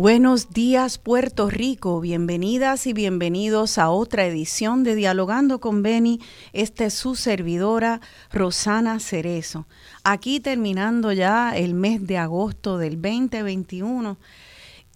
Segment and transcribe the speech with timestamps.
[0.00, 6.20] Buenos días Puerto Rico, bienvenidas y bienvenidos a otra edición de Dialogando con Beni.
[6.54, 8.00] Esta es su servidora
[8.32, 9.66] Rosana Cerezo.
[10.02, 14.16] Aquí terminando ya el mes de agosto del 2021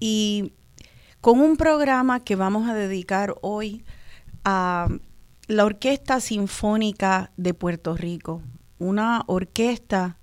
[0.00, 0.54] y
[1.20, 3.84] con un programa que vamos a dedicar hoy
[4.42, 4.88] a
[5.48, 8.40] la Orquesta Sinfónica de Puerto Rico,
[8.78, 10.16] una orquesta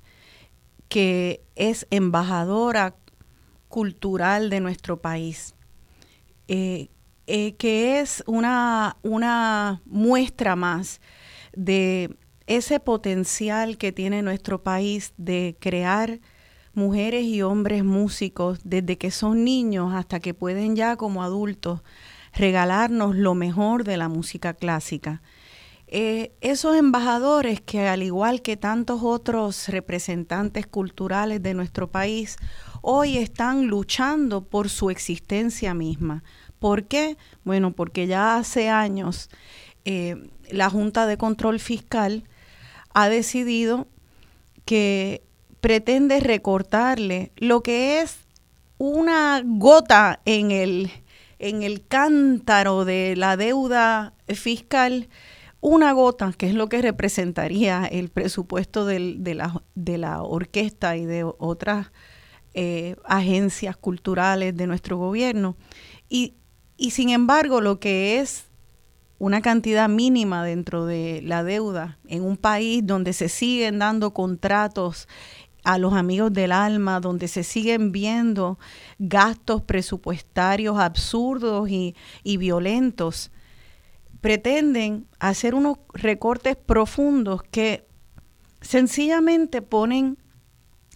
[0.89, 2.95] que es embajadora
[3.71, 5.55] cultural de nuestro país,
[6.47, 6.89] eh,
[7.25, 11.01] eh, que es una, una muestra más
[11.53, 12.15] de
[12.45, 16.19] ese potencial que tiene nuestro país de crear
[16.73, 21.81] mujeres y hombres músicos desde que son niños hasta que pueden ya como adultos
[22.33, 25.21] regalarnos lo mejor de la música clásica.
[25.93, 32.37] Eh, esos embajadores que al igual que tantos otros representantes culturales de nuestro país,
[32.81, 36.23] hoy están luchando por su existencia misma.
[36.59, 37.17] ¿Por qué?
[37.43, 39.29] Bueno, porque ya hace años
[39.85, 42.23] eh, la Junta de Control Fiscal
[42.93, 43.87] ha decidido
[44.65, 45.23] que
[45.61, 48.19] pretende recortarle lo que es
[48.77, 50.91] una gota en el,
[51.39, 55.07] en el cántaro de la deuda fiscal,
[55.61, 61.05] una gota, que es lo que representaría el presupuesto de, la, de la orquesta y
[61.05, 61.91] de otras
[62.53, 65.55] eh, agencias culturales de nuestro gobierno.
[66.09, 66.35] Y,
[66.77, 68.45] y sin embargo, lo que es
[69.19, 75.07] una cantidad mínima dentro de la deuda en un país donde se siguen dando contratos
[75.63, 78.57] a los amigos del alma, donde se siguen viendo
[78.97, 83.31] gastos presupuestarios absurdos y, y violentos,
[84.21, 87.85] pretenden hacer unos recortes profundos que
[88.61, 90.17] sencillamente ponen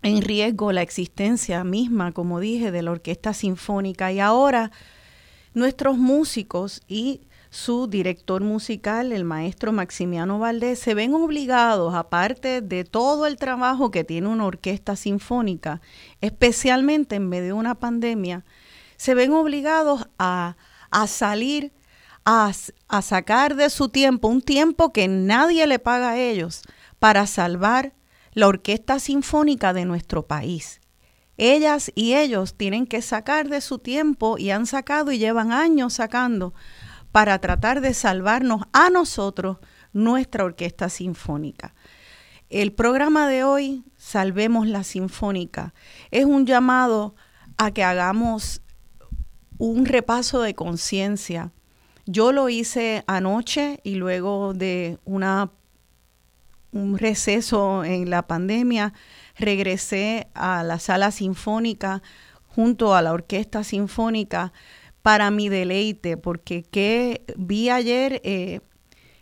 [0.05, 4.11] en riesgo la existencia misma, como dije, de la orquesta sinfónica.
[4.11, 4.71] Y ahora
[5.55, 12.83] nuestros músicos y su director musical, el maestro Maximiano Valdés, se ven obligados, aparte de
[12.83, 15.81] todo el trabajo que tiene una orquesta sinfónica,
[16.21, 18.45] especialmente en medio de una pandemia,
[18.97, 20.55] se ven obligados a,
[21.07, 21.71] salir,
[22.25, 22.51] a,
[22.89, 26.61] a sacar de su tiempo, un tiempo que nadie le paga a ellos,
[26.99, 27.93] para salvar
[28.35, 30.81] la Orquesta Sinfónica de nuestro país.
[31.37, 35.93] Ellas y ellos tienen que sacar de su tiempo y han sacado y llevan años
[35.93, 36.53] sacando
[37.11, 39.57] para tratar de salvarnos a nosotros
[39.93, 41.73] nuestra Orquesta Sinfónica.
[42.49, 45.73] El programa de hoy, Salvemos la Sinfónica,
[46.11, 47.15] es un llamado
[47.57, 48.61] a que hagamos
[49.57, 51.53] un repaso de conciencia.
[52.05, 55.51] Yo lo hice anoche y luego de una
[56.75, 58.93] un receso en la pandemia,
[59.37, 62.03] regresé a la sala sinfónica
[62.47, 64.53] junto a la orquesta sinfónica
[65.01, 68.59] para mi deleite, porque que vi ayer eh,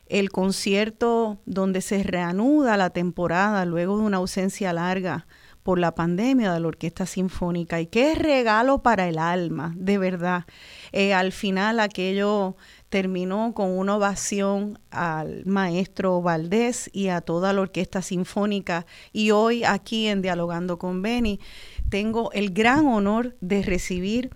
[0.07, 5.27] el concierto donde se reanuda la temporada luego de una ausencia larga
[5.63, 10.45] por la pandemia de la Orquesta Sinfónica y qué regalo para el alma, de verdad.
[10.91, 12.57] Eh, al final aquello
[12.93, 18.85] terminó con una ovación al maestro Valdés y a toda la Orquesta Sinfónica.
[19.11, 21.39] Y hoy aquí en Dialogando con Beni
[21.89, 24.29] tengo el gran honor de recibir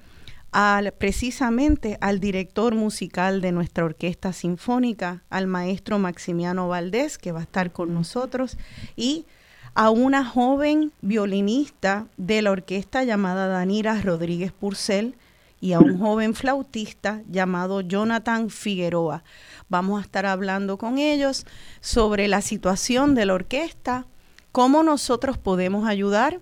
[0.51, 7.42] al, precisamente al director musical de nuestra Orquesta Sinfónica, al maestro Maximiano Valdés, que va
[7.42, 8.57] a estar con nosotros,
[8.95, 9.27] y
[9.75, 15.13] a una joven violinista de la orquesta llamada Danira Rodríguez Purcell,
[15.59, 19.24] y a un joven flautista llamado Jonathan Figueroa.
[19.69, 21.45] Vamos a estar hablando con ellos
[21.81, 24.06] sobre la situación de la orquesta,
[24.51, 26.39] cómo nosotros podemos ayudar.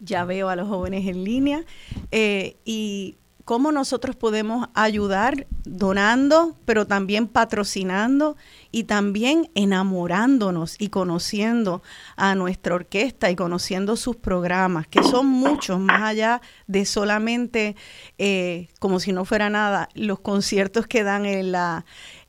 [0.00, 1.64] Ya veo a los jóvenes en línea
[2.10, 8.36] eh, y cómo nosotros podemos ayudar donando, pero también patrocinando
[8.74, 11.80] y también enamorándonos y conociendo
[12.16, 17.76] a nuestra orquesta y conociendo sus programas, que son muchos, más allá de solamente,
[18.18, 21.84] eh, como si no fuera nada, los conciertos que dan en la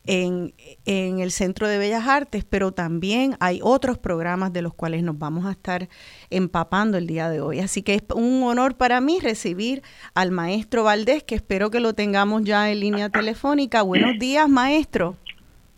[0.05, 0.53] en,
[0.85, 5.47] el Centro de Bellas Artes, pero también hay otros programas de los cuales nos vamos
[5.47, 5.89] a estar
[6.29, 7.59] empapando el día de hoy.
[7.59, 9.81] Así que es un honor para mí recibir
[10.13, 13.81] al maestro Valdés, que espero que lo tengamos ya en línea telefónica.
[13.81, 15.17] Buenos días, maestro.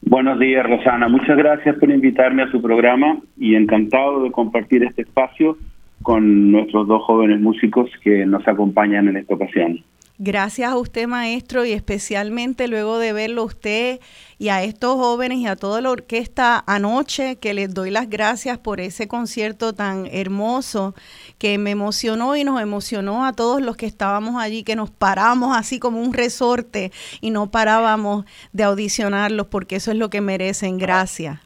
[0.01, 1.07] Buenos días, Rosana.
[1.07, 5.57] Muchas gracias por invitarme a su programa y encantado de compartir este espacio
[6.01, 9.83] con nuestros dos jóvenes músicos que nos acompañan en esta ocasión.
[10.19, 13.99] Gracias a usted, maestro, y especialmente luego de verlo usted
[14.39, 18.57] y a estos jóvenes y a toda la orquesta anoche, que les doy las gracias
[18.57, 20.95] por ese concierto tan hermoso
[21.37, 25.55] que me emocionó y nos emocionó a todos los que estábamos allí, que nos paramos
[25.55, 26.89] así como un resorte
[27.21, 30.79] y no parábamos de audicionarlos, porque eso es lo que merecen.
[30.79, 31.39] Gracias.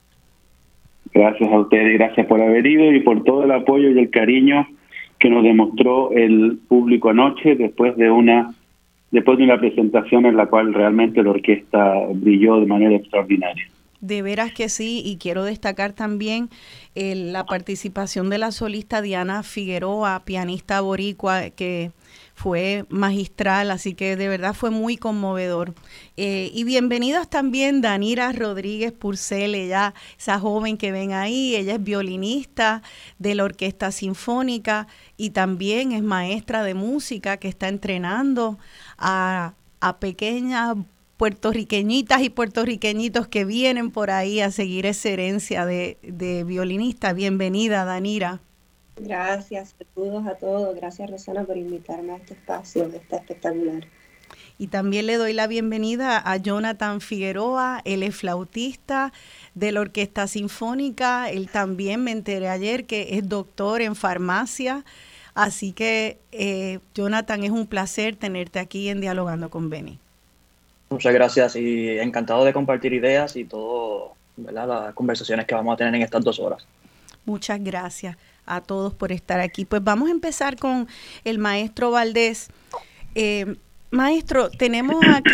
[1.13, 4.65] Gracias a ustedes, gracias por haber ido y por todo el apoyo y el cariño
[5.19, 8.55] que nos demostró el público anoche después de una
[9.11, 13.65] después de una presentación en la cual realmente la orquesta brilló de manera extraordinaria.
[13.99, 16.49] De veras que sí, y quiero destacar también
[16.95, 21.91] eh, la participación de la solista Diana Figueroa, pianista boricua, que
[22.33, 25.75] fue magistral, así que de verdad fue muy conmovedor.
[26.17, 31.83] Eh, y bienvenidos también Danira Rodríguez Purcell, ella, esa joven que ven ahí, ella es
[31.83, 32.81] violinista
[33.19, 34.87] de la Orquesta Sinfónica
[35.21, 38.57] y también es maestra de música que está entrenando
[38.97, 39.53] a,
[39.99, 40.75] pequeñas
[41.17, 47.13] puertorriqueñitas y puertorriqueñitos que vienen por ahí a seguir esa herencia de, de violinista.
[47.13, 48.39] Bienvenida, Danira.
[48.95, 50.75] Gracias, saludos a todos.
[50.75, 52.85] Gracias, Rosana, por invitarme a este espacio.
[52.85, 53.85] Está espectacular.
[54.57, 59.13] Y también le doy la bienvenida a Jonathan Figueroa, él es flautista
[59.53, 61.29] de la Orquesta Sinfónica.
[61.29, 64.83] Él también me enteré ayer que es doctor en farmacia.
[65.33, 69.99] Así que, eh, Jonathan, es un placer tenerte aquí en Dialogando con Beni.
[70.89, 75.95] Muchas gracias y encantado de compartir ideas y todo, las conversaciones que vamos a tener
[75.95, 76.65] en estas dos horas.
[77.25, 79.63] Muchas gracias a todos por estar aquí.
[79.63, 80.87] Pues vamos a empezar con
[81.23, 82.49] el maestro Valdés.
[83.15, 83.55] Eh,
[83.91, 85.31] maestro, tenemos aquí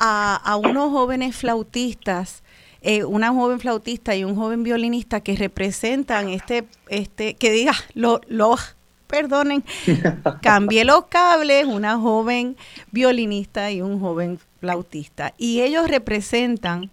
[0.00, 2.42] a, unos jóvenes flautistas,
[2.82, 8.76] eh, una joven flautista y un joven violinista que representan este, este, que diga, los
[9.10, 9.64] perdonen,
[10.42, 12.56] cambié los cables, una joven
[12.92, 15.34] violinista y un joven flautista.
[15.36, 16.90] Y ellos representan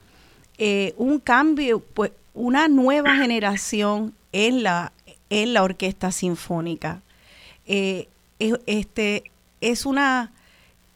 [0.58, 4.92] eh, un cambio, pues una nueva generación en la,
[5.30, 7.02] en la orquesta sinfónica.
[7.66, 8.08] Eh,
[8.40, 9.24] este,
[9.62, 10.32] es, una,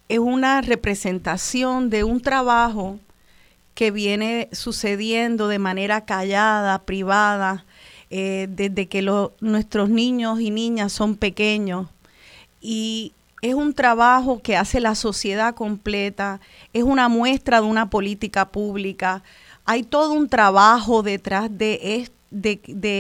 [0.09, 2.99] es una representación de un trabajo
[3.73, 7.65] que viene sucediendo de manera callada, privada,
[8.13, 9.01] eh, desde que
[9.39, 11.87] nuestros niños y niñas son pequeños.
[12.59, 16.41] Y es un trabajo que hace la sociedad completa,
[16.73, 19.23] es una muestra de una política pública.
[19.63, 22.09] Hay todo un trabajo detrás de,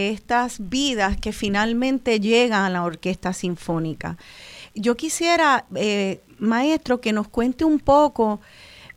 [0.01, 4.17] estas vidas que finalmente llegan a la orquesta sinfónica.
[4.75, 8.39] Yo quisiera, eh, maestro, que nos cuente un poco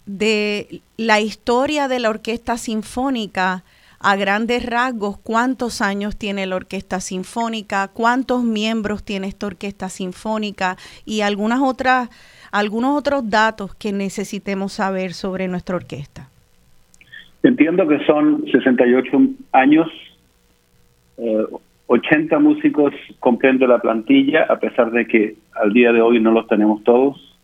[0.07, 3.65] de la historia de la orquesta sinfónica
[4.05, 10.77] a grandes rasgos cuántos años tiene la orquesta sinfónica, cuántos miembros tiene esta orquesta sinfónica
[11.07, 12.11] y algunas otras,
[12.53, 16.29] algunos otros datos que necesitemos saber sobre nuestra orquesta.
[17.43, 19.11] Entiendo que son 68
[19.53, 19.89] años,
[21.87, 26.31] 80 eh, músicos comprende la plantilla, a pesar de que al día de hoy no
[26.31, 27.39] los tenemos todos.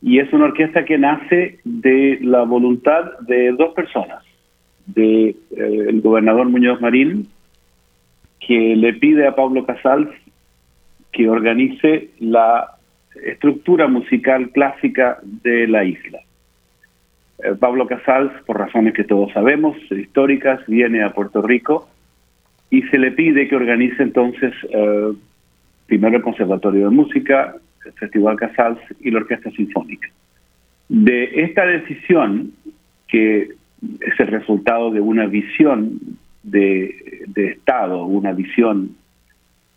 [0.00, 4.22] Y es una orquesta que nace de la voluntad de dos personas,
[4.86, 7.28] del de, eh, gobernador Muñoz Marín,
[8.40, 10.08] que le pide a Pablo Casals
[11.12, 12.76] que organice la
[13.24, 16.20] estructura musical clásica de la isla.
[17.38, 21.88] Eh, Pablo Casals, por razones que todos sabemos, históricas, viene a Puerto Rico
[22.70, 25.12] y se le pide que organice entonces eh,
[25.86, 30.08] primero el Conservatorio de Música, el Festival Casals y la Orquesta Sinfónica.
[30.88, 32.52] De esta decisión,
[33.08, 33.50] que
[33.82, 35.98] es el resultado de una visión
[36.42, 36.94] de,
[37.36, 38.96] Estado, una visión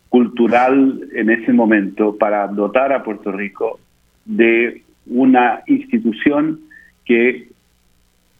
[0.08, 3.78] cultural en ese momento para dotar a Puerto Rico
[4.24, 6.60] de una institución
[7.04, 7.48] que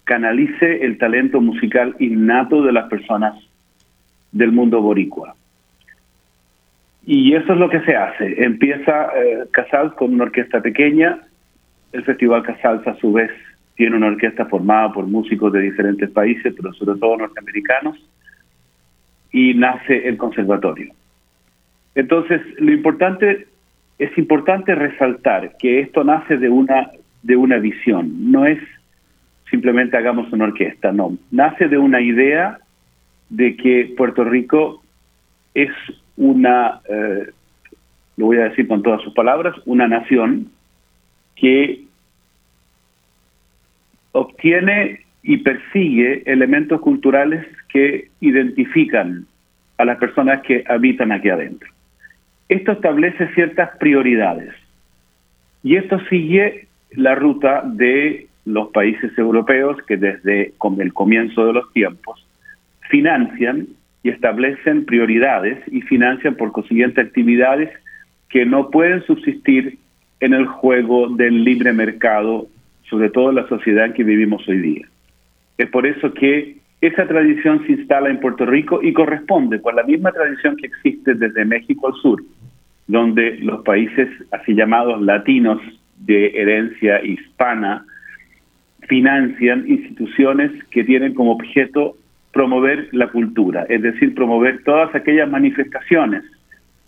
[0.05, 3.35] canalice el talento musical innato de las personas
[4.33, 5.35] del mundo boricua.
[7.05, 8.43] Y eso es lo que se hace.
[8.45, 11.19] Empieza eh, Casals con una orquesta pequeña.
[11.93, 13.31] El Festival Casals, a su vez,
[13.80, 17.96] tiene una orquesta formada por músicos de diferentes países, pero sobre todo norteamericanos.
[19.32, 20.92] Y nace el conservatorio.
[21.94, 23.46] Entonces, lo importante
[23.99, 26.90] es importante resaltar que esto nace de una
[27.22, 28.58] de una visión, no es
[29.50, 32.58] simplemente hagamos una orquesta, no, nace de una idea
[33.30, 34.82] de que Puerto Rico
[35.54, 35.70] es
[36.18, 37.30] una, eh,
[38.18, 40.50] lo voy a decir con todas sus palabras, una nación
[41.34, 41.88] que
[44.12, 49.26] obtiene y persigue elementos culturales que identifican
[49.79, 51.69] a las personas que habitan aquí adentro.
[52.49, 54.55] Esto establece ciertas prioridades
[55.62, 61.73] y esto sigue la ruta de los países europeos que desde el comienzo de los
[61.73, 62.26] tiempos
[62.88, 63.69] financian
[64.02, 67.71] y establecen prioridades y financian por consiguiente actividades
[68.29, 69.79] que no pueden subsistir
[70.21, 72.47] en el juego del libre mercado,
[72.90, 74.87] sobre todo la sociedad en que vivimos hoy día.
[75.56, 79.85] Es por eso que esa tradición se instala en Puerto Rico y corresponde con la
[79.85, 82.23] misma tradición que existe desde México al sur,
[82.87, 85.61] donde los países así llamados latinos
[85.99, 87.85] de herencia hispana
[88.88, 91.97] financian instituciones que tienen como objeto
[92.32, 96.25] promover la cultura, es decir, promover todas aquellas manifestaciones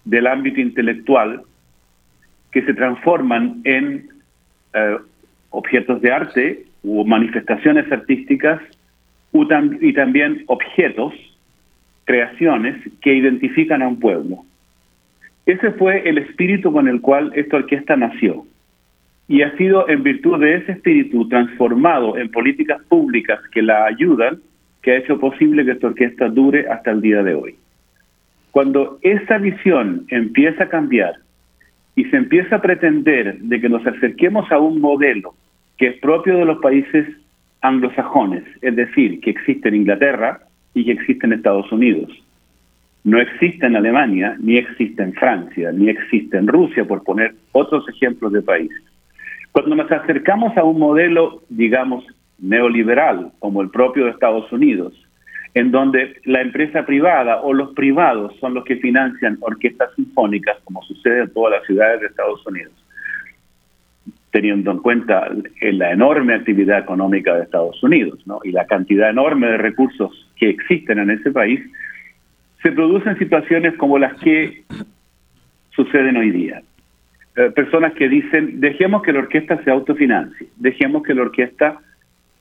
[0.04, 1.42] del ámbito intelectual
[2.50, 4.08] que se transforman en
[4.74, 4.96] eh,
[5.52, 8.60] objetos de arte o manifestaciones artísticas
[9.80, 11.14] y también objetos,
[12.04, 14.38] creaciones que identifican a un pueblo.
[15.46, 18.44] Ese fue el espíritu con el cual esta orquesta nació.
[19.28, 24.40] Y ha sido en virtud de ese espíritu transformado en políticas públicas que la ayudan,
[24.82, 27.54] que ha hecho posible que esta orquesta dure hasta el día de hoy.
[28.50, 31.14] Cuando esa visión empieza a cambiar
[31.96, 35.34] y se empieza a pretender de que nos acerquemos a un modelo
[35.78, 37.06] que es propio de los países
[37.60, 40.40] anglosajones, es decir, que existe en Inglaterra
[40.74, 42.10] y que existe en Estados Unidos,
[43.04, 47.88] no existe en Alemania, ni existe en Francia, ni existe en Rusia, por poner otros
[47.88, 48.80] ejemplos de países.
[49.50, 52.04] Cuando nos acercamos a un modelo, digamos,
[52.38, 54.94] neoliberal, como el propio de Estados Unidos,
[55.54, 60.82] en donde la empresa privada o los privados son los que financian orquestas sinfónicas, como
[60.82, 62.72] sucede en todas las ciudades de Estados Unidos,
[64.32, 69.58] teniendo en cuenta la enorme actividad económica de Estados Unidos y la cantidad enorme de
[69.58, 71.60] recursos que existen en ese país,
[72.62, 74.62] se producen situaciones como las que
[75.76, 76.62] suceden hoy día.
[77.36, 81.78] Eh, personas que dicen, dejemos que la orquesta se autofinancie, dejemos que la orquesta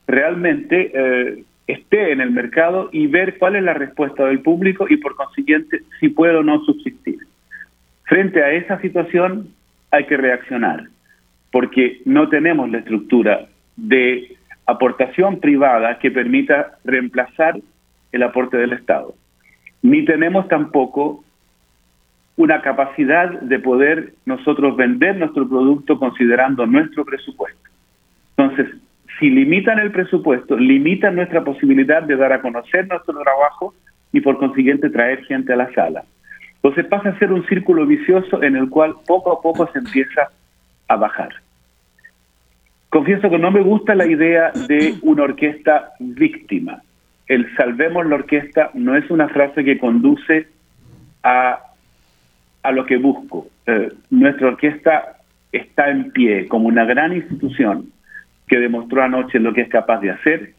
[0.06, 4.96] realmente eh, esté en el mercado y ver cuál es la respuesta del público y
[4.96, 7.18] por consiguiente si puede o no subsistir.
[8.04, 9.48] Frente a esa situación
[9.90, 10.84] hay que reaccionar,
[11.52, 17.60] porque no tenemos la estructura de aportación privada que permita reemplazar
[18.10, 19.14] el aporte del Estado
[19.82, 21.24] ni tenemos tampoco
[22.36, 27.60] una capacidad de poder nosotros vender nuestro producto considerando nuestro presupuesto.
[28.36, 28.74] Entonces,
[29.18, 33.74] si limitan el presupuesto, limitan nuestra posibilidad de dar a conocer nuestro trabajo
[34.12, 36.04] y por consiguiente traer gente a la sala.
[36.54, 40.30] Entonces pasa a ser un círculo vicioso en el cual poco a poco se empieza
[40.92, 41.30] a bajar.
[42.88, 46.82] Confieso que no me gusta la idea de una orquesta víctima
[47.32, 50.48] el salvemos la orquesta no es una frase que conduce
[51.22, 51.58] a,
[52.62, 53.46] a lo que busco.
[53.66, 55.16] Eh, nuestra orquesta
[55.50, 57.86] está en pie como una gran institución
[58.46, 60.52] que demostró anoche lo que es capaz de hacer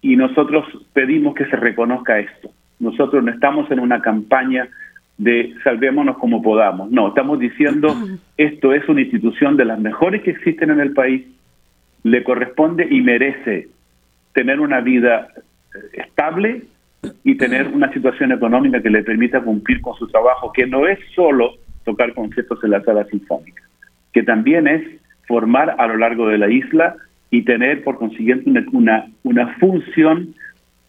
[0.00, 2.50] y nosotros pedimos que se reconozca esto.
[2.80, 4.68] Nosotros no estamos en una campaña
[5.16, 6.90] de salvémonos como podamos.
[6.90, 7.94] No, estamos diciendo
[8.36, 11.24] esto es una institución de las mejores que existen en el país,
[12.02, 13.68] le corresponde y merece
[14.32, 15.28] tener una vida
[15.92, 16.62] estable
[17.22, 20.98] y tener una situación económica que le permita cumplir con su trabajo, que no es
[21.14, 21.54] solo
[21.84, 23.62] tocar conciertos en la sala sinfónica,
[24.12, 24.82] que también es
[25.26, 26.96] formar a lo largo de la isla
[27.30, 30.34] y tener por consiguiente una, una, función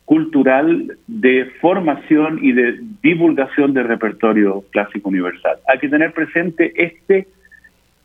[0.05, 5.57] cultural de formación y de divulgación del repertorio clásico universal.
[5.67, 7.27] Hay que tener presente este,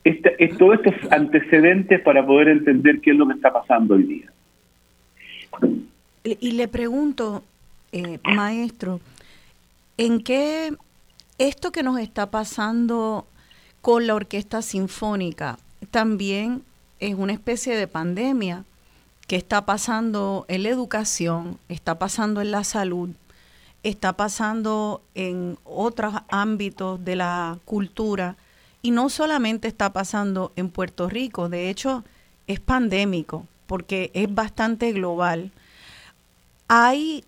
[0.05, 4.33] este, todos estos antecedentes para poder entender qué es lo que está pasando hoy día.
[6.25, 7.45] Y le pregunto,
[7.93, 9.01] eh, maestro,
[9.97, 10.71] ¿en qué
[11.39, 13.27] esto que nos está pasando
[13.81, 15.59] con la orquesta sinfónica
[15.91, 16.63] también
[16.99, 18.65] es una especie de pandemia
[19.31, 23.11] que está pasando en la educación, está pasando en la salud,
[23.85, 28.35] está pasando en otros ámbitos de la cultura
[28.83, 32.03] y no solamente está pasando en Puerto Rico, de hecho
[32.49, 35.53] es pandémico porque es bastante global.
[36.67, 37.23] Hay,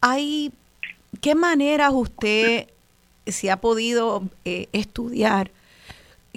[0.00, 0.52] hay,
[1.20, 2.68] ¿qué maneras usted
[3.26, 5.50] se ha podido eh, estudiar?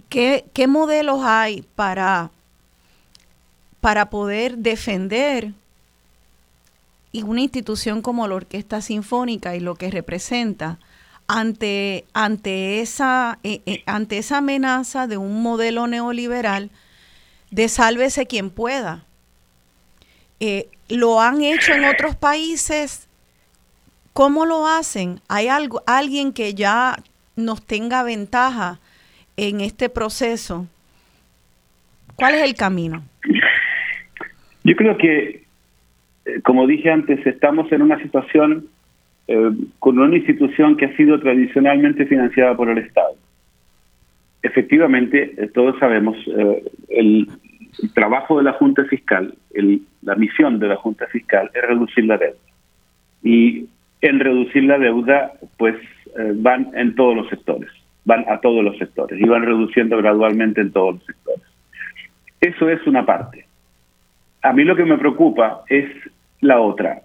[0.10, 2.32] ¿Qué, ¿Qué modelos hay para
[3.82, 5.54] para poder defender
[7.12, 10.80] y una institución como la Orquesta Sinfónica y lo que representa
[11.28, 16.70] ante, ante, esa, eh, eh, ante esa amenaza de un modelo neoliberal
[17.52, 19.04] de sálvese quien pueda.
[20.40, 23.08] Eh, lo han hecho en otros países.
[24.14, 25.22] ¿Cómo lo hacen?
[25.28, 26.98] ¿Hay algo, alguien que ya
[27.36, 28.80] nos tenga ventaja
[29.36, 30.68] en este proceso?
[32.16, 33.04] ¿Cuál es el camino?
[34.68, 35.44] Yo creo que,
[36.26, 38.68] eh, como dije antes, estamos en una situación
[39.30, 43.16] eh, con una institución que ha sido tradicionalmente financiada por el Estado.
[44.44, 46.18] Efectivamente, eh, todos sabemos,
[46.90, 47.30] el,
[47.94, 49.36] trabajo de la Junta Fiscal,
[50.02, 52.38] la misión de la Junta Fiscal es reducir la deuda.
[53.24, 53.68] Y
[54.02, 55.76] en reducir la deuda, pues
[56.36, 57.70] van en todos los sectores,
[58.04, 61.46] van a todos los sectores y van reduciendo gradualmente en todos los sectores.
[62.42, 63.47] Eso es una parte.
[64.42, 65.90] A mí lo que me preocupa es
[66.42, 67.02] la otra.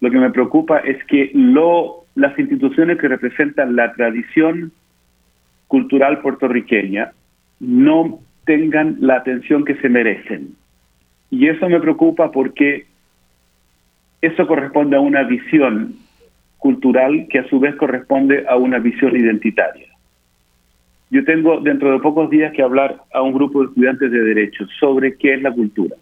[0.00, 4.72] Lo que me preocupa es que lo, las instituciones que representan la tradición
[5.66, 7.12] cultural puertorriqueña
[7.60, 10.54] no tengan la atención que se merecen.
[11.30, 12.86] Y eso me preocupa porque
[14.22, 15.94] eso corresponde a una visión
[16.58, 19.86] cultural que a su vez corresponde a una visión identitaria.
[21.10, 24.66] Yo tengo dentro de pocos días que hablar a un grupo de estudiantes de derecho
[24.78, 25.96] sobre qué es la cultura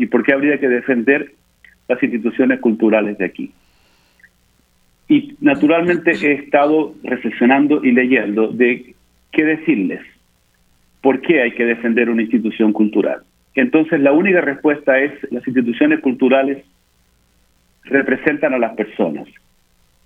[0.00, 1.32] y por qué habría que defender
[1.86, 3.52] las instituciones culturales de aquí.
[5.08, 8.94] Y naturalmente he estado reflexionando y leyendo de
[9.30, 10.00] qué decirles,
[11.02, 13.20] por qué hay que defender una institución cultural.
[13.54, 16.64] Entonces la única respuesta es las instituciones culturales
[17.84, 19.28] representan a las personas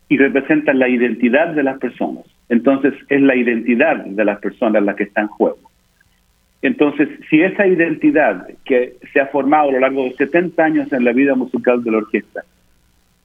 [0.09, 2.24] y representan la identidad de las personas.
[2.48, 5.70] Entonces es la identidad de las personas la que está en juego.
[6.64, 11.05] Entonces, si esa identidad que se ha formado a lo largo de 70 años en
[11.05, 12.42] la vida musical de la orquesta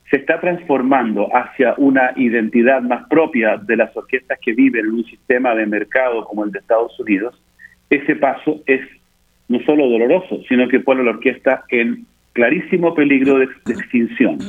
[0.10, 5.06] se está transformando hacia una identidad más propia de las orquestas que viven en un
[5.06, 7.42] sistema de mercado como el de Estados Unidos,
[7.90, 8.82] ese paso es
[9.48, 14.40] no solo doloroso, sino que pone a la orquesta en clarísimo peligro de, de extinción,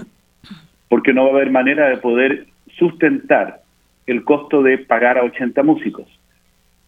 [0.89, 3.61] porque no va a haber manera de poder sustentar
[4.09, 6.20] el costo de pagar a 80 músicos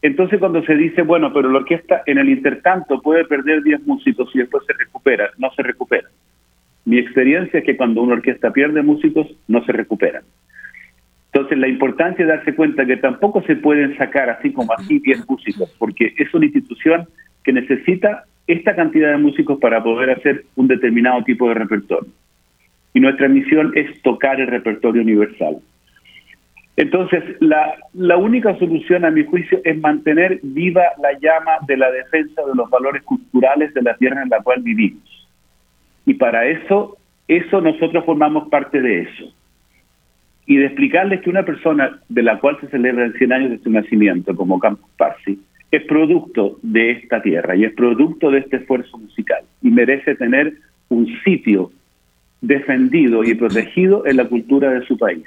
[0.03, 4.29] entonces cuando se dice, bueno, pero la orquesta en el intertanto puede perder 10 músicos
[4.35, 6.09] y después se recupera, no se recupera.
[6.85, 10.25] Mi experiencia es que cuando una orquesta pierde músicos, no se recuperan.
[11.33, 15.29] Entonces la importancia de darse cuenta que tampoco se pueden sacar así como así 10
[15.29, 17.07] músicos, porque es una institución
[17.45, 22.11] que necesita esta cantidad de músicos para poder hacer un determinado tipo de repertorio.
[22.93, 25.59] Y nuestra misión es tocar el repertorio universal.
[26.77, 31.91] Entonces, la, la única solución, a mi juicio, es mantener viva la llama de la
[31.91, 35.03] defensa de los valores culturales de la tierra en la cual vivimos.
[36.07, 36.97] Y para eso,
[37.29, 39.35] eso nosotros formamos parte de eso.
[40.47, 43.71] Y de explicarles que una persona de la cual se celebran 100 años de su
[43.71, 45.39] nacimiento, como Campos Parsi,
[45.71, 50.55] es producto de esta tierra y es producto de este esfuerzo musical y merece tener
[50.89, 51.71] un sitio
[52.43, 55.25] defendido y protegido en la cultura de su país.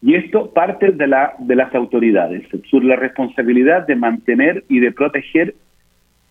[0.00, 4.92] Y esto parte de, la, de las autoridades, sobre la responsabilidad de mantener y de
[4.92, 5.54] proteger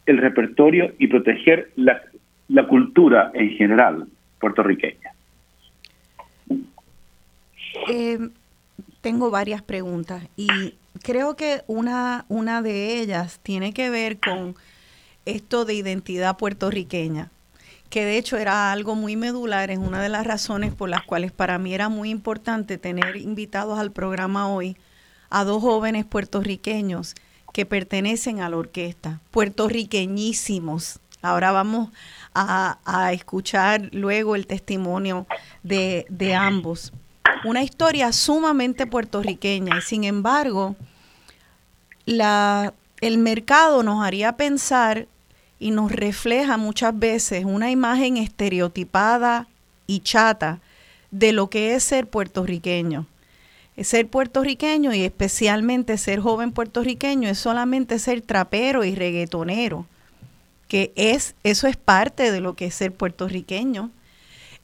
[0.06, 2.01] el repertorio y proteger la,
[2.67, 4.08] cultura en general
[4.39, 5.12] puertorriqueña.
[7.89, 8.17] Eh,
[9.01, 10.47] tengo varias preguntas y
[11.03, 14.56] creo que una, una de ellas tiene que ver con
[15.25, 17.30] esto de identidad puertorriqueña,
[17.89, 21.32] que de hecho era algo muy medular, es una de las razones por las cuales
[21.32, 24.78] para mí era muy importante tener invitados al programa hoy
[25.30, 27.15] a dos jóvenes puertorriqueños
[27.54, 31.00] que pertenecen a la orquesta, puertorriqueñísimos.
[31.21, 31.89] Ahora vamos
[32.34, 35.26] a, escuchar luego el testimonio
[35.63, 36.93] de, de ambos.
[37.43, 40.76] Una historia sumamente puertorriqueña y sin embargo,
[42.06, 45.08] la, el mercado nos haría pensar
[45.60, 49.48] y nos refleja muchas veces una imagen estereotipada
[49.88, 50.60] y chata
[51.12, 53.06] de lo que es ser puertorriqueño.
[53.82, 59.86] Ser puertorriqueño y especialmente ser joven puertorriqueño es solamente ser trapero y reggaetonero,
[60.67, 63.91] que es, eso es parte de lo que es ser puertorriqueño.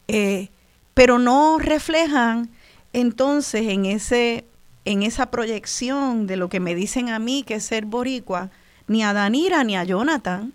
[0.08, 0.50] Eh,
[0.94, 2.50] pero no reflejan
[2.92, 4.46] entonces en ese
[4.86, 8.50] en esa proyección de lo que me dicen a mí que es ser boricua,
[8.88, 10.54] ni a Danira ni a Jonathan,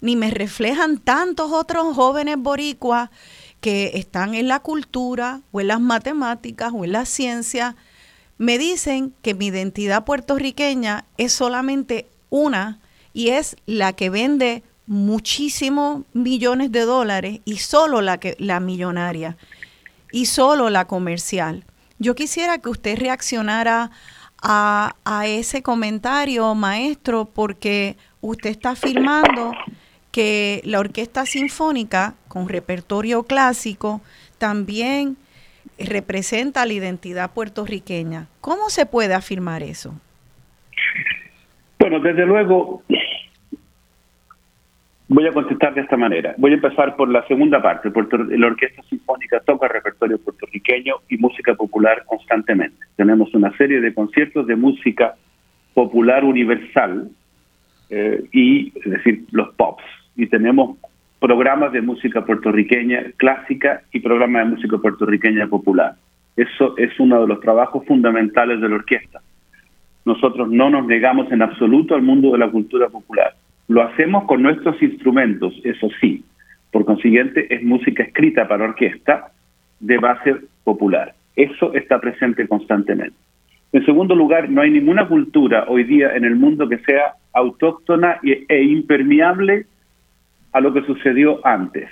[0.00, 3.10] ni me reflejan tantos otros jóvenes boricuas
[3.60, 7.76] que están en la cultura o en las matemáticas o en la ciencia,
[8.38, 12.80] me dicen que mi identidad puertorriqueña es solamente una
[13.12, 19.36] y es la que vende muchísimos millones de dólares y solo la que la millonaria
[20.10, 21.64] y solo la comercial.
[21.98, 23.90] Yo quisiera que usted reaccionara
[24.42, 29.52] a, a ese comentario, maestro, porque usted está afirmando
[30.12, 34.00] que la orquesta sinfónica con repertorio clásico
[34.38, 35.16] también
[35.78, 38.26] representa la identidad puertorriqueña.
[38.40, 39.94] ¿Cómo se puede afirmar eso?
[41.78, 42.82] Bueno, desde luego,
[45.08, 46.34] voy a contestar de esta manera.
[46.36, 47.90] Voy a empezar por la segunda parte.
[48.36, 52.78] La Orquesta Sinfónica toca repertorio puertorriqueño y música popular constantemente.
[52.96, 55.14] Tenemos una serie de conciertos de música
[55.72, 57.10] popular universal
[57.88, 59.82] eh, y, es decir, los pops,
[60.20, 60.76] y tenemos
[61.18, 65.94] programas de música puertorriqueña clásica y programas de música puertorriqueña popular.
[66.36, 69.20] Eso es uno de los trabajos fundamentales de la orquesta.
[70.04, 73.34] Nosotros no nos negamos en absoluto al mundo de la cultura popular.
[73.68, 76.22] Lo hacemos con nuestros instrumentos, eso sí.
[76.70, 79.32] Por consiguiente, es música escrita para orquesta
[79.78, 81.14] de base popular.
[81.34, 83.16] Eso está presente constantemente.
[83.72, 88.18] En segundo lugar, no hay ninguna cultura hoy día en el mundo que sea autóctona
[88.22, 89.66] e impermeable
[90.52, 91.88] a lo que sucedió antes.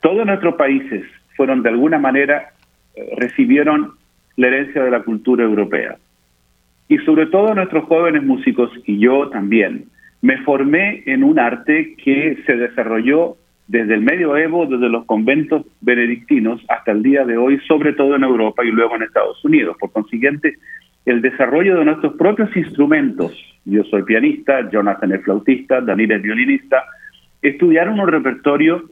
[0.00, 1.04] Todos nuestros países
[1.36, 2.52] fueron de alguna manera,
[2.94, 3.92] eh, recibieron
[4.36, 5.96] la herencia de la cultura europea.
[6.88, 9.86] Y sobre todo nuestros jóvenes músicos, y yo también,
[10.20, 16.60] me formé en un arte que se desarrolló desde el medioevo, desde los conventos benedictinos
[16.68, 19.76] hasta el día de hoy, sobre todo en Europa y luego en Estados Unidos.
[19.80, 20.58] Por consiguiente,
[21.06, 23.32] el desarrollo de nuestros propios instrumentos,
[23.64, 26.84] yo soy pianista, Jonathan es flautista, Daniel es violinista,
[27.48, 28.84] estudiaron un repertorio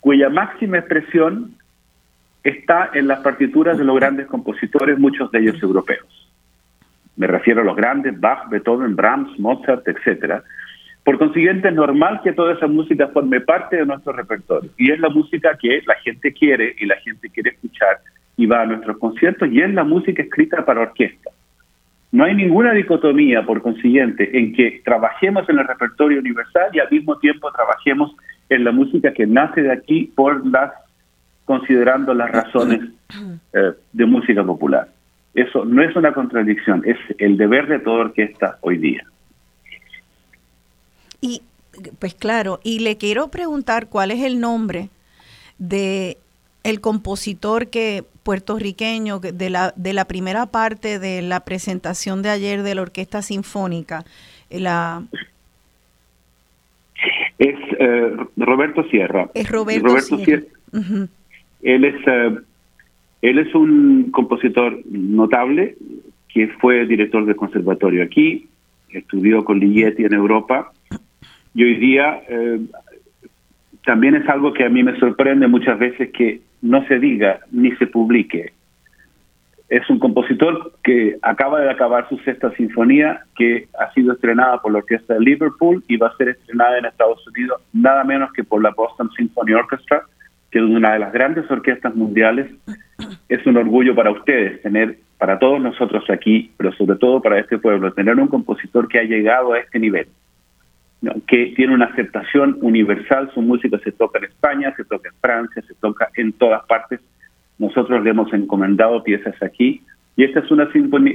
[0.00, 1.54] cuya máxima expresión
[2.42, 6.06] está en las partituras de los grandes compositores, muchos de ellos europeos.
[7.16, 10.42] Me refiero a los grandes, Bach, Beethoven, Brahms, Mozart, etcétera.
[11.04, 14.70] Por consiguiente, es normal que toda esa música forme parte de nuestro repertorio.
[14.76, 17.98] Y es la música que la gente quiere y la gente quiere escuchar
[18.36, 21.30] y va a nuestros conciertos y es la música escrita para orquesta.
[22.14, 26.88] No hay ninguna dicotomía, por consiguiente, en que trabajemos en el repertorio universal y al
[26.88, 28.14] mismo tiempo trabajemos
[28.48, 30.72] en la música que nace de aquí por las
[31.44, 32.82] considerando las razones
[33.52, 34.90] eh, de música popular.
[35.34, 39.02] Eso no es una contradicción, es el deber de toda orquesta hoy día.
[41.20, 41.42] Y
[41.98, 44.88] pues claro, y le quiero preguntar cuál es el nombre
[45.58, 46.18] de
[46.62, 52.62] el compositor que puertorriqueño de la, de la primera parte de la presentación de ayer
[52.62, 54.04] de la Orquesta Sinfónica.
[54.50, 55.02] La...
[57.38, 59.28] Es eh, Roberto Sierra.
[59.34, 60.44] Es Roberto, Sierra.
[61.62, 62.38] Él es eh,
[63.24, 65.76] él es un compositor notable
[66.28, 68.48] que fue director del conservatorio aquí,
[68.90, 70.72] estudió con Ligeti en Europa
[71.54, 72.60] y hoy día eh,
[73.84, 77.70] también es algo que a mí me sorprende muchas veces que no se diga ni
[77.76, 78.52] se publique.
[79.68, 84.72] Es un compositor que acaba de acabar su sexta sinfonía, que ha sido estrenada por
[84.72, 88.44] la Orquesta de Liverpool y va a ser estrenada en Estados Unidos nada menos que
[88.44, 90.04] por la Boston Symphony Orchestra,
[90.50, 92.50] que es una de las grandes orquestas mundiales.
[93.28, 97.58] Es un orgullo para ustedes tener, para todos nosotros aquí, pero sobre todo para este
[97.58, 100.06] pueblo, tener un compositor que ha llegado a este nivel
[101.26, 105.62] que tiene una aceptación universal, su música se toca en España, se toca en Francia,
[105.66, 107.00] se toca en todas partes.
[107.58, 109.82] Nosotros le hemos encomendado piezas aquí
[110.16, 110.68] y esta es una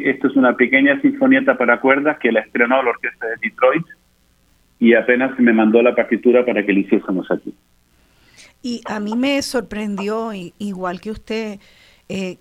[0.03, 3.85] esta es una pequeña sinfonieta para cuerdas que la estrenó la orquesta de Detroit
[4.79, 7.53] y apenas me mandó la partitura para que la hiciésemos aquí.
[8.61, 11.59] Y a mí me sorprendió, igual que usted,
[12.09, 12.37] eh,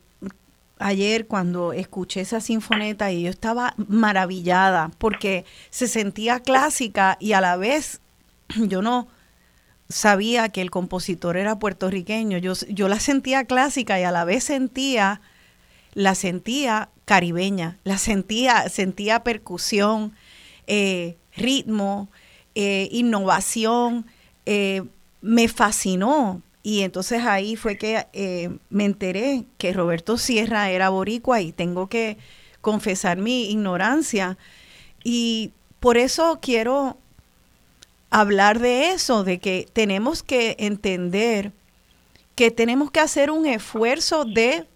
[0.79, 7.41] ayer cuando escuché esa sinfoneta y yo estaba maravillada porque se sentía clásica y a
[7.41, 8.01] la vez
[8.57, 9.09] yo no
[9.89, 12.39] sabía que el compositor era puertorriqueño.
[12.39, 15.21] Yo, yo la sentía clásica y a la vez sentía,
[15.95, 20.13] la sentía caribeña, la sentía, sentía percusión,
[20.67, 22.09] eh, ritmo,
[22.55, 24.07] eh, innovación.
[24.47, 24.83] Eh,
[25.21, 31.41] me fascinó y entonces ahí fue que eh, me enteré que Roberto Sierra era boricua
[31.41, 32.19] y tengo que
[32.61, 34.37] confesar mi ignorancia.
[35.03, 36.99] Y por eso quiero
[38.11, 41.53] hablar de eso, de que tenemos que entender
[42.35, 44.67] que tenemos que hacer un esfuerzo de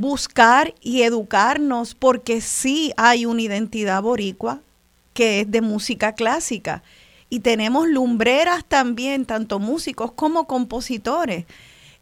[0.00, 4.58] buscar y educarnos porque sí hay una identidad boricua
[5.14, 6.82] que es de música clásica
[7.32, 11.46] y tenemos lumbreras también, tanto músicos como compositores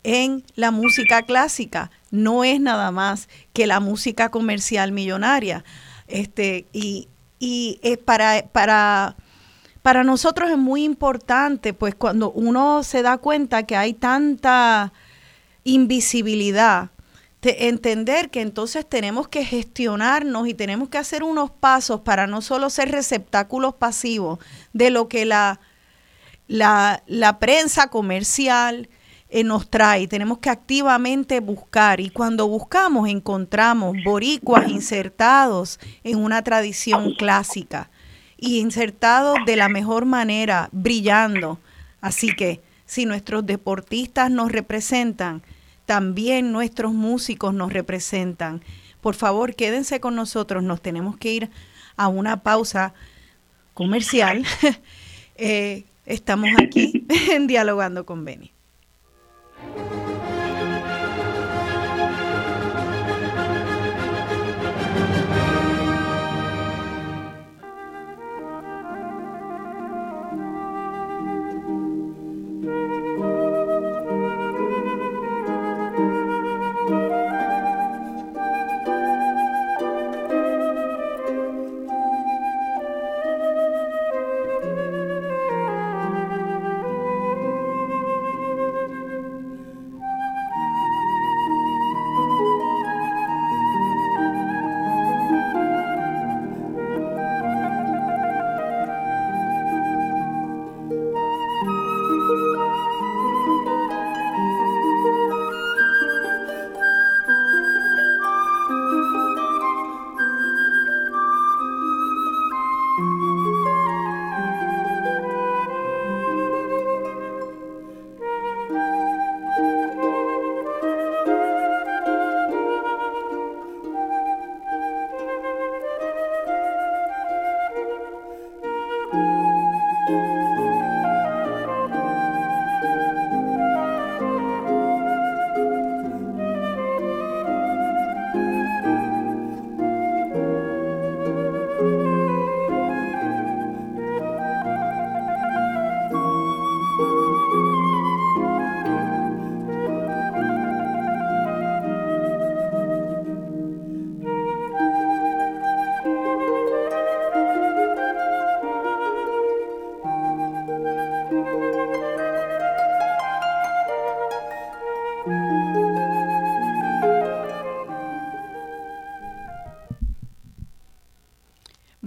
[0.02, 1.90] en la música clásica.
[2.10, 5.64] No es nada más que la música comercial millonaria.
[6.08, 7.06] Este, y
[7.40, 9.16] y es para, para,
[9.82, 14.92] para nosotros es muy importante, pues cuando uno se da cuenta que hay tanta
[15.64, 16.90] invisibilidad
[17.42, 22.68] entender que entonces tenemos que gestionarnos y tenemos que hacer unos pasos para no solo
[22.70, 24.38] ser receptáculos pasivos
[24.72, 25.60] de lo que la,
[26.48, 28.88] la, la prensa comercial
[29.30, 30.08] eh, nos trae.
[30.08, 37.90] Tenemos que activamente buscar y cuando buscamos encontramos boricuas insertados en una tradición clásica
[38.36, 41.60] y insertados de la mejor manera, brillando.
[42.00, 45.42] Así que si nuestros deportistas nos representan,
[45.90, 48.62] también nuestros músicos nos representan.
[49.00, 51.50] Por favor, quédense con nosotros, nos tenemos que ir
[51.96, 52.94] a una pausa
[53.74, 54.44] comercial.
[55.42, 58.52] Eh, estamos aquí en Dialogando con Beni.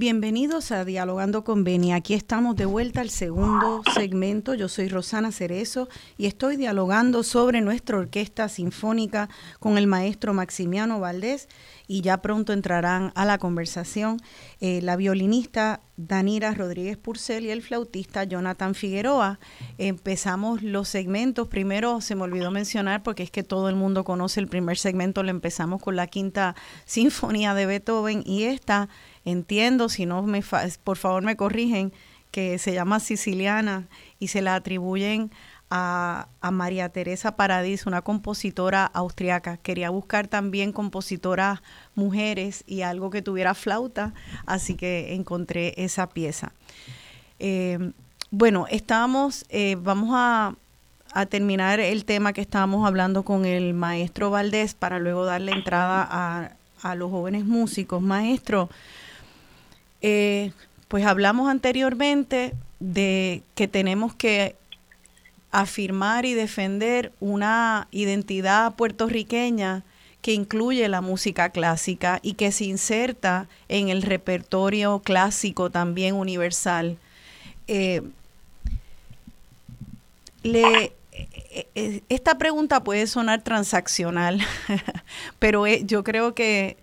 [0.04, 1.94] Bienvenidos a Dialogando con Beni.
[1.94, 4.54] Aquí estamos de vuelta al segundo segmento.
[4.54, 5.88] Yo soy Rosana Cerezo
[6.18, 9.30] y estoy dialogando sobre nuestra orquesta sinfónica
[9.62, 11.48] con el maestro Maximiano Valdés
[11.88, 14.20] y ya pronto entrarán a la conversación
[14.60, 19.40] eh, la violinista Danira Rodríguez Purcell y el flautista Jonathan Figueroa.
[19.78, 21.48] Empezamos los segmentos.
[21.48, 25.22] Primero se me olvidó mencionar porque es que todo el mundo conoce el primer segmento.
[25.22, 28.90] Lo empezamos con la quinta sinfonía de Beethoven y esta
[29.24, 30.44] entiendo, si no, me
[30.84, 31.94] por favor me corrigen,
[32.32, 35.30] que se llama Siciliana y se la atribuyen
[35.76, 39.58] a, María Teresa Paradis, una compositora austriaca.
[39.58, 41.62] Quería buscar también compositoras
[41.96, 44.14] mujeres y algo que tuviera flauta,
[44.46, 46.52] así que encontré esa pieza.
[47.40, 47.92] Eh,
[48.30, 50.56] bueno, estamos, eh, vamos a,
[51.30, 56.54] terminar el tema que estábamos hablando con el maestro Valdés para luego darle entrada a,
[56.82, 58.02] a los jóvenes músicos.
[58.02, 58.68] Maestro,
[60.02, 60.52] eh,
[60.88, 64.56] pues hablamos anteriormente de que tenemos que
[65.54, 69.84] afirmar y defender una identidad puertorriqueña
[70.24, 76.98] que incluye la música clásica y que se inserta en el repertorio clásico también universal.
[77.68, 78.02] Eh,
[80.44, 80.92] eh,
[81.76, 84.42] eh, esta pregunta puede sonar transaccional,
[85.40, 86.78] pero yo creo que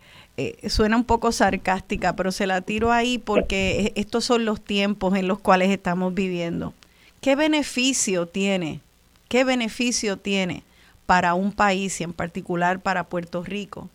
[0.69, 5.29] suena un poco sarcástica, pero se la tiro ahí porque estos son los tiempos en
[5.29, 6.73] los cuales estamos viviendo.
[7.21, 8.81] ¿Qué beneficio tiene?
[9.29, 10.63] ¿Qué beneficio tiene
[11.05, 13.91] para un país y en particular para Puerto Rico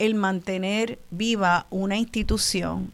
[0.00, 2.90] el mantener viva una institución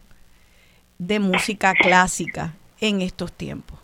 [0.99, 3.79] de música clásica en estos tiempos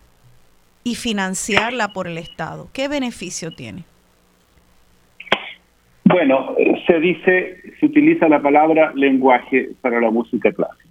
[0.85, 2.69] y financiarla por el Estado?
[2.75, 3.85] ¿Qué beneficio tiene?
[6.05, 10.90] Bueno, se dice, se utiliza la palabra lenguaje para la música clásica.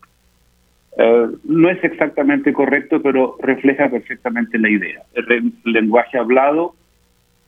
[1.01, 5.01] Eh, no es exactamente correcto, pero refleja perfectamente la idea.
[5.13, 6.75] El, lenguaje hablado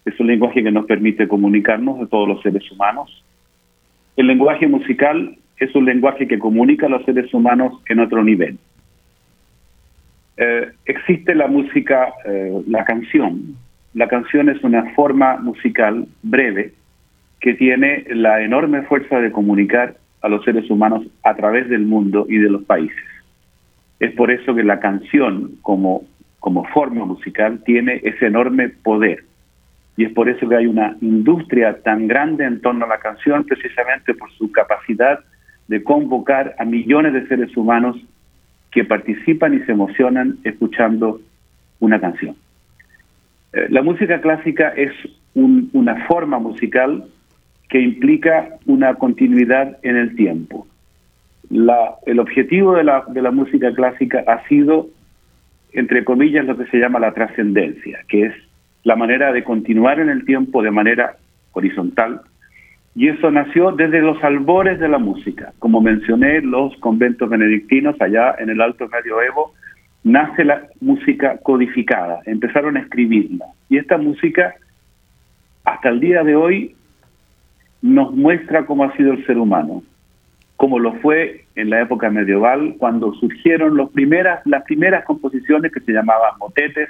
[0.05, 3.25] es un lenguaje que nos permite comunicarnos de todos los seres humanos.
[4.15, 8.57] El lenguaje musical es un lenguaje que comunica a los seres humanos en otro nivel.
[10.37, 13.57] Eh, existe la música, eh, la canción.
[13.93, 16.71] La canción es una forma musical breve
[17.41, 22.25] que tiene la enorme fuerza de comunicar a los seres humanos a través del mundo
[22.29, 23.10] y de los países.
[24.01, 26.03] Es por eso que la canción como,
[26.39, 29.25] como forma musical tiene ese enorme poder.
[29.95, 33.43] Y es por eso que hay una industria tan grande en torno a la canción,
[33.43, 35.19] precisamente por su capacidad
[35.67, 37.95] de convocar a millones de seres humanos
[38.71, 41.21] que participan y se emocionan escuchando
[41.79, 42.35] una canción.
[43.53, 44.91] Eh, la música clásica es
[45.35, 47.05] una forma musical
[47.69, 50.65] que implica una continuidad en el tiempo
[51.51, 54.87] la, el objetivo de la, de la música clásica ha sido,
[55.73, 58.33] entre comillas, lo que se llama la trascendencia, que es
[58.83, 61.17] la manera de continuar en el tiempo de manera
[61.51, 62.21] horizontal.
[62.95, 65.53] Y eso nació desde los albores de la música.
[65.59, 69.53] Como mencioné, los conventos benedictinos allá en el Alto Medioevo,
[70.03, 73.45] nace la música codificada, empezaron a escribirla.
[73.69, 74.55] Y esta música,
[75.65, 76.75] hasta el día de hoy,
[77.81, 79.83] nos muestra cómo ha sido el ser humano,
[80.61, 85.91] como lo fue en la época medieval, cuando surgieron primeras, las primeras composiciones que se
[85.91, 86.87] llamaban motetes,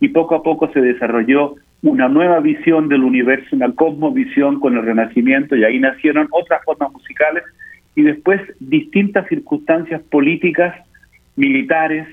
[0.00, 4.86] y poco a poco se desarrolló una nueva visión del universo, una cosmovisión con el
[4.86, 7.44] Renacimiento, y ahí nacieron otras formas musicales,
[7.94, 10.74] y después distintas circunstancias políticas,
[11.36, 12.08] militares,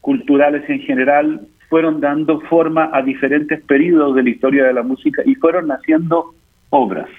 [0.00, 5.20] culturales en general, fueron dando forma a diferentes periodos de la historia de la música
[5.26, 6.32] y fueron naciendo
[6.70, 7.10] obras.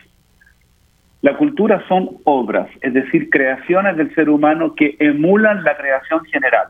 [1.26, 6.67] La cultura son obras, es decir, creaciones del ser humano que emulan la creación general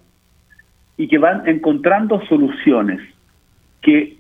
[0.96, 3.02] y que van encontrando soluciones
[3.82, 4.16] que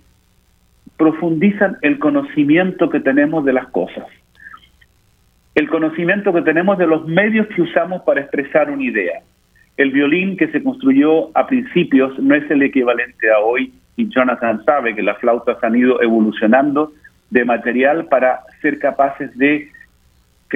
[0.98, 4.08] profundizan el conocimiento que tenemos de las cosas,
[5.56, 9.22] el conocimiento que tenemos de los medios que usamos para expresar una idea.
[9.78, 14.66] El violín que se construyó a principios no es el equivalente a hoy y Jonathan
[14.66, 16.92] sabe que las flautas han ido evolucionando
[17.30, 19.70] de material para ser capaces de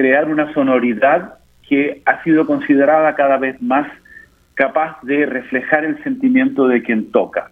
[0.00, 1.34] crear una sonoridad
[1.68, 3.86] que ha sido considerada cada vez más
[4.54, 7.50] capaz de reflejar el sentimiento de quien toca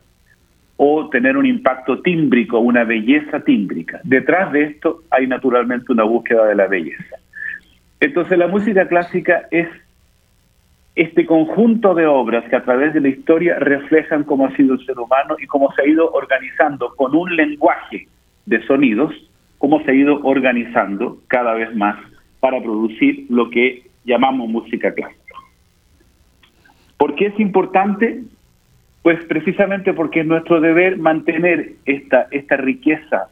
[0.79, 4.01] o tener un impacto tímbrico, una belleza tímbrica.
[4.03, 7.17] Detrás de esto hay naturalmente una búsqueda de la belleza.
[8.01, 9.69] Entonces la música clásica es
[10.95, 14.87] este conjunto de obras que a través de la historia reflejan cómo ha sido el
[14.87, 18.09] ser humano y cómo se ha ido organizando con un lenguaje
[18.47, 19.13] de sonidos,
[19.59, 22.08] cómo se ha ido organizando cada vez más
[22.41, 25.35] para producir lo que llamamos música clásica.
[26.97, 28.23] ¿Por qué es importante?
[29.03, 33.29] Pues precisamente porque es nuestro deber mantener esta, esta riqueza,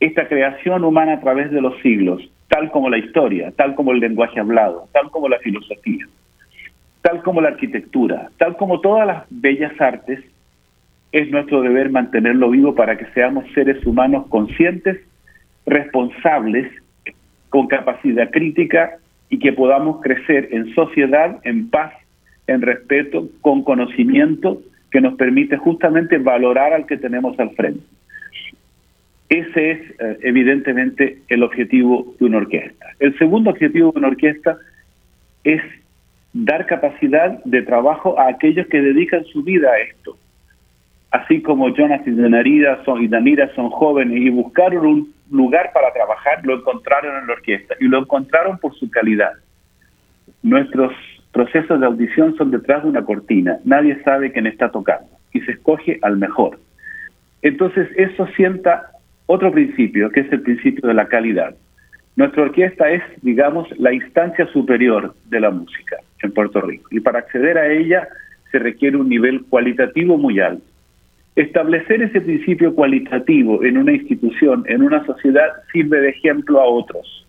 [0.00, 4.00] esta creación humana a través de los siglos, tal como la historia, tal como el
[4.00, 6.06] lenguaje hablado, tal como la filosofía,
[7.02, 10.20] tal como la arquitectura, tal como todas las bellas artes,
[11.12, 15.00] es nuestro deber mantenerlo vivo para que seamos seres humanos conscientes,
[15.64, 16.70] responsables
[17.54, 18.96] con capacidad crítica
[19.28, 21.92] y que podamos crecer en sociedad, en paz,
[22.48, 27.78] en respeto, con conocimiento que nos permite justamente valorar al que tenemos al frente.
[29.28, 32.86] Ese es eh, evidentemente el objetivo de una orquesta.
[32.98, 34.58] El segundo objetivo de una orquesta
[35.44, 35.62] es
[36.32, 40.18] dar capacidad de trabajo a aquellos que dedican su vida a esto.
[41.12, 45.92] Así como Jonas y Danira son, y Danira son jóvenes y buscaron un lugar para
[45.92, 49.32] trabajar, lo encontraron en la orquesta y lo encontraron por su calidad.
[50.42, 50.92] Nuestros
[51.32, 55.52] procesos de audición son detrás de una cortina, nadie sabe quién está tocando y se
[55.52, 56.58] escoge al mejor.
[57.42, 58.90] Entonces eso sienta
[59.26, 61.54] otro principio, que es el principio de la calidad.
[62.16, 67.18] Nuestra orquesta es, digamos, la instancia superior de la música en Puerto Rico y para
[67.18, 68.08] acceder a ella
[68.52, 70.64] se requiere un nivel cualitativo muy alto.
[71.36, 77.26] Establecer ese principio cualitativo en una institución, en una sociedad, sirve de ejemplo a otros,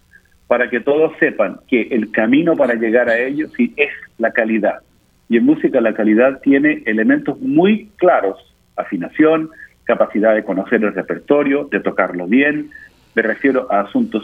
[0.47, 3.89] para que todos sepan que el camino para llegar a ello es
[4.19, 4.79] la calidad.
[5.27, 8.37] Y en música la calidad tiene elementos muy claros,
[8.75, 9.49] afinación,
[9.85, 12.69] capacidad de conocer el repertorio, de tocarlo bien,
[13.15, 14.23] me refiero a asuntos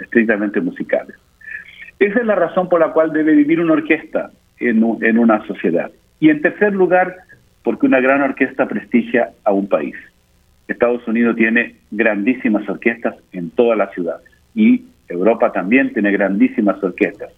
[0.00, 1.16] estrictamente musicales.
[2.00, 5.92] Esa es la razón por la cual debe vivir una orquesta en una sociedad.
[6.18, 7.16] Y en tercer lugar,
[7.62, 9.94] porque una gran orquesta prestigia a un país.
[10.68, 17.30] Estados Unidos tiene grandísimas orquestas en todas las ciudades y Europa también tiene grandísimas orquestas.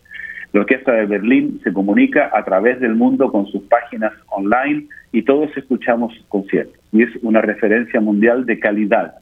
[0.52, 5.22] La Orquesta de Berlín se comunica a través del mundo con sus páginas online y
[5.22, 6.78] todos escuchamos conciertos.
[6.92, 9.14] Y es una referencia mundial de calidad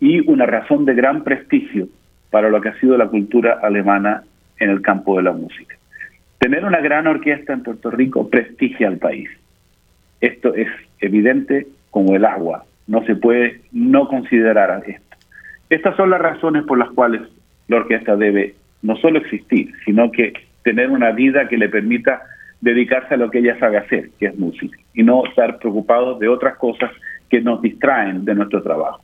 [0.00, 1.88] y una razón de gran prestigio
[2.30, 4.24] para lo que ha sido la cultura alemana
[4.58, 5.76] en el campo de la música.
[6.38, 9.30] Tener una gran orquesta en Puerto Rico prestigia al país.
[10.20, 10.68] Esto es
[11.00, 12.64] evidente como el agua.
[12.86, 15.16] No se puede no considerar esto.
[15.68, 17.22] Estas son las razones por las cuales
[17.68, 22.22] la orquesta debe no solo existir, sino que tener una vida que le permita
[22.60, 26.28] dedicarse a lo que ella sabe hacer, que es música, y no estar preocupado de
[26.28, 26.90] otras cosas
[27.28, 29.02] que nos distraen de nuestro trabajo.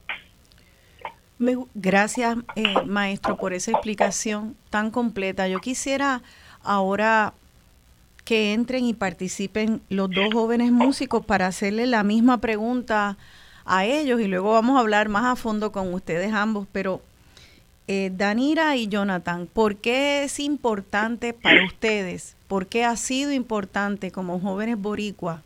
[1.75, 5.49] Gracias, eh, maestro, por esa explicación tan completa.
[5.49, 6.23] Yo quisiera
[6.63, 7.35] ahora
[8.33, 13.18] que entren y participen los dos jóvenes músicos para hacerle la misma pregunta
[13.66, 17.03] a ellos y luego vamos a hablar más a fondo con ustedes ambos, pero
[17.89, 22.35] eh, Danira y Jonathan, ¿por qué es importante para ustedes?
[22.49, 25.43] ¿Por qué ha sido importante como jóvenes boricuas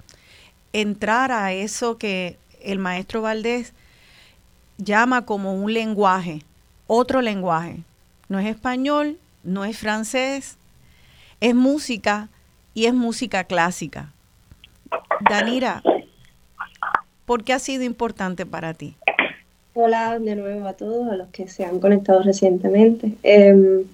[0.73, 3.73] entrar a eso que el maestro Valdés
[4.79, 6.45] llama como un lenguaje,
[6.87, 7.81] otro lenguaje?
[8.29, 10.57] No es español, no es francés,
[11.41, 12.29] es música
[12.77, 14.13] y es música clásica.
[15.31, 15.83] Danira,
[17.25, 18.97] ¿por qué ha sido importante para ti?
[19.73, 23.13] Hola de nuevo a todos, a los que se han conectado recientemente.
[23.23, 23.85] Em,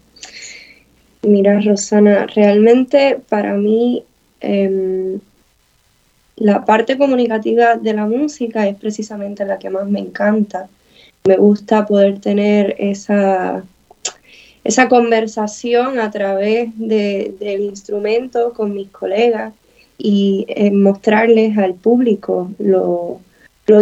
[1.22, 4.03] mira, Rosana, realmente para mí
[4.41, 5.20] em,
[6.35, 10.68] la parte comunicativa de la música es precisamente la que más me encanta.
[11.22, 13.62] Me gusta poder tener esa
[14.65, 19.53] esa conversación a través del instrumento con mis colegas
[19.99, 23.21] y eh, mostrarles al público lo,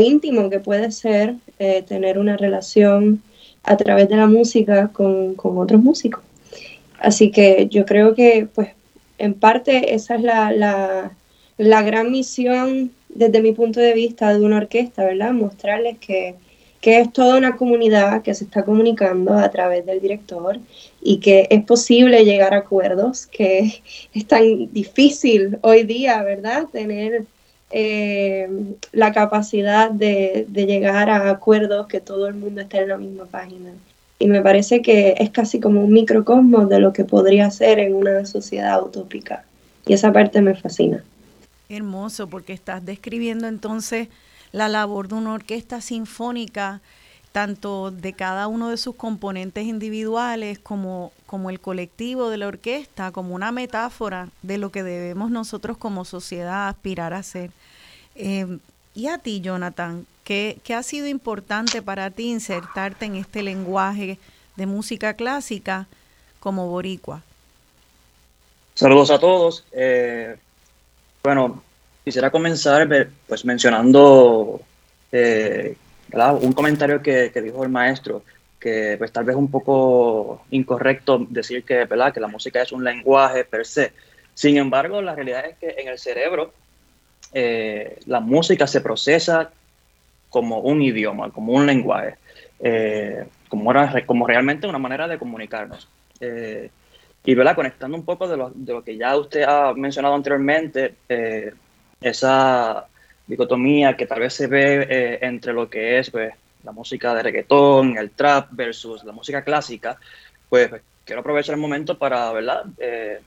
[0.01, 3.23] íntimo que puede ser eh, tener una relación
[3.65, 6.23] a través de la música con, otros músicos.
[7.01, 8.69] Así que yo creo que, pues,
[9.19, 11.11] en parte esa es la, la,
[11.59, 15.33] la gran misión desde mi punto de vista de una orquesta, ¿verdad?
[15.33, 16.37] Mostrarles que
[16.81, 20.59] que es toda una comunidad que se está comunicando a través del director
[21.03, 23.83] y que es posible llegar a acuerdos, que
[24.15, 26.67] es tan difícil hoy día, ¿verdad?
[26.73, 27.25] Tener
[27.71, 28.49] eh,
[28.93, 33.27] la capacidad de, de, llegar a acuerdos, que todo el mundo esté en la misma
[33.27, 33.71] página.
[34.19, 37.95] Y me parece que es casi como un microcosmos de lo que podría ser en
[37.95, 39.45] una sociedad utópica.
[39.87, 41.05] Y esa parte me fascina.
[41.69, 44.09] Hermoso, porque estás describiendo entonces
[44.53, 46.81] la labor de una orquesta sinfónica,
[47.33, 53.13] tanto de cada uno de sus componentes individuales como, como el colectivo de la orquesta,
[53.13, 57.51] como una metáfora de lo que debemos nosotros como sociedad aspirar a ser.
[58.17, 58.59] Eh,
[58.95, 64.19] y a ti, Jonathan, ¿qué, ¿qué, ha sido importante para ti insertarte en este lenguaje
[64.57, 65.87] de música clásica
[66.41, 67.23] como boricua?
[68.75, 69.65] Saludos a todos.
[69.73, 70.37] Eh,
[71.23, 71.63] bueno,
[72.05, 72.89] Quisiera comenzar
[73.27, 74.61] pues mencionando
[75.13, 75.77] eh,
[76.41, 78.23] un comentario que, dijo el maestro,
[78.59, 83.45] que pues tal vez un poco incorrecto decir que, que la música es un lenguaje
[83.45, 83.93] per se.
[84.35, 86.53] Sin embargo, la realidad es que en el cerebro
[87.33, 89.51] eh, la música se procesa
[90.31, 92.17] como un idioma, como un lenguaje,
[92.61, 93.73] eh, como,
[94.07, 95.89] como realmente una manera de comunicarnos.
[97.25, 97.55] y ¿verdad?
[97.55, 100.95] conectando un poco de lo, de lo, que ya usted ha mencionado anteriormente,
[102.01, 102.87] esa
[103.27, 106.33] dicotomía que tal vez se ve eh, entre lo que es pues,
[106.65, 109.99] la música de reggaetón, el trap versus la música clásica,
[110.49, 112.65] pues, pues quiero aprovechar el momento para, ¿verdad?
[112.79, 113.21] Eh,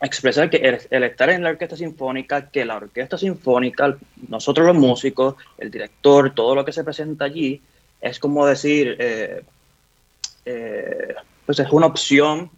[0.00, 0.56] expresar que
[0.90, 3.96] el, estar en la orquesta sinfónica, que la orquesta sinfónica,
[4.28, 7.60] nosotros los músicos, el director, todo lo que se presenta allí,
[8.00, 9.42] es como decir, eh,
[11.44, 12.50] pues es una opción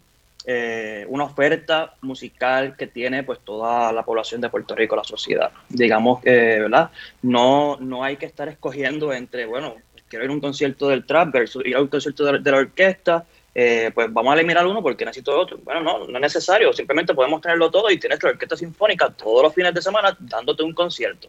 [0.53, 5.53] eh, una oferta musical que tiene pues toda la población de Puerto Rico, la sociedad.
[5.69, 6.91] Digamos que, ¿verdad?
[7.23, 9.77] No, no hay que estar escogiendo entre, bueno,
[10.09, 13.25] quiero ir a un concierto del trap versus ir a un concierto de, la orquesta,
[13.55, 15.59] eh, pues vamos a eliminar uno porque necesito otro.
[15.59, 19.45] Bueno, no, no es necesario, simplemente podemos tenerlo todo y tienes la orquesta sinfónica todos
[19.45, 21.29] los fines de semana dándote un concierto.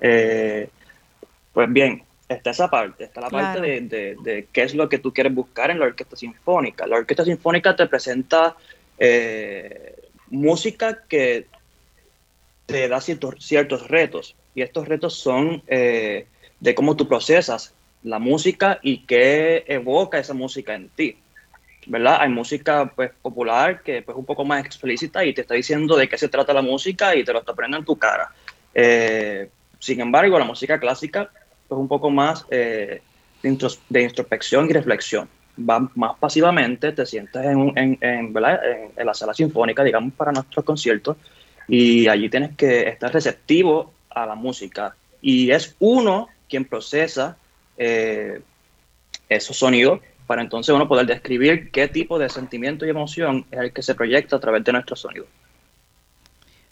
[0.00, 0.68] Eh,
[1.52, 5.34] pues bien, está esa parte, está la parte de, qué es lo que tú quieres
[5.34, 6.86] buscar en la orquesta sinfónica.
[6.86, 8.56] La orquesta sinfónica te presenta
[8.98, 9.94] eh,
[10.30, 11.46] música que
[12.66, 16.26] te da ciertos, ciertos retos y estos retos son eh,
[16.58, 21.16] de cómo tú procesas la música y qué evoca esa música en ti.
[21.86, 22.18] ¿verdad?
[22.20, 25.96] Hay música pues, popular que pues, es un poco más explícita y te está diciendo
[25.96, 28.30] de qué se trata la música y te lo está poniendo en tu cara.
[28.74, 29.48] Eh,
[29.78, 31.30] sin embargo, la música clásica
[31.70, 33.02] es un poco más eh,
[33.42, 35.28] de, introspección y reflexión.
[35.58, 40.64] Va más pasivamente, te sientes en, en, en, en, la sala sinfónica, digamos, para nuestros
[40.64, 41.16] conciertos,
[41.66, 44.94] y allí tienes que estar receptivo a la música.
[45.22, 47.36] Y es uno quien procesa
[47.76, 48.40] eh,
[49.28, 53.72] esos sonidos para entonces uno poder describir qué tipo de sentimiento y emoción es el
[53.72, 55.26] que se proyecta a través de nuestro sonido.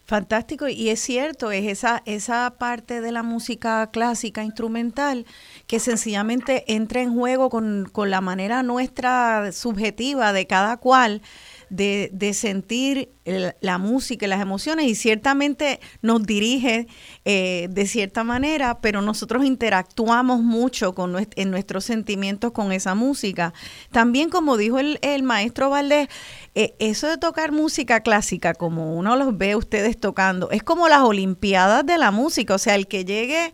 [0.05, 5.25] Fantástico, y es cierto, es esa, esa parte de la música clásica instrumental
[5.65, 11.23] que sencillamente entra en juego con, con la manera nuestra subjetiva de cada cual
[11.69, 16.87] de, de sentir la música y las emociones y ciertamente nos dirige
[17.25, 23.53] eh, de cierta manera, pero nosotros interactuamos mucho con en nuestros sentimientos con esa música.
[23.91, 26.07] También como dijo el, el maestro Valdés,
[26.53, 31.01] eh, eso de tocar música clásica, como uno los ve ustedes tocando, es como las
[31.01, 33.53] Olimpiadas de la música, o sea, el que llegue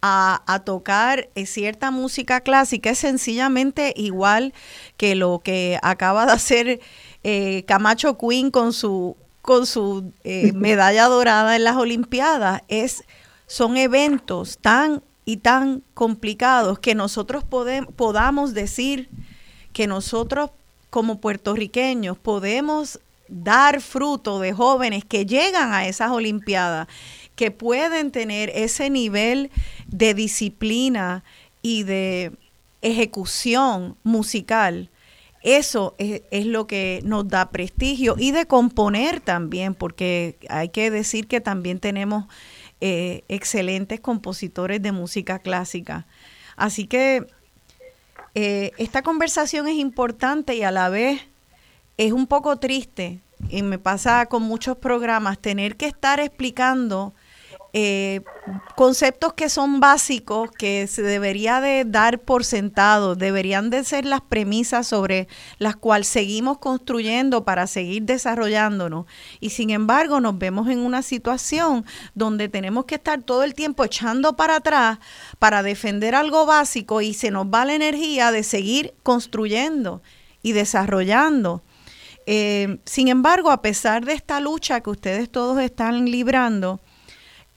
[0.00, 4.54] a, a, tocar eh, cierta música clásica es sencillamente igual
[4.96, 6.80] que lo que acaba de hacer
[7.24, 12.62] eh, Camacho Queen con su, con su eh, medalla dorada en las Olimpiadas.
[12.68, 13.04] Es,
[13.46, 19.10] son eventos tan y tan complicados que nosotros podamos decir
[19.74, 20.50] que nosotros
[20.88, 22.98] como puertorriqueños podemos
[23.28, 26.88] dar fruto de jóvenes que llegan a esas Olimpiadas,
[27.36, 29.50] que pueden tener ese nivel
[29.86, 31.22] de disciplina
[31.60, 32.32] y de
[32.80, 34.88] ejecución musical
[35.42, 41.26] eso es, lo que nos da prestigio y de componer también, porque hay que decir
[41.26, 42.24] que también tenemos
[42.80, 46.06] eh, excelentes compositores de música clásica.
[46.56, 47.26] Así que
[48.34, 51.20] eh, esta conversación es importante y a la vez
[51.96, 57.14] es un poco triste, y me pasa con muchos programas, tener que estar explicando
[57.74, 58.22] eh,
[58.76, 64.22] conceptos que son básicos, que se debería de dar por sentado, deberían de ser las
[64.22, 69.04] premisas sobre las cuales seguimos construyendo para seguir desarrollándonos.
[69.40, 73.84] Y sin embargo nos vemos en una situación donde tenemos que estar todo el tiempo
[73.84, 74.98] echando para atrás
[75.38, 80.00] para defender algo básico y se nos va la energía de seguir construyendo
[80.42, 81.62] y desarrollando.
[82.24, 86.80] Eh, sin embargo, a pesar de esta lucha que ustedes todos están librando,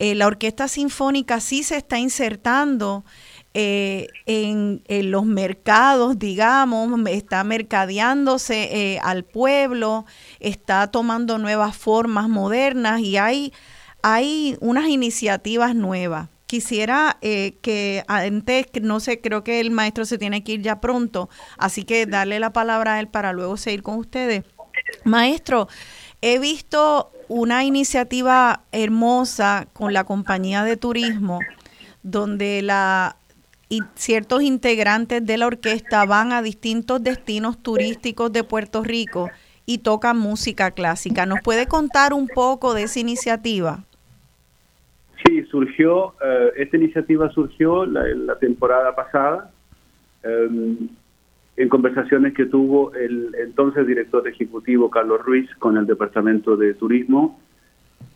[0.03, 3.05] eh, la orquesta sinfónica sí se está insertando
[3.53, 4.81] eh, en,
[5.11, 10.07] los mercados, digamos, está mercadeándose eh, al pueblo,
[10.39, 13.53] está tomando nuevas formas modernas y hay,
[14.01, 16.29] hay unas iniciativas nuevas.
[16.47, 21.29] Quisiera que antes, no sé, creo que el maestro se tiene que ir ya pronto,
[21.59, 24.45] así que darle la palabra a él para luego seguir con ustedes.
[25.03, 25.67] Maestro,
[26.21, 31.39] he visto una iniciativa hermosa con la compañía de turismo,
[32.03, 33.15] donde la
[33.71, 39.29] y ciertos integrantes de la orquesta van a distintos destinos turísticos de Puerto Rico
[39.65, 41.25] y tocan música clásica.
[41.25, 43.85] ¿Nos puede contar un poco de esa iniciativa?
[45.23, 49.51] Sí, surgió, eh, esta iniciativa surgió la, temporada pasada.
[50.23, 50.89] Em,
[51.61, 57.39] en conversaciones que tuvo el entonces director ejecutivo Carlos Ruiz con el Departamento de Turismo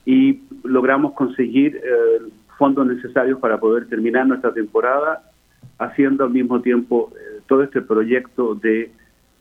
[0.03, 2.23] y logramos conseguir eh,
[2.57, 5.29] fondos necesarios para poder terminar nuestra temporada
[5.77, 8.91] haciendo al mismo tiempo eh, todo este proyecto de,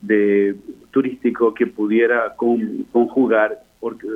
[0.01, 0.55] de
[0.91, 3.59] turístico que pudiera conjugar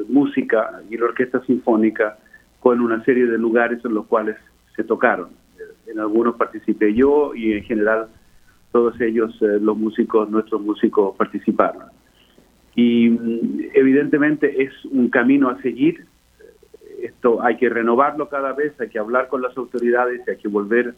[0.08, 2.18] música y la orquesta sinfónica
[2.60, 4.36] con una serie de lugares en los cuales
[4.76, 5.30] se tocaron.
[5.88, 8.08] En algunos participé yo y en general
[8.72, 11.84] todos ellos, eh, los músicos, nuestros músicos participaron.
[12.76, 16.06] Y mm, evidentemente es un camino a seguir.
[17.02, 20.48] Esto hay que renovarlo cada vez, hay que hablar con las autoridades y hay que
[20.48, 20.94] volver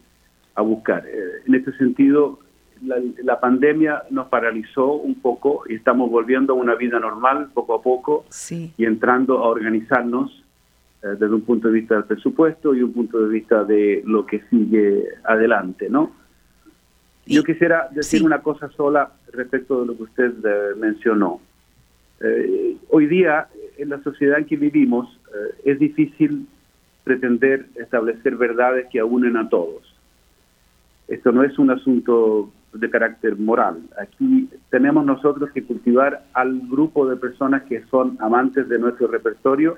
[0.55, 1.05] a buscar.
[1.07, 2.39] Eh, en este sentido,
[3.24, 7.82] la, pandemia nos paralizó un poco y estamos volviendo a una vida normal poco a
[7.82, 10.43] poco y entrando a organizarnos
[11.03, 14.26] eh, desde un punto de vista del presupuesto y un punto de vista de lo
[14.26, 16.20] que sigue adelante, ¿no?
[17.26, 21.39] Yo quisiera decir una cosa sola respecto de lo que usted eh, mencionó.
[22.19, 23.47] Eh, hoy día,
[23.78, 25.17] en la sociedad en que vivimos,
[25.63, 26.45] es difícil
[27.03, 29.95] pretender establecer verdades que unen a todos.
[31.07, 33.82] Esto no es un asunto de carácter moral.
[33.99, 39.78] Aquí tenemos nosotros que cultivar al grupo de personas que son amantes de nuestro repertorio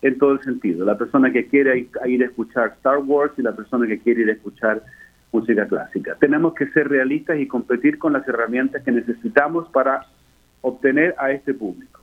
[0.00, 0.84] en todo el sentido.
[0.84, 4.30] La persona que quiere ir a escuchar Star Wars y la persona que quiere ir
[4.30, 4.82] a escuchar
[5.32, 6.16] música clásica.
[6.20, 10.06] Tenemos que ser realistas y competir con las herramientas que necesitamos para
[10.60, 12.00] obtener a este público.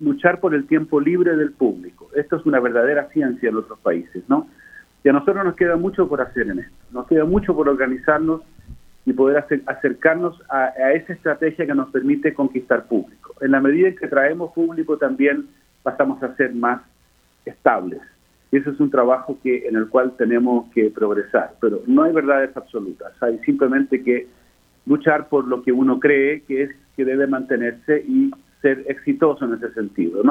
[0.00, 2.08] Luchar por el tiempo libre del público.
[2.14, 4.48] Esto es una verdadera ciencia en otros países, ¿no?
[5.04, 6.76] Y a nosotros nos queda mucho por hacer en esto.
[6.90, 8.42] Nos queda mucho por organizarnos
[9.06, 13.34] y poder acercarnos a, esa estrategia que nos permite conquistar público.
[13.40, 15.48] En la medida en que traemos público también
[15.82, 16.82] pasamos a ser más
[17.44, 18.00] estables.
[18.52, 21.54] Ese es un trabajo que, en el cual tenemos que progresar.
[21.60, 23.12] Pero no hay verdades absolutas.
[23.22, 24.26] Hay simplemente que
[24.86, 28.30] luchar por lo que uno cree que es que debe mantenerse y
[28.60, 30.22] ser exitoso en ese sentido.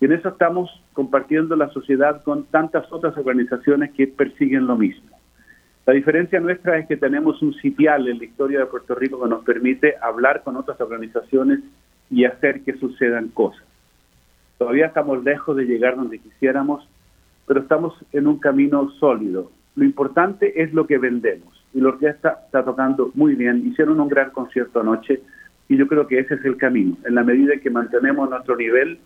[0.00, 5.18] Y en eso estamos compartiendo la sociedad con tantas otras organizaciones que persiguen lo mismo.
[5.86, 9.28] La diferencia nuestra es que tenemos un sitial en la historia de Puerto Rico que
[9.30, 11.60] nos permite hablar con otras organizaciones
[12.10, 13.64] y hacer que sucedan cosas.
[14.58, 16.86] Todavía estamos lejos de llegar donde quisiéramos,
[17.48, 19.50] pero estamos en un camino sólido.
[19.74, 21.64] Lo importante es lo que vendemos.
[21.72, 23.66] Y la orquesta está tocando muy bien.
[23.66, 25.22] Hicieron un gran concierto anoche
[25.68, 26.96] y yo creo que ese es el camino.
[27.04, 28.98] En la medida que mantenemos nuestro nivel,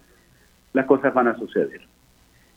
[0.72, 1.80] las cosas van a suceder.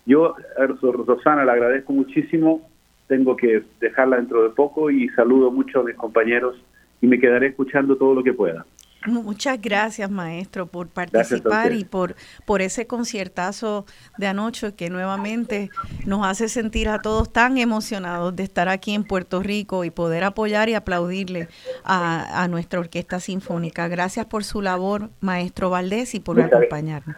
[0.06, 2.68] Yo, Rosana, le agradezco muchísimo.
[3.08, 6.56] Tengo que dejarla dentro de poco y saludo mucho a mis compañeros
[7.02, 8.66] y me quedaré escuchando todo lo que pueda.
[9.06, 13.86] Muchas gracias, maestro, por participar y por, por ese conciertazo
[14.18, 15.70] de anoche que nuevamente
[16.06, 20.24] nos hace sentir a todos tan emocionados de estar aquí en Puerto Rico y poder
[20.24, 21.48] apoyar y aplaudirle
[21.84, 23.88] a, nuestra orquesta sinfónica.
[23.88, 27.16] Gracias por su labor, maestro Valdés, y por acompañarnos.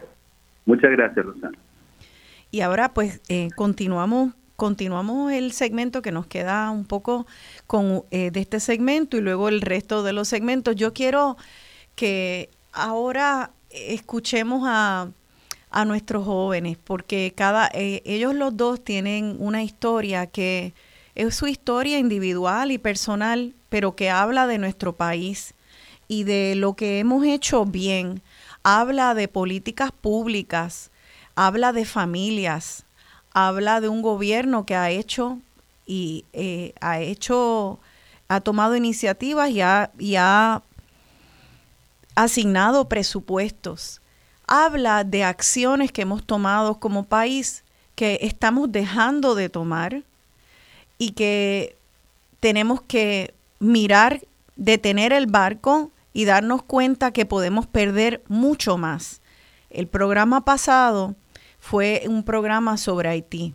[0.65, 1.57] Muchas gracias, Rosana.
[2.51, 7.27] Y ahora pues eh, continuamos continuamos el segmento que nos queda un poco
[7.67, 10.75] con eh, de este segmento y luego el resto de los segmentos.
[10.75, 11.37] Yo quiero
[11.97, 15.09] que ahora escuchemos a,
[15.71, 20.73] a nuestros jóvenes, porque cada eh, ellos los dos tienen una historia que
[21.15, 25.55] es su historia individual y personal, pero que habla de nuestro país
[26.07, 28.21] y de lo que hemos hecho bien.
[28.61, 30.91] Habla de políticas públicas,
[31.35, 32.85] habla de familias,
[33.33, 35.39] habla de un gobierno que ha hecho
[35.87, 37.79] y eh, ha hecho,
[38.27, 40.61] ha tomado iniciativas y ha, y ha
[42.17, 44.01] asignado presupuestos.
[44.47, 47.63] Habla de acciones que hemos tomado como país
[47.93, 50.01] que estamos dejando de tomar
[50.97, 51.77] y que
[52.39, 54.21] tenemos que mirar,
[54.55, 59.21] detener el barco y darnos cuenta que podemos perder mucho más.
[59.69, 61.15] El programa pasado
[61.59, 63.53] fue un programa sobre Haití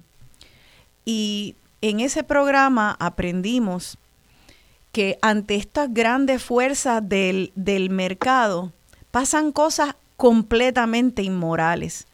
[1.05, 3.99] y en ese programa aprendimos
[4.93, 8.73] que ante estas grandes fuerzas del, del mercado
[9.11, 12.07] pasan cosas completamente inmorales,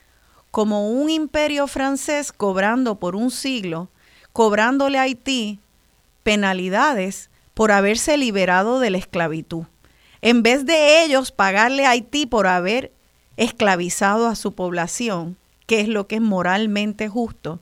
[0.50, 3.88] como un imperio francés cobrando por un siglo,
[4.32, 5.58] cobrándole a Haití
[6.22, 9.64] penalidades por haberse liberado de la esclavitud.
[10.22, 12.92] En vez de ellos pagarle a Haití por haber
[13.36, 17.60] esclavizado a su población, que es lo que es moralmente justo,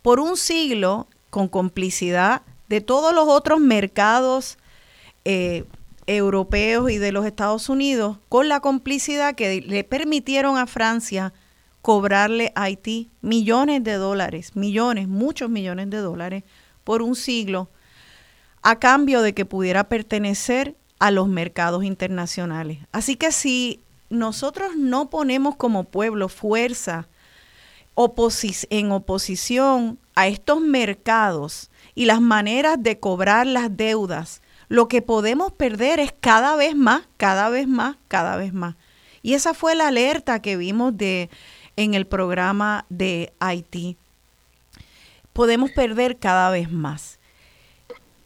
[0.00, 2.42] por un siglo, con complicidad
[2.72, 4.56] de todos los otros mercados
[5.26, 5.64] eh,
[6.06, 11.34] europeos y de los Estados Unidos, con la complicidad que le permitieron a Francia
[11.82, 16.44] cobrarle a Haití millones de dólares, millones, muchos millones de dólares
[16.82, 17.68] por un siglo,
[18.62, 22.78] a cambio de que pudiera pertenecer a los mercados internacionales.
[22.90, 27.06] Así que si nosotros no ponemos como pueblo fuerza
[28.70, 35.52] en oposición a estos mercados y las maneras de cobrar las deudas, lo que podemos
[35.52, 38.76] perder es cada vez más, cada vez más, cada vez más.
[39.22, 41.30] Y esa fue la alerta que vimos de
[41.76, 43.96] en el programa de Haití.
[45.32, 47.18] Podemos perder cada vez más.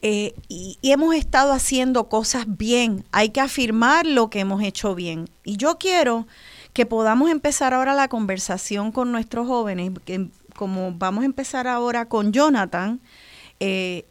[0.02, 3.04] Eh, y, y, hemos estado haciendo cosas bien.
[3.12, 5.28] Hay que afirmar lo que hemos hecho bien.
[5.44, 6.26] Y yo quiero
[6.72, 12.08] que podamos empezar ahora la conversación con nuestros jóvenes, que, como vamos a empezar ahora
[12.08, 13.00] con Jonathan,
[13.60, 14.04] eh,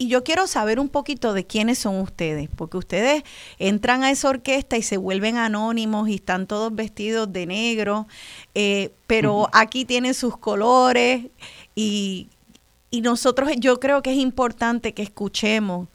[0.00, 3.24] y yo quiero saber un poquito de quiénes son ustedes, porque ustedes
[3.58, 8.06] entran a esa orquesta y se vuelven anónimos y están todos vestidos de negro,
[8.54, 11.26] eh, pero aquí tienen sus colores
[11.74, 12.28] y,
[12.92, 15.88] y, nosotros yo creo que es importante que escuchemos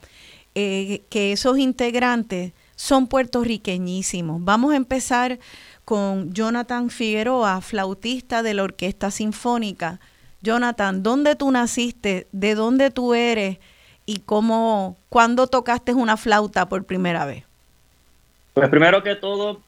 [0.54, 4.44] eh, que esos integrantes son puertorriqueñísimos.
[4.44, 5.40] Vamos a empezar
[5.86, 10.02] con Jonathan Figueroa, flautista de la Orquesta Sinfónica.
[10.44, 12.28] Jonathan, ¿dónde tú naciste?
[12.32, 13.58] ¿De dónde tú eres?
[14.06, 17.44] y cómo, cuándo tocaste una flauta por primera vez?
[18.54, 19.62] Pues primero que todo,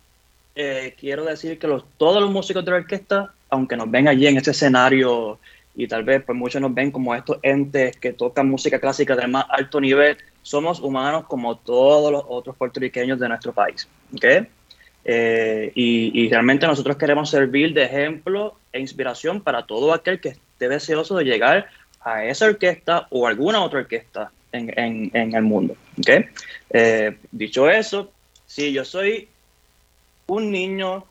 [0.55, 1.67] eh, quiero decir que
[1.97, 5.39] todos los músicos de la orquesta, aunque nos ven allí en este escenario
[5.75, 9.27] y tal vez pues muchos nos ven como estos entes que tocan música clásica de
[9.27, 13.87] más alto nivel, somos humanos como todos los otros puertorriqueños de nuestro país.
[14.15, 14.47] ¿okay?
[15.03, 20.35] Eh, y, y, realmente nosotros queremos servir de ejemplo e inspiración para todo aquel que
[20.55, 21.67] esté deseoso de llegar
[22.01, 25.75] a esa orquesta o alguna otra orquesta en, el mundo.
[25.99, 26.25] ¿okay?
[26.69, 28.11] Eh, dicho eso,
[28.45, 29.27] sí, yo soy
[30.27, 31.05] un niño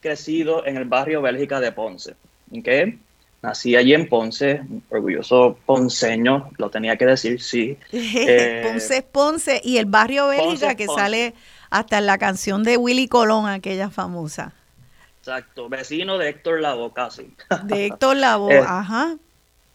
[0.00, 2.14] crecido en el barrio Bélgica de Ponce.
[2.56, 2.98] ¿okay?
[3.40, 4.60] Nací allí en Ponce,
[4.90, 7.78] orgulloso ponceño, lo tenía que decir, sí.
[7.92, 11.32] Eh, Ponce es Ponce y el barrio Bélgica que sale
[11.70, 14.52] hasta en la canción de Willy Colón, aquella famosa.
[15.26, 17.34] Exacto, vecino de Héctor Lavoe casi.
[17.62, 19.16] De Héctor Lavoe, eh, ajá.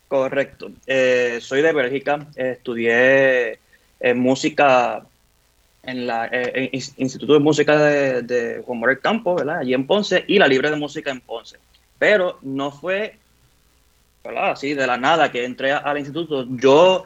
[0.08, 0.70] Correcto.
[0.86, 2.28] Eh, soy de Bélgica.
[2.36, 3.58] estudié
[4.00, 5.04] eh, música
[5.82, 6.30] en la
[6.72, 9.58] Instituto de Música de, Juan Morel Campo, ¿verdad?
[9.58, 11.58] Allí en Ponce, y la Libre de Música en Ponce.
[11.97, 13.16] Pero no fue,
[14.24, 14.52] ¿verdad?
[14.52, 16.45] Así de la nada que entré al instituto.
[16.47, 17.06] Yo,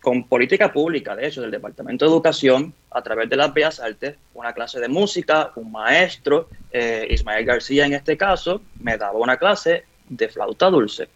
[0.00, 4.14] con política pública, de hecho, del Departamento de Educación, a través de las Bellas Artes,
[4.34, 9.84] una clase de música, un maestro, Ismael García en este caso, me daba una clase
[10.08, 11.08] de flauta dulce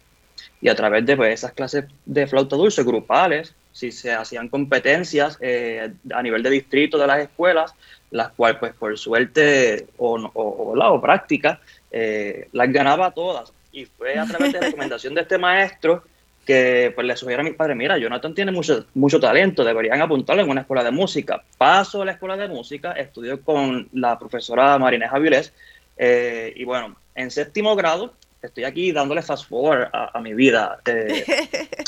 [0.61, 5.37] y a través de pues, esas clases de flauta dulce grupales, si se hacían competencias
[5.41, 7.73] eh, a nivel de distrito de las escuelas,
[8.11, 11.59] las cuales pues por suerte o, o, o, práctica,
[11.91, 13.51] eh, las ganaba todas.
[13.71, 16.03] Y fue a través de recomendación de este maestro
[16.45, 20.43] que pues le sugiero a mi padre, mira, Jonathan tiene mucho, mucho talento, deberían apuntarlo
[20.43, 21.43] en una escuela de música.
[21.57, 25.53] Paso a la escuela de música, estudio con la profesora Marineja Vilés,
[25.97, 28.13] eh, y bueno, en séptimo grado
[28.45, 30.79] estoy aquí dándole fast forward a, mi vida.
[30.85, 31.25] Eh,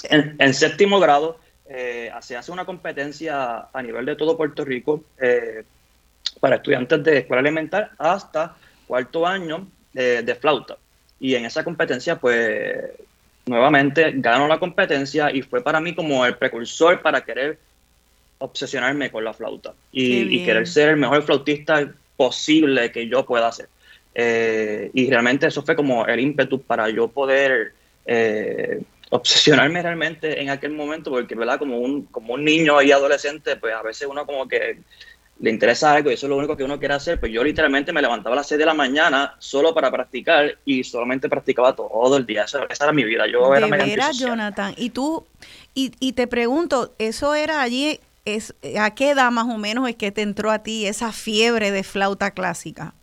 [0.09, 1.39] en, séptimo grado
[1.69, 5.63] eh, se hace una competencia a nivel de todo Puerto Rico eh,
[6.39, 8.55] para estudiantes de escuela elemental hasta
[8.87, 10.77] cuarto año de flauta.
[11.19, 12.91] Y en esa competencia, pues,
[13.47, 17.57] nuevamente gano la competencia y fue para mí como el precursor para querer
[18.39, 23.51] obsesionarme con la flauta y, y querer ser el mejor flautista posible que yo pueda
[23.51, 23.69] ser.
[24.19, 27.73] Eh, y realmente eso fue como el ímpetu para yo poder
[28.05, 28.81] eh,
[29.11, 31.59] obsesionarme realmente en aquel momento, porque, ¿verdad?
[31.59, 34.79] Como un, como un niño y adolescente, pues a veces uno como que
[35.39, 37.93] le interesa algo y eso es lo único que uno quiere hacer, pues yo literalmente
[37.93, 42.17] me levantaba a las 6 de la mañana solo para practicar y solamente practicaba todo
[42.17, 42.43] el día.
[42.43, 43.27] Esa, era mi vida.
[43.27, 44.73] Yo de era Jonathan.
[44.77, 45.25] Y tú,
[45.75, 49.95] y, y te pregunto, ¿eso era allí, es, a qué edad más o menos es
[49.95, 52.93] que te entró a ti esa fiebre de flauta clásica?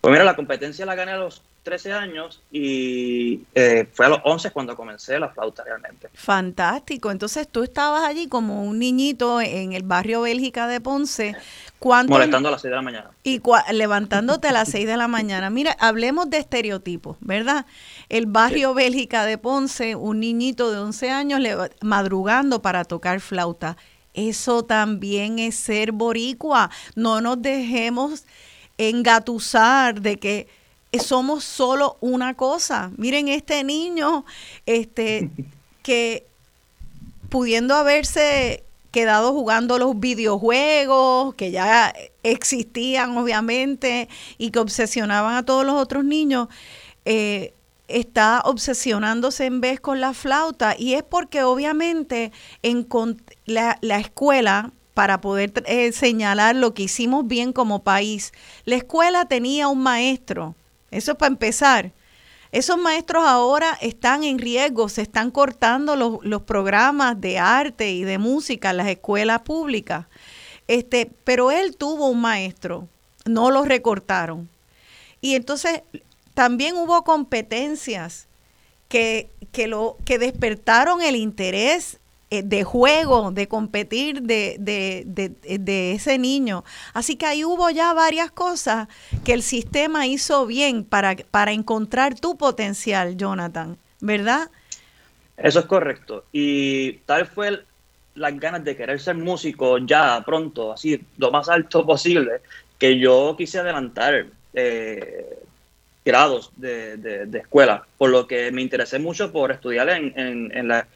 [0.00, 4.20] Pues mira, la competencia la gané a los 13 años y eh, fue a los
[4.24, 6.08] 11 cuando comencé la flauta realmente.
[6.14, 7.10] Fantástico.
[7.10, 11.36] Entonces tú estabas allí como un niñito en el barrio Bélgica de Ponce.
[11.82, 13.10] Molestando a las 6 de la mañana.
[13.22, 13.40] Y
[13.72, 15.48] levantándote a las 6 de la mañana.
[15.50, 17.66] Mira, hablemos de estereotipos, ¿verdad?
[18.08, 21.40] El barrio Bélgica de Ponce, un niñito de 11 años
[21.80, 23.76] madrugando para tocar flauta.
[24.12, 26.70] Eso también es ser boricua.
[26.96, 28.24] No nos dejemos
[28.76, 30.59] engatusar de que
[30.98, 32.90] somos solo una cosa.
[32.96, 34.24] Miren este niño,
[34.66, 35.30] este,
[35.82, 36.26] que
[37.28, 45.64] pudiendo haberse quedado jugando los videojuegos que ya existían obviamente y que obsesionaban a todos
[45.64, 46.48] los otros niños,
[47.04, 47.54] eh,
[47.86, 52.32] está obsesionándose en vez con la flauta y es porque obviamente
[52.62, 52.86] en
[53.46, 58.32] la, la escuela para poder eh, señalar lo que hicimos bien como país.
[58.64, 60.54] La escuela tenía un maestro,
[60.90, 61.92] eso para empezar.
[62.52, 68.02] Esos maestros ahora están en riesgo, se están cortando los, los programas de arte y
[68.02, 70.06] de música en las escuelas públicas.
[70.66, 72.88] Este, pero él tuvo un maestro,
[73.24, 74.48] no lo recortaron.
[75.20, 75.82] Y entonces
[76.34, 78.26] también hubo competencias
[78.88, 82.00] que, que, lo, que despertaron el interés
[82.32, 86.62] eh, de juego, de competir de, de, ese niño.
[86.94, 88.86] Así que ahí hubo ya varias cosas
[89.24, 94.48] que el sistema hizo bien para, para encontrar tu potencial, Jonathan, ¿verdad?
[95.36, 96.24] Eso es correcto.
[96.30, 97.64] Y tal fue
[98.14, 102.42] las ganas de querer ser músico ya pronto, así, lo más alto posible,
[102.78, 105.38] que yo quise adelantar eh,
[106.04, 110.86] grados de, escuela, por lo que me interesé mucho por estudiar en, en, la,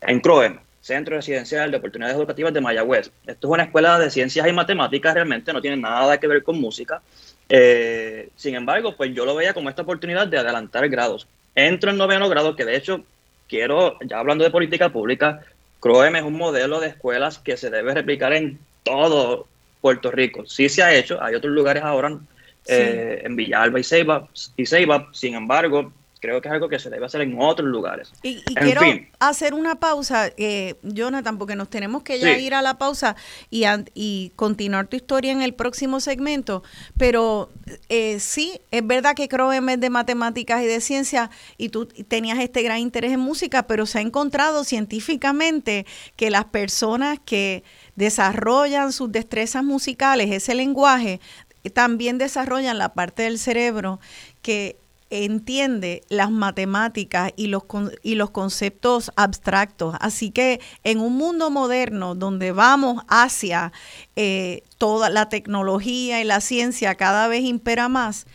[0.00, 0.20] en
[0.86, 3.10] Centro Residencial de Oportunidades Educativas de Mayagüez.
[3.26, 6.60] Esto es una escuela de ciencias y matemáticas, realmente no tiene nada que ver con
[6.60, 7.02] música.
[7.48, 11.26] Eh, sin embargo, pues yo lo veía como esta oportunidad de adelantar grados.
[11.56, 13.04] Entro en noveno grado, que de hecho
[13.48, 15.40] quiero, ya hablando de política pública,
[15.80, 19.48] CROEM es un modelo de escuelas que se debe replicar en todo
[19.80, 20.46] Puerto Rico.
[20.46, 22.16] Sí se ha hecho, hay otros lugares ahora
[22.68, 26.90] eh, en Villalba y Ceiba, y Ceiba, sin embargo, creo que es algo que se
[26.90, 28.12] debe hacer en otros lugares.
[28.22, 28.80] Y, quiero
[29.18, 33.16] hacer una pausa, eh, Jonathan, porque nos tenemos que ya ir a la pausa
[33.50, 33.64] y,
[33.94, 36.62] y continuar tu historia en el próximo segmento,
[36.96, 37.50] pero
[37.88, 42.38] eh, sí, es verdad que CROEM es de matemáticas y de ciencia y tú tenías
[42.38, 45.86] este gran interés en música, pero se ha encontrado científicamente
[46.16, 47.62] que las personas que
[47.94, 51.20] desarrollan sus destrezas musicales, ese lenguaje,
[51.72, 54.00] también desarrollan la parte del cerebro
[54.42, 54.76] que
[55.10, 57.64] entiende las matemáticas y los,
[58.02, 59.94] y los conceptos abstractos.
[60.00, 63.72] Así que en un mundo moderno donde vamos hacia
[64.16, 68.26] eh, toda la tecnología y la ciencia cada vez impera más,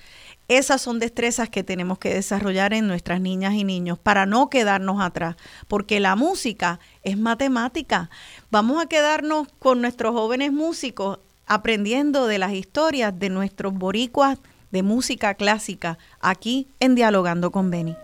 [0.47, 5.01] esas son destrezas que tenemos que desarrollar en nuestras niñas y niños para no quedarnos
[5.01, 5.37] atrás,
[5.69, 8.09] porque la música es matemática.
[8.49, 14.39] Vamos a quedarnos con nuestros jóvenes músicos aprendiendo de las historias de nuestros boricuas
[14.71, 17.95] de música clásica aquí en Dialogando con Beni.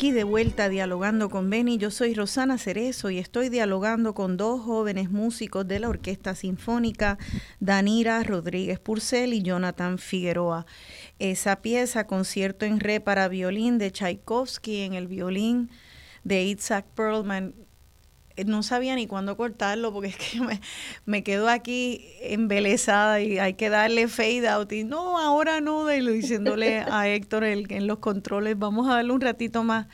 [0.00, 4.62] Aquí de vuelta dialogando con Benny, yo soy Rosana Cerezo y estoy dialogando con dos
[4.62, 7.18] jóvenes músicos de la Orquesta Sinfónica,
[7.58, 10.64] Danira Rodríguez Purcell y Jonathan Figueroa.
[11.18, 15.68] Esa pieza, concierto en re para violín de Tchaikovsky en el violín
[16.24, 17.52] de Isaac Perlman,
[18.44, 20.40] no sabía ni cuándo cortarlo porque es que
[21.06, 24.72] me, quedo aquí embelesada y hay que darle fade out.
[24.72, 29.12] Y no, ahora no, de, diciéndole a Héctor el, en los controles, vamos a darle
[29.12, 29.86] un ratito más,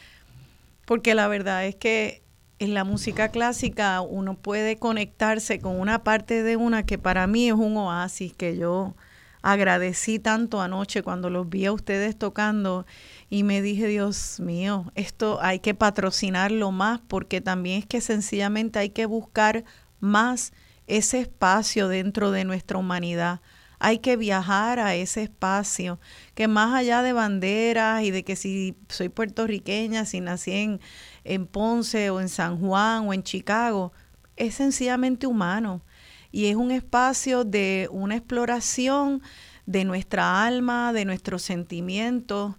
[0.84, 2.22] porque la verdad es que
[2.58, 7.48] en la música clásica uno puede conectarse con una parte de una que para mí
[7.48, 8.94] es un oasis, que yo
[9.42, 12.84] agradecí tanto anoche cuando los vi a ustedes tocando
[13.28, 18.78] y me dije, Dios mío, esto hay que patrocinarlo más porque también es que sencillamente
[18.78, 19.64] hay que buscar
[19.98, 20.52] más
[20.86, 23.40] ese espacio dentro de nuestra humanidad.
[23.78, 25.98] Hay que viajar a ese espacio,
[26.34, 30.80] que más allá de banderas y de que si soy puertorriqueña, si nací en,
[31.24, 33.92] en Ponce o en San Juan o en Chicago,
[34.36, 35.82] es sencillamente humano.
[36.30, 39.22] Y es un espacio de una exploración
[39.66, 42.54] de nuestra alma, de nuestros sentimientos,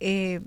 [0.00, 0.40] eh,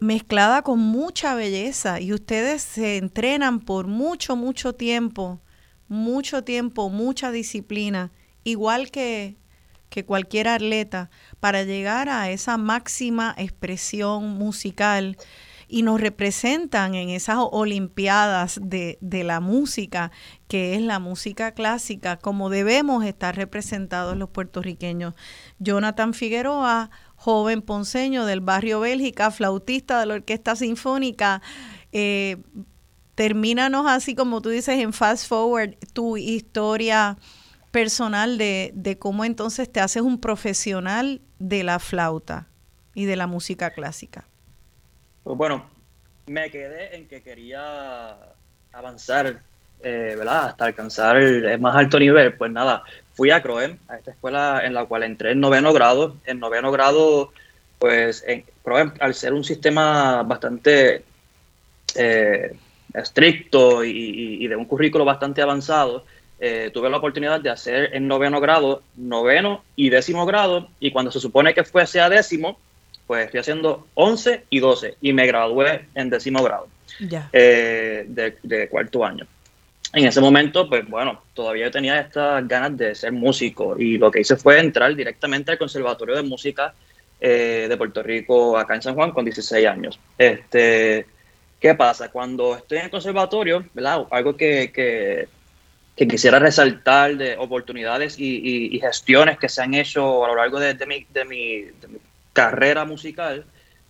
[0.00, 5.40] mezclada con mucha belleza y ustedes se entrenan por mucho, mucho tiempo,
[5.88, 8.12] mucho tiempo, mucha disciplina,
[8.44, 9.36] igual que,
[9.90, 15.16] que cualquier atleta, para llegar a esa máxima expresión musical
[15.68, 20.10] y nos representan en esas Olimpiadas de, de, la música,
[20.48, 25.14] que es la música clásica, como debemos estar representados los puertorriqueños.
[25.58, 31.42] Jonathan Figueroa joven ponceño del barrio Bélgica, flautista de la Orquesta Sinfónica.
[31.92, 32.38] Eh,
[33.14, 37.18] termínanos así como tú dices en Fast Forward tu historia
[37.72, 42.46] personal de, de cómo entonces te haces un profesional de la flauta
[42.94, 44.24] y de la música clásica.
[45.24, 45.66] Pues bueno,
[46.26, 48.16] me quedé en que quería
[48.72, 49.42] avanzar,
[49.82, 50.46] eh, ¿verdad?
[50.46, 52.34] Hasta alcanzar el más alto nivel.
[52.34, 52.84] Pues nada,
[53.18, 56.14] fui a CROEM, a esta escuela en la cual entré en noveno grado.
[56.24, 57.32] En noveno grado,
[57.80, 61.02] pues en CROEM, al ser un sistema bastante
[61.96, 62.56] eh,
[62.94, 66.04] estricto y, de un currículo bastante avanzado,
[66.38, 71.10] eh, tuve la oportunidad de hacer en noveno grado, noveno y décimo grado, y cuando
[71.10, 72.56] se supone que fuese a décimo,
[73.08, 76.68] pues estoy haciendo 11 y 12, y me gradué en décimo grado
[77.32, 79.26] eh, de cuarto año
[79.92, 84.20] en ese momento, pues bueno, todavía tenía estas ganas de ser músico y lo que
[84.20, 86.74] hice fue entrar directamente al Conservatorio de Música
[87.20, 89.98] eh, de Puerto Rico acá en San Juan con 16 años.
[90.18, 91.06] Este,
[91.60, 92.10] ¿Qué pasa?
[92.10, 93.64] Cuando estoy en el conservatorio.
[94.10, 95.28] Algo que, que,
[96.06, 101.06] quisiera resaltar de oportunidades y, gestiones que se han hecho a lo largo de, mi,
[101.10, 101.64] de mi,
[102.32, 103.44] carrera musical,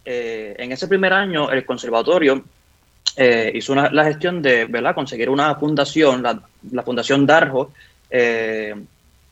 [0.06, 2.42] eh, en ese primer año el conservatorio
[3.20, 4.94] eh, hizo la gestión de ¿verdad?
[4.94, 7.72] conseguir una fundación, la, Fundación Darjo,
[8.08, 8.72] eh,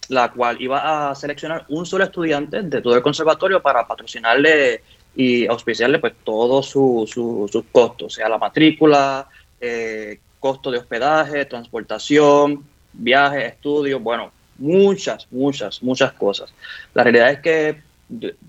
[0.08, 4.82] la cual iba a seleccionar un solo estudiante de todo el conservatorio para patrocinarle
[5.14, 9.28] y auspiciarle pues todos sus costos, sea la matrícula,
[9.60, 16.52] eh, costo de hospedaje, transportación, viajes, estudios, bueno, muchas, muchas, muchas cosas.
[16.92, 17.86] La realidad es que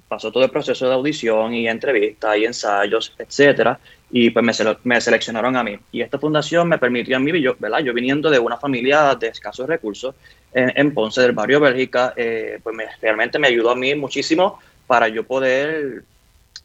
[0.08, 3.80] pasó todo el proceso de audición y entrevista y ensayos, etcétera,
[4.10, 5.78] y pues me, me, seleccionaron a mí.
[5.92, 7.80] Y esta fundación me permitió a mí, yo, ¿verdad?
[7.80, 10.16] yo viniendo de una familia de escasos recursos
[10.54, 15.08] en, Ponce, del barrio Bélgica, eh, pues me, realmente me ayudó a mí muchísimo para
[15.08, 16.04] yo poder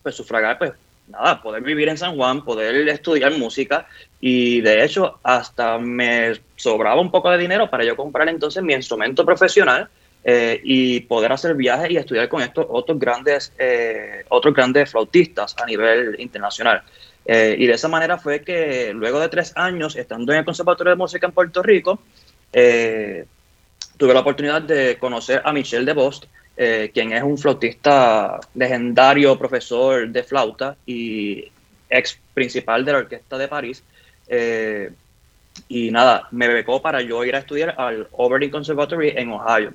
[0.02, 0.72] pues sufragar, pues
[1.08, 3.86] nada, poder vivir en San Juan, poder estudiar música
[4.20, 8.72] y de hecho hasta me sobraba un poco de dinero para yo comprar entonces mi
[8.72, 9.88] instrumento profesional
[10.24, 15.56] eh, y poder hacer viajes y estudiar con estos otros grandes, eh, otros grandes flautistas
[15.60, 16.82] a nivel internacional.
[17.24, 20.90] Eh, y de esa manera fue que luego de tres años, estando en el Conservatorio
[20.90, 22.00] de Música en Puerto Rico,
[22.52, 23.24] eh,
[23.96, 26.24] tuve la oportunidad de conocer a Michel de Bost,
[26.56, 31.50] eh, quien es un flautista legendario, profesor de flauta y
[31.88, 33.82] ex principal de la Orquesta de París.
[35.68, 39.74] y nada, me becó para yo ir a estudiar al Oberlin Conservatory en Ohio.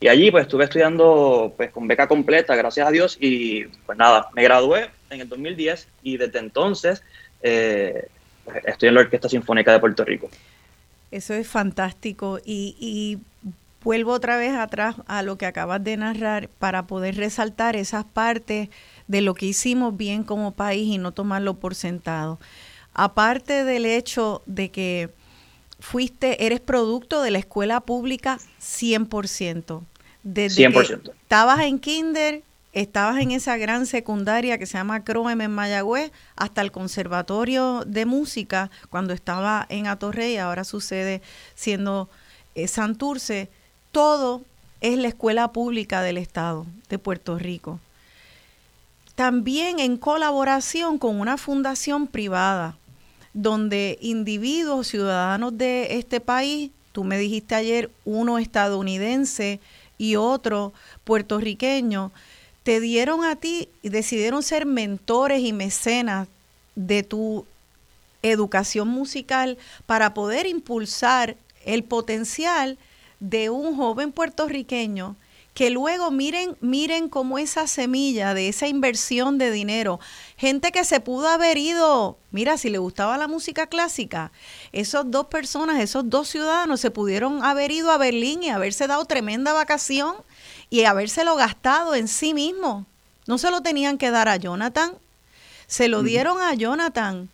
[0.00, 4.30] Y allí pues estuve estudiando pues con beca completa, gracias a Dios, y pues nada,
[4.34, 7.02] me gradué en el 2010 y desde entonces
[7.42, 8.08] eh,
[8.64, 10.30] estoy en la Orquesta Sinfónica de Puerto Rico.
[11.10, 13.18] Eso es fantástico y, y,
[13.82, 18.68] vuelvo otra vez atrás a lo que acabas de narrar para poder resaltar esas partes
[19.06, 22.38] de lo que hicimos bien como país y no tomarlo por sentado.
[22.92, 25.10] Aparte del hecho de que
[25.80, 29.82] fuiste, eres producto de la escuela pública 100%.
[30.24, 31.12] Desde 100%.
[31.12, 32.42] estabas en kinder
[32.80, 38.06] estabas en esa gran secundaria que se llama CROEM en Mayagüez, hasta el Conservatorio de
[38.06, 41.20] Música, cuando estaba en Atorrey, ahora sucede
[41.54, 42.08] siendo
[42.54, 43.48] eh, Santurce,
[43.90, 44.42] todo
[44.80, 47.80] es la escuela pública del Estado de Puerto Rico.
[49.16, 52.76] También en colaboración con una fundación privada,
[53.34, 59.58] donde individuos, ciudadanos de este país, tú me dijiste ayer, uno estadounidense
[59.98, 60.72] y otro
[61.02, 62.12] puertorriqueño,
[62.68, 66.28] te dieron a ti y decidieron ser mentores y mecenas
[66.74, 67.46] de tu
[68.22, 69.56] educación musical
[69.86, 72.76] para poder impulsar el potencial
[73.20, 75.16] de un joven puertorriqueño
[75.54, 79.98] que luego miren, miren cómo esa semilla de esa inversión de dinero,
[80.36, 84.30] gente que se pudo haber ido, mira, si le gustaba la música clásica,
[84.72, 89.06] esos dos personas, esos dos ciudadanos se pudieron haber ido a Berlín y haberse dado
[89.06, 90.16] tremenda vacación
[90.70, 92.86] y habérselo gastado en sí mismo.
[93.26, 94.92] No se lo tenían que dar a Jonathan,
[95.66, 97.28] se lo dieron a Jonathan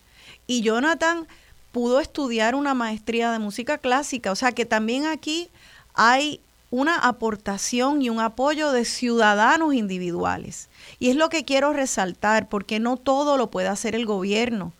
[0.46, 1.26] y Jonathan
[1.72, 4.30] pudo estudiar una maestría de música clásica.
[4.30, 5.48] O sea que también aquí
[5.94, 10.68] hay una aportación y un apoyo de ciudadanos individuales.
[10.98, 14.72] Y es lo que quiero resaltar, porque no todo lo puede hacer el gobierno.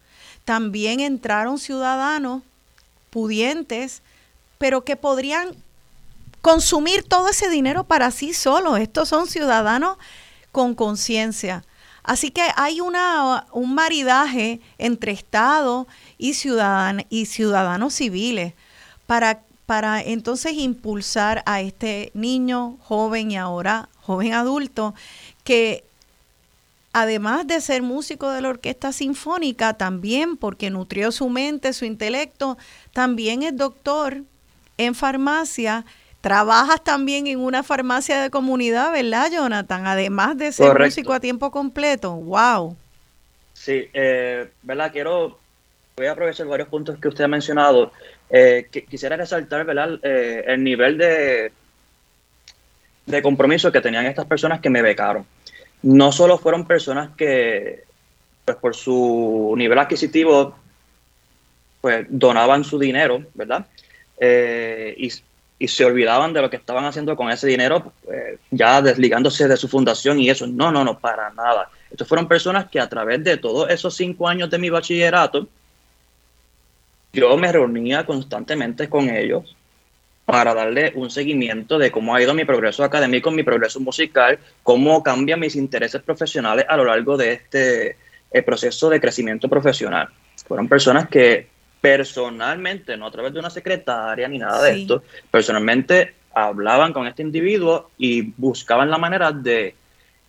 [0.45, 2.43] También entraron ciudadanos
[3.11, 4.03] pudientes,
[4.59, 5.55] pero que podrían
[6.45, 8.79] consumir todo ese dinero para sí solos.
[8.79, 9.97] Estos son ciudadanos
[10.53, 11.65] con conciencia.
[12.03, 15.89] Así que hay una, un maridaje entre Estado
[16.19, 16.35] y,
[17.09, 18.53] y ciudadanos civiles
[19.07, 24.95] para, para entonces impulsar a este niño, joven y ahora joven adulto,
[25.45, 25.83] que
[26.93, 32.59] además de ser músico de la orquesta sinfónica, también porque nutrió su mente, su intelecto,
[32.93, 34.25] también es doctor
[34.77, 35.87] en farmacia
[36.25, 39.87] Trabajas también en una farmacia de comunidad, ¿verdad, Jonathan?
[39.87, 42.15] Además de ser músico a tiempo completo.
[42.15, 42.79] ¡Wow!
[43.53, 44.91] Sí, eh, ¿verdad?
[44.91, 45.39] Quiero,
[45.95, 47.93] voy a aprovechar varios puntos que usted ha mencionado.
[48.31, 49.99] Eh, quisiera resaltar, ¿verdad?
[50.03, 51.53] Eh, el nivel de,
[53.05, 55.27] de compromiso que tenían estas personas que me becaron.
[55.83, 57.85] No solo fueron personas que,
[58.47, 60.57] pues por su nivel adquisitivo,
[61.83, 63.67] pues donaban su dinero, ¿verdad?
[64.17, 65.11] y
[65.59, 69.57] y se olvidaban de lo que estaban haciendo con ese dinero, eh, ya desligándose de
[69.57, 70.47] su fundación y eso.
[70.47, 71.71] No, no, no, para nada.
[71.91, 75.47] Estos fueron personas que a través de todos esos cinco años de mi bachillerato,
[77.13, 79.57] yo me reunía constantemente con ellos
[80.25, 85.03] para darle un seguimiento de cómo ha ido mi progreso académico, mi progreso musical, cómo
[85.03, 87.97] cambian mis intereses profesionales a lo largo de este
[88.31, 90.09] eh, proceso de crecimiento profesional.
[90.47, 91.54] Fueron personas que
[91.85, 97.21] personalmente, no a través de una secretaria ni nada de esto, personalmente hablaban con este
[97.21, 99.75] individuo y buscaban la manera de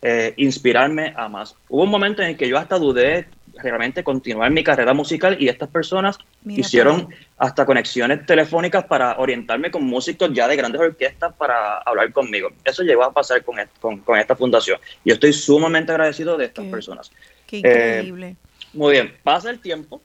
[0.02, 1.56] eh, inspirarme a más.
[1.70, 5.48] Hubo un momento en el que yo hasta dudé realmente continuar mi carrera musical y
[5.48, 7.08] estas personas hicieron
[7.38, 12.50] hasta conexiones telefónicas para orientarme con músicos ya de grandes orquestas para hablar conmigo.
[12.66, 14.78] Eso llegó a pasar con, con, esta fundación.
[15.06, 17.10] Yo estoy sumamente agradecido de estas personas.
[17.48, 18.28] Qué increíble.
[18.28, 18.36] Eh,
[18.74, 20.02] muy bien, pasa el tiempo.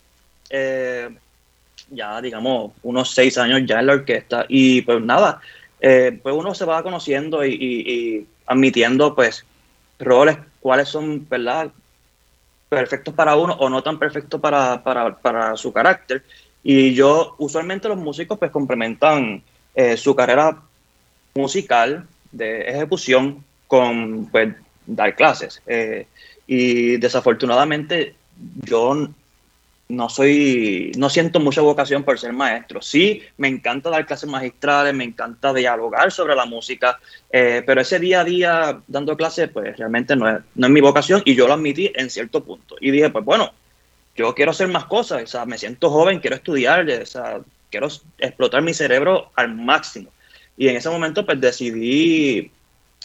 [0.49, 1.09] Eh,
[1.91, 5.41] ya digamos unos seis años ya en la orquesta y pues nada,
[5.81, 9.45] eh, pues uno se va conociendo y, admitiendo pues
[9.99, 11.71] roles, cuáles son, ¿verdad?
[12.69, 16.25] Perfectos para uno o no tan perfectos para, para, su carácter.
[16.63, 19.43] Y yo, usualmente los músicos pues complementan
[19.75, 20.61] eh, su carrera
[21.35, 24.55] musical de ejecución con pues
[24.87, 25.63] dar clases.
[25.67, 26.07] Eh,
[26.47, 28.15] y desafortunadamente
[28.65, 29.09] yo
[29.91, 32.81] no soy, no siento mucha vocación por ser maestro.
[32.81, 36.99] Sí, me encanta dar clases magistrales, me encanta dialogar sobre la música,
[37.31, 40.81] eh, pero ese día a día dando clases, pues realmente no es, no es mi
[40.81, 42.77] vocación y yo lo admití en cierto punto.
[42.81, 43.53] Y dije, pues bueno,
[44.17, 47.41] yo quiero hacer más cosas, o sea, me siento joven, quiero estudiar, o sea,
[47.71, 47.89] quiero
[48.19, 50.11] explotar mi cerebro al máximo.
[50.57, 52.51] Y en ese momento, pues decidí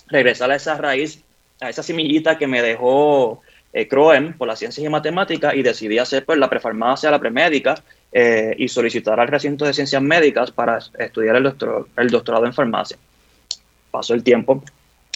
[0.07, 1.23] regresar a esa raíz,
[1.61, 3.41] a esa semillita que me dejó
[3.75, 7.75] eh, CROEM por las ciencias y matemáticas y decidí hacer pues, la prefarmacia, la premédica
[8.09, 12.53] eh, y solicitar al recinto de ciencias médicas para estudiar el, doctor, el doctorado en
[12.53, 12.97] farmacia.
[13.91, 14.63] Pasó el tiempo.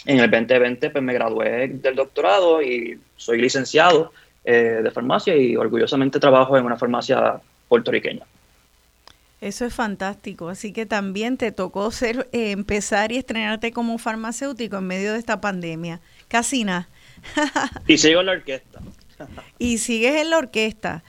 [0.06, 4.12] En el 2020 pues, me gradué del doctorado y soy licenciado
[4.44, 8.26] eh, de farmacia y orgullosamente trabajo en una farmacia puertorriqueña.
[9.40, 10.50] Eso es fantástico.
[10.50, 15.20] Así que también te tocó ser, eh, empezar y estrenarte como farmacéutico en medio de
[15.20, 16.02] esta pandemia.
[16.28, 16.90] Casi nada
[17.88, 18.80] y sigo en la orquesta.
[19.60, 21.04] y sigues en la orquesta.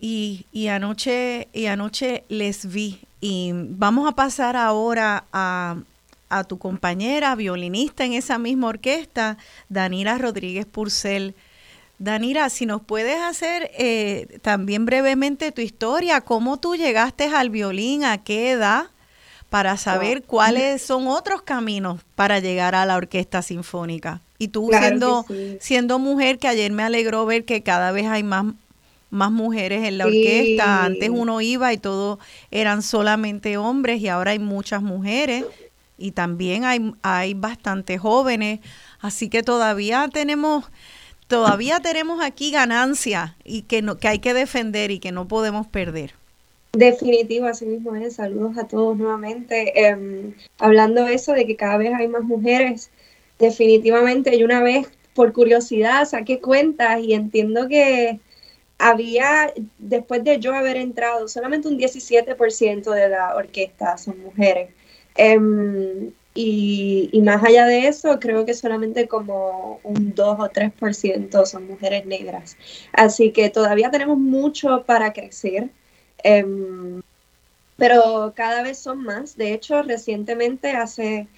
[0.00, 3.00] Y, anoche, y anoche les vi.
[3.20, 5.76] Y vamos a pasar ahora a,
[6.28, 9.38] a tu compañera violinista en esa misma orquesta,
[9.68, 11.34] Danira Rodríguez Purcell.
[11.98, 18.04] Danira, si nos puedes hacer eh, también brevemente tu historia, cómo tú llegaste al violín,
[18.04, 18.88] a qué edad,
[19.48, 24.20] para saber cuáles son otros caminos para llegar a la orquesta sinfónica.
[24.38, 25.24] Y tú siendo,
[25.60, 28.46] siendo mujer, que ayer me alegró ver que cada vez hay más,
[29.10, 30.84] más mujeres en la orquesta.
[30.84, 32.18] Antes uno iba y todo
[32.50, 35.44] eran solamente hombres y ahora hay muchas mujeres
[35.96, 38.60] y también hay, hay bastantes jóvenes.
[39.00, 40.64] Así que todavía tenemos
[41.26, 45.66] todavía tenemos aquí ganancia y que, no, que hay que defender y que no podemos
[45.66, 46.12] perder.
[46.72, 48.14] Definitivo, así mismo es.
[48.14, 49.86] Saludos a todos nuevamente.
[49.86, 52.90] Em, hablando de eso, de que cada vez hay más mujeres,
[53.38, 58.20] definitivamente yo una vez, por curiosidad, saqué cuentas y entiendo que
[58.78, 64.70] había, después de yo haber entrado, solamente un 17% de la orquesta son mujeres.
[65.16, 71.66] Em, y, más allá de eso, creo que solamente como un 2 o 3% son
[71.68, 72.56] mujeres negras.
[72.92, 75.70] Así que todavía tenemos mucho para crecer.
[76.24, 77.02] Em,
[77.76, 79.36] pero cada vez son más.
[79.36, 81.28] De hecho, recientemente, hace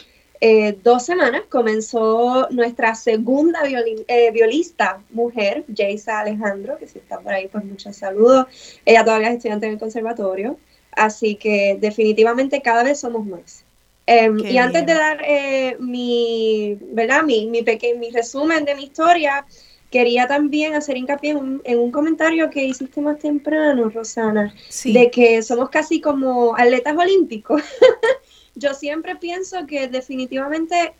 [0.41, 7.33] eh, dos semanas, comenzó nuestra segunda eh, violista mujer, Jaisa Alejandro, que si está por
[7.33, 8.47] ahí, pues muchos saludos.
[8.85, 10.59] Ella todavía es estudiante en el conservatorio.
[10.93, 13.65] Así que definitivamente cada vez somos más.
[14.07, 17.23] Em, y antes de dar eh, mi, ¿verdad?
[17.23, 17.65] Mi, mi,
[17.99, 19.45] mi resumen de mi historia,
[19.91, 24.55] quería también hacer hincapié en un, comentario que hiciste más temprano, Rosana,
[24.85, 27.63] de que somos casi como atletas olímpicos.
[28.57, 30.95] Yo siempre pienso que definitivamente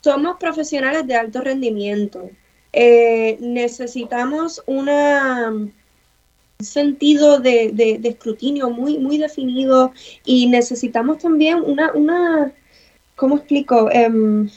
[0.00, 2.30] somos profesionales de alto rendimiento.
[2.72, 5.72] Eh, necesitamos una, un
[6.58, 9.92] sentido de, de, escrutinio muy, muy definido
[10.24, 12.52] y necesitamos también una, una
[13.20, 13.90] ¿cómo explico?
[13.92, 14.48] Um,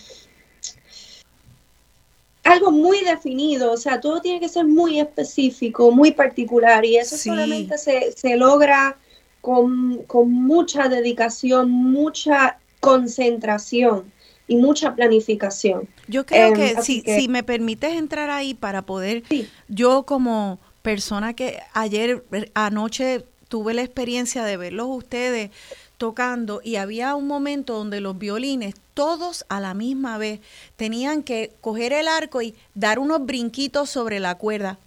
[2.43, 7.17] algo muy definido, o sea, todo tiene que ser muy específico, muy particular y eso
[7.17, 8.97] solamente se, logra
[9.43, 14.09] con, mucha dedicación, mucha concentración
[14.47, 15.89] y mucha planificación.
[16.07, 19.23] Yo creo em, que, si, si me permites entrar ahí para poder,
[19.67, 25.51] yo como persona que ayer, anoche tuve la experiencia de verlos ustedes
[25.97, 30.39] tocando y había un momento donde los violines todos a la misma vez
[30.77, 34.79] tenían que coger el arco y dar unos brinquitos sobre la cuerda.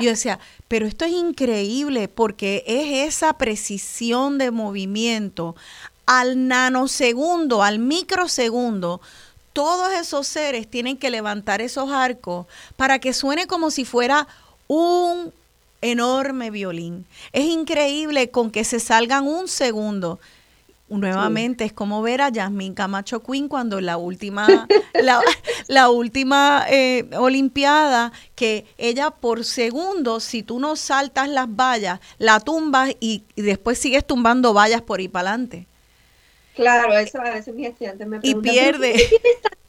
[0.00, 0.38] Yo decía,
[0.68, 5.56] pero esto es increíble porque es esa precisión de movimiento
[6.06, 9.00] al nanosegundo, al microsegundo.
[9.52, 12.46] Todos esos seres tienen que levantar esos arcos
[12.76, 14.28] para que suene como si fuera
[14.68, 15.32] un
[15.80, 17.06] enorme violín.
[17.32, 20.18] Es increíble con que se salgan un segundo.
[20.88, 24.46] Nuevamente es como ver a Yasmín Camacho Quinn cuando la última,
[25.68, 32.40] la, última eh, Olimpiada, que ella por segundo, si tú no saltas las vallas, la
[32.40, 35.66] tumbas y, después sigues tumbando vallas por ahí para adelante.
[36.54, 38.54] Claro, eso a veces mis estudiantes me preguntan.
[38.54, 38.96] Y pierde.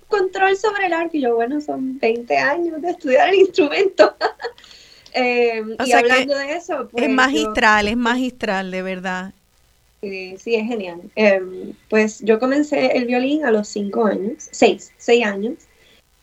[0.07, 1.17] control sobre el arco?
[1.17, 4.15] Y yo, bueno, son 20 años de estudiar el instrumento.
[5.11, 9.33] Eh, y hablando de eso, pues, es magistral, es magistral, de verdad.
[10.01, 11.01] Sí, es genial.
[11.15, 15.55] Em, pues yo comencé el violín a los cinco años, seis, seis años.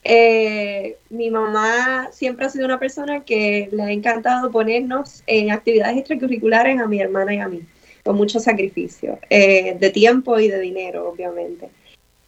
[0.03, 5.99] Eh, mi mamá siempre ha sido una persona que le ha encantado ponernos en actividades
[5.99, 7.63] extracurriculares a mi hermana y a mí,
[8.05, 11.69] con mucho sacrificio, eh, de tiempo y de dinero, obviamente.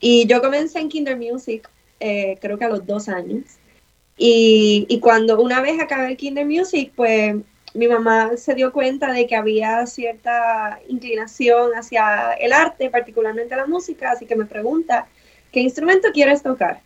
[0.00, 1.70] Y yo comencé en Kinder Music,
[2.00, 3.44] eh, creo que a los dos años.
[4.18, 7.36] Y, y, cuando una vez acabé el Kinder Music, pues
[7.74, 13.66] mi mamá se dio cuenta de que había cierta inclinación hacia el arte, particularmente la
[13.66, 15.06] música, así que me pregunta,
[15.52, 16.80] ¿qué instrumento quieres tocar?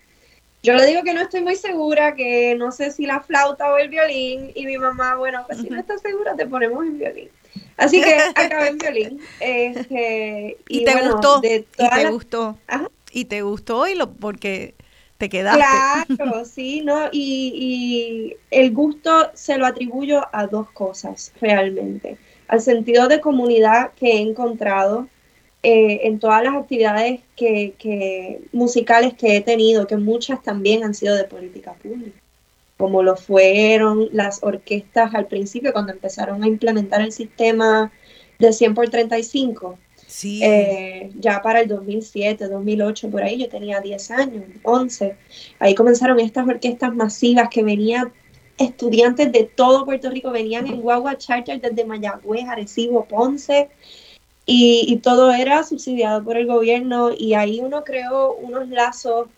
[0.62, 3.78] Yo le digo que no estoy muy segura, que no sé si la flauta o
[3.78, 7.28] el violín, y mi mamá, bueno, pues si no estás segura, te ponemos en violín.
[7.76, 9.20] Así que acabé en violín.
[9.40, 12.59] Este, y, te gustó, y te gustó.
[13.10, 13.94] Y te gustó, y
[15.28, 17.09] lo, porque Claro, sí, ¿no?
[17.12, 22.16] Y, el gusto se lo atribuyo a dos cosas realmente.
[22.49, 25.09] Al sentido de comunidad que he encontrado
[25.62, 31.15] eh, en todas las actividades que, musicales que he tenido, que muchas también han sido
[31.16, 32.19] de política pública,
[32.77, 37.93] como lo fueron las orquestas al principio cuando empezaron a implementar el sistema
[38.39, 39.78] de 100 por 35
[40.24, 45.16] Eh, ya para el 2007, 2008, por ahí yo tenía 10 años, 11.
[45.59, 48.12] Ahí comenzaron estas orquestas masivas que venían
[48.59, 53.70] estudiantes de todo Puerto Rico, venían en Guagua Charter desde Mayagüez, Arecibo, Ponce.
[54.44, 59.28] y, todo era subsidiado por el gobierno y ahí uno creó unos lazos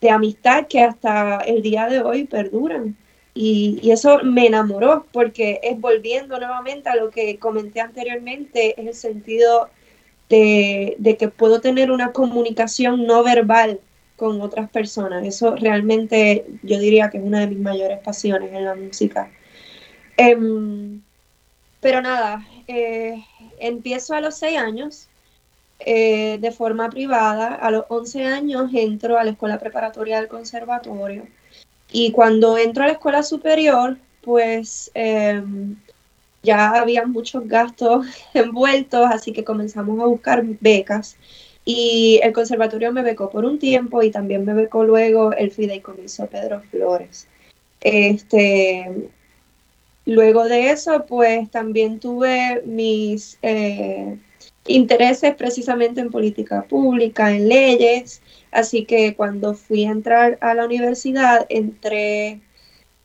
[0.00, 2.96] de amistad que hasta el día de hoy perduran.
[3.34, 8.94] Y, eso me enamoró porque es volviendo nuevamente a lo que comenté anteriormente, es el
[8.94, 9.68] sentido
[10.28, 13.80] de, que puedo tener una comunicación no verbal
[14.16, 15.24] con otras personas.
[15.26, 19.30] Eso realmente yo diría que es una de mis mayores pasiones en la música.
[20.16, 21.00] Em,
[21.80, 23.24] pero nada, eh,
[23.60, 25.08] empiezo a los seis años
[25.80, 27.54] eh, de forma privada.
[27.54, 31.26] A los 11 años entro a la escuela preparatoria del conservatorio.
[31.90, 35.76] Y cuando entro a la escuela superior, pues em,
[36.42, 41.16] ya había muchos gastos envueltos, así que comenzamos a buscar becas.
[41.64, 46.26] Y el conservatorio me becó por un tiempo y también me becó luego el fideicomiso
[46.26, 47.28] Pedro Flores.
[47.80, 49.10] Este,
[50.06, 54.16] luego de eso, pues también tuve mis eh,
[54.66, 60.64] intereses precisamente en política pública, en leyes, así que cuando fui a entrar a la
[60.64, 62.40] universidad, entré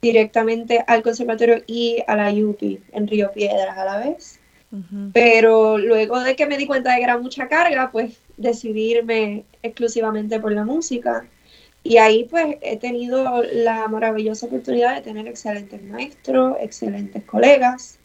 [0.04, 4.40] directamente al conservatorio y a la UPI en Río Piedras a la vez.
[5.14, 10.40] Pero luego de que me di cuenta de que era mucha carga, pues decidirme exclusivamente
[10.40, 11.28] por la música.
[11.84, 18.00] Y ahí pues he tenido la maravillosa oportunidad de tener excelentes maestros, excelentes colegas.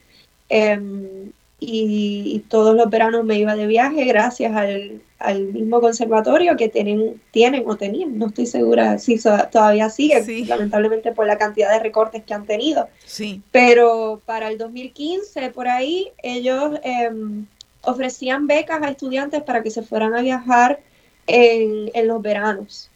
[0.50, 6.68] Em, y, todos los veranos me iba de viaje gracias al, al mismo conservatorio que
[6.68, 11.80] tienen, tienen o tenían, no estoy segura si todavía sigue, lamentablemente por la cantidad de
[11.80, 12.88] recortes que han tenido.
[13.04, 13.42] Sí.
[13.50, 17.46] Pero para el 2015, por ahí, ellos em,
[17.82, 20.80] ofrecían becas a estudiantes para que se fueran a viajar
[21.26, 22.90] en, en los veranos.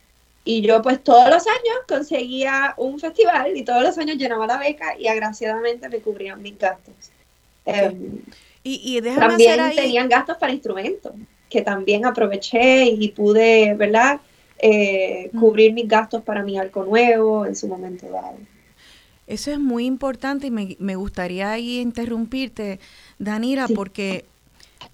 [0.44, 4.58] Y yo pues todos los años conseguía un festival y todos los años llenaba la
[4.58, 7.12] beca y agraciadamente me cubrían mis gastos.
[7.64, 8.22] Em,
[8.64, 11.12] y, también tenían gastos para instrumentos,
[11.48, 14.20] que también aproveché y pude, ¿verdad?
[14.58, 18.36] Eh, cubrir mis gastos para mi arco nuevo en su momento dado.
[19.26, 22.78] Eso es muy importante y me, me gustaría ahí interrumpirte,
[23.18, 24.24] Danira, porque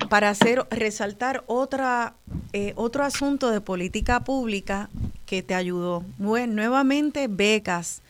[0.08, 2.14] para hacer resaltar otra
[2.52, 4.88] eh, otro asunto de política pública
[5.26, 6.04] que te ayudó.
[6.16, 8.02] Bueno, nuevamente becas,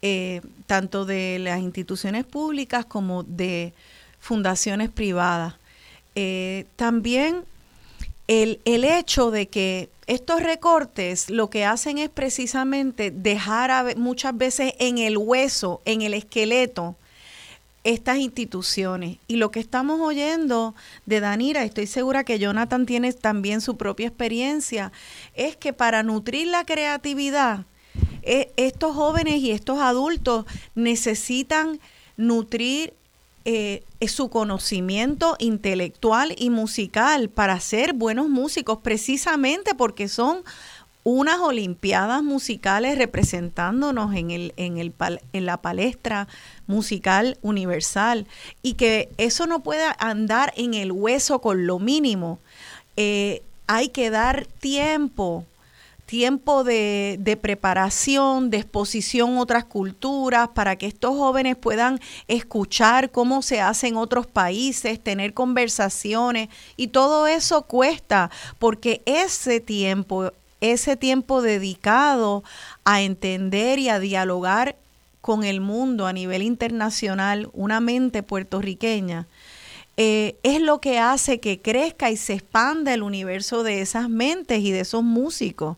[0.00, 3.74] eh, tanto de las instituciones públicas como de
[4.22, 5.54] fundaciones privadas.
[6.14, 7.44] Eh, también
[8.28, 14.74] el, el, hecho de que estos recortes lo que hacen es precisamente dejar muchas veces
[14.78, 16.94] en el hueso, en el esqueleto,
[17.82, 19.18] estas instituciones.
[19.26, 24.06] Y lo que estamos oyendo de Danira, estoy segura que Jonathan tiene también su propia
[24.06, 24.92] experiencia,
[25.34, 27.64] es que para nutrir la creatividad,
[28.22, 30.46] e, estos jóvenes y estos adultos
[30.76, 31.80] necesitan
[32.16, 32.94] nutrir
[33.44, 40.44] eh, su conocimiento intelectual y musical para ser buenos músicos, precisamente porque son
[41.04, 44.94] unas olimpiadas musicales representándonos en, el, en, el,
[45.32, 46.28] en la palestra
[46.66, 48.26] musical universal
[48.62, 52.38] y que eso no pueda andar en el hueso con lo mínimo.
[52.96, 55.44] Eh, hay que dar tiempo,
[56.12, 63.10] tiempo de, de, preparación, de exposición a otras culturas, para que estos jóvenes puedan escuchar
[63.10, 70.32] cómo se hace en otros países, tener conversaciones, y todo eso cuesta, porque ese tiempo
[70.60, 72.44] ese tiempo dedicado
[72.84, 74.76] a entender y a dialogar
[75.22, 79.26] con el mundo a nivel internacional, una mente puertorriqueña,
[79.96, 84.60] eh, es lo que hace que crezca y se expanda el universo de esas mentes
[84.60, 85.76] y de esos músicos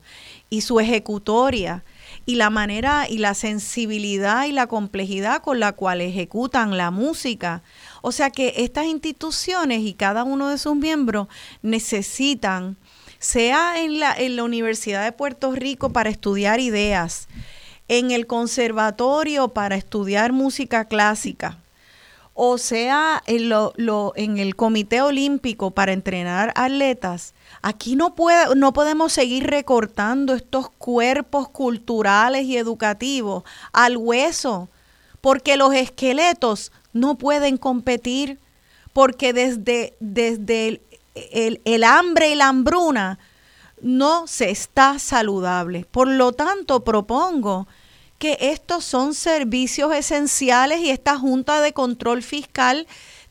[0.50, 1.84] y su ejecutoria
[2.26, 7.62] y la manera y la sensibilidad y la complejidad con la cual ejecutan la música.
[8.02, 11.28] O sea que estas instituciones y cada uno de sus miembros
[11.62, 12.76] necesitan
[13.18, 17.26] sea en la, en la Universidad de Puerto Rico para estudiar ideas,
[17.88, 21.58] en el conservatorio para estudiar música clásica,
[22.34, 27.32] o sea en, lo, lo, en el Comité Olímpico para entrenar atletas,
[27.62, 34.68] aquí no, puede, no podemos seguir recortando estos cuerpos culturales y educativos al hueso,
[35.20, 38.38] porque los esqueletos no pueden competir,
[38.92, 40.82] porque desde, desde
[41.14, 43.18] el, el, hambre y la hambruna
[43.80, 45.86] no se está saludable.
[45.90, 47.66] Por lo tanto, propongo
[48.24, 52.86] que estos son servicios esenciales y esta Junta de Control Fiscal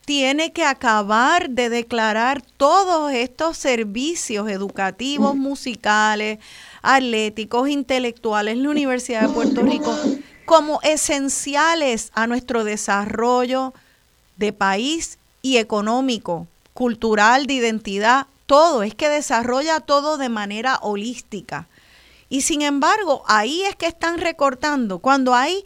[0.05, 6.37] tiene que acabar de declarar todos estos servicios educativos, musicales,
[6.83, 9.97] atléticos, intelectuales la Universidad de Puerto Rico
[10.45, 13.73] como esenciales a nuestro desarrollo
[14.37, 16.45] de país y económico
[16.75, 21.67] cultural, de identidad, todo, es que desarrolla todo de manera holística.
[22.33, 24.97] Y sin embargo, ahí es que están recortando.
[24.97, 25.63] Cuando hay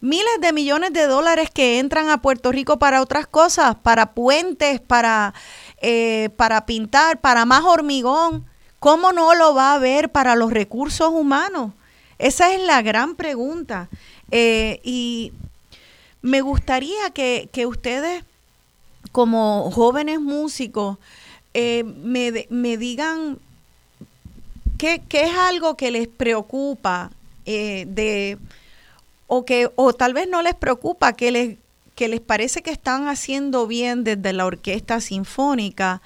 [0.00, 4.80] miles de millones de dólares que entran a Puerto Rico para otras cosas, para puentes,
[4.80, 5.34] para,
[5.80, 8.44] eh, para pintar, para más hormigón,
[8.80, 11.74] ¿cómo no lo va a ver para los recursos humanos?
[12.18, 13.88] Esa es la gran pregunta.
[14.32, 15.32] Eh, y
[16.22, 18.24] me gustaría que, que, ustedes,
[19.12, 20.98] como jóvenes músicos,
[21.54, 23.38] eh, me, me, digan
[24.80, 27.10] qué, qué, es algo que les preocupa
[27.44, 28.38] de
[29.26, 31.56] o que o tal vez no les preocupa que les
[31.94, 36.00] que les parece que están haciendo bien desde la orquesta sinfónica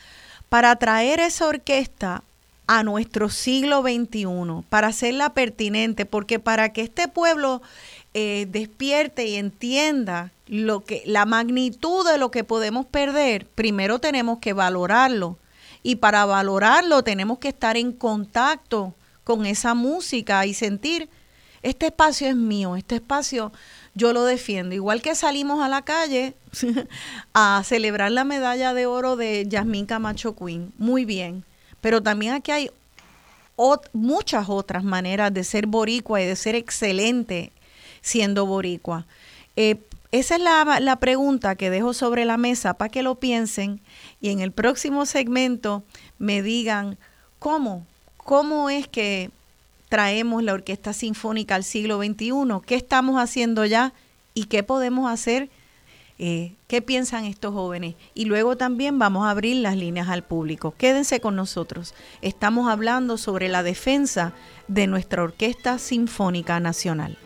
[0.49, 2.23] para traer esa orquesta
[2.67, 4.27] a nuestro siglo XXI,
[4.69, 7.63] para hacerla pertinente, porque para que este pueblo
[8.15, 14.39] eh, despierte y entienda lo que, la magnitud de lo que podemos perder, primero tenemos
[14.39, 15.37] que valorarlo.
[15.85, 21.09] Y para valorarlo tenemos que estar en contacto con esa música y sentir
[21.63, 23.53] este espacio es mío, este espacio
[23.95, 24.75] yo lo defiendo.
[24.75, 26.35] Igual que salimos a la calle
[27.35, 31.45] a celebrar la medalla de oro de Yasmín Camacho Queen, muy bien,
[31.81, 32.71] pero también aquí hay
[33.93, 37.53] muchas otras maneras de ser boricua y de ser excelente
[38.03, 39.07] siendo boricua.
[39.57, 39.77] Eh,
[40.13, 43.81] esa es la, la, pregunta que dejo sobre la mesa para que lo piensen
[44.25, 45.83] y en el próximo segmento
[46.19, 46.97] me digan
[47.39, 47.87] cómo,
[48.17, 49.31] cómo es que
[49.91, 52.33] traemos la Orquesta Sinfónica al siglo XXI,
[52.65, 53.93] qué estamos haciendo ya
[54.33, 55.51] y qué podemos hacer,
[56.19, 57.97] eh, qué piensan estos jóvenes.
[58.15, 60.73] Y luego también vamos a abrir las líneas al público.
[60.79, 61.93] Quédense con nosotros.
[62.23, 64.33] Estamos hablando sobre la defensa
[64.69, 67.19] de nuestra Orquesta Sinfónica Nacional.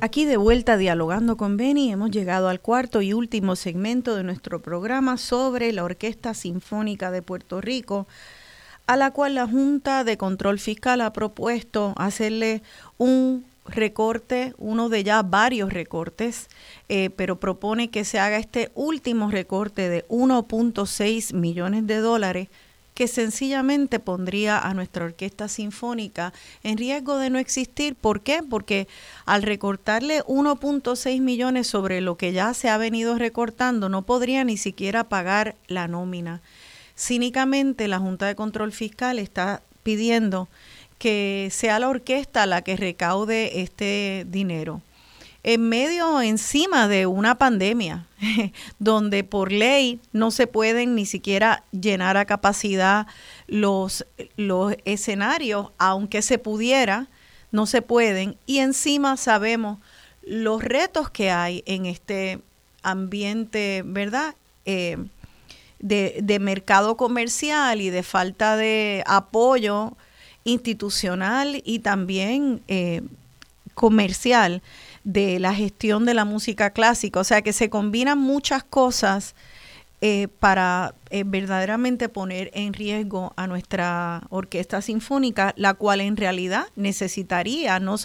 [0.00, 4.62] Aquí de vuelta dialogando con Beni, hemos llegado al cuarto y último segmento de nuestro
[4.62, 8.06] programa sobre la Orquesta Sinfónica de Puerto Rico,
[8.86, 12.62] a la cual la Junta de Control Fiscal ha propuesto hacerle
[12.96, 16.46] un recorte, uno de ya varios recortes,
[16.88, 22.48] eh, pero propone que se haga este último recorte de 1.6 millones de dólares
[22.98, 26.32] que sencillamente pondría a nuestra orquesta sinfónica
[26.64, 27.94] en riesgo de no existir.
[27.94, 28.42] ¿Por qué?
[28.42, 28.88] Porque
[29.24, 34.56] al recortarle 1.6 millones sobre lo que ya se ha venido recortando, no podría ni
[34.56, 36.40] siquiera pagar la nómina.
[36.96, 40.48] Cínicamente, la Junta de Control Fiscal está pidiendo
[40.98, 44.82] que sea la orquesta la que recaude este dinero
[45.44, 48.07] en medio, encima de una pandemia,
[48.78, 53.06] donde por ley no se pueden ni siquiera llenar a capacidad
[53.46, 57.08] los, los escenarios, aunque se pudiera,
[57.52, 58.36] no se pueden.
[58.46, 59.78] Y encima sabemos
[60.22, 62.40] los retos que hay en este
[62.82, 64.34] ambiente, ¿verdad?
[64.64, 64.98] Eh,
[65.80, 69.96] de, de, mercado comercial y de falta de apoyo
[70.42, 73.02] institucional y también eh,
[73.74, 74.60] comercial
[75.04, 77.20] de la gestión de la música clásica.
[77.20, 79.34] O sea que se combinan muchas cosas
[80.00, 86.68] eh, para eh, verdaderamente poner en riesgo a nuestra orquesta sinfónica, la cual en realidad
[86.76, 87.96] necesitaría no,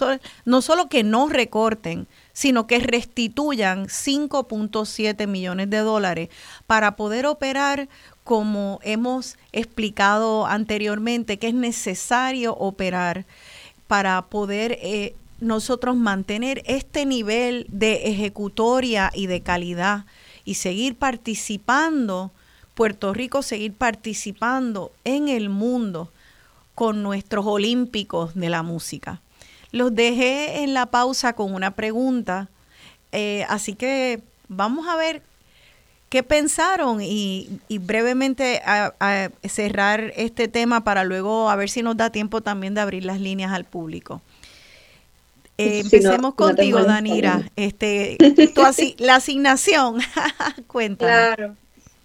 [0.44, 6.30] no solo que no recorten, sino que restituyan 5.7 millones de dólares
[6.66, 7.88] para poder operar
[8.24, 13.24] como hemos explicado anteriormente, que es necesario operar
[13.86, 15.14] para poder eh,
[15.44, 20.06] nosotros mantener este nivel de ejecutoria y de calidad
[20.44, 22.32] y seguir participando,
[22.74, 26.10] Puerto Rico seguir participando en el mundo
[26.74, 29.20] con nuestros olímpicos de la música.
[29.70, 32.48] Los dejé en la pausa con una pregunta,
[33.12, 35.22] eh, así que vamos a ver
[36.08, 42.10] qué pensaron y, brevemente a cerrar este tema para luego a ver si nos da
[42.10, 44.20] tiempo también de abrir las líneas al público.
[45.56, 47.48] Eh, empecemos contigo, Danira.
[47.56, 48.16] Este,
[48.98, 49.98] la asignación,
[50.66, 51.12] cuéntame.
[51.12, 51.56] Claro.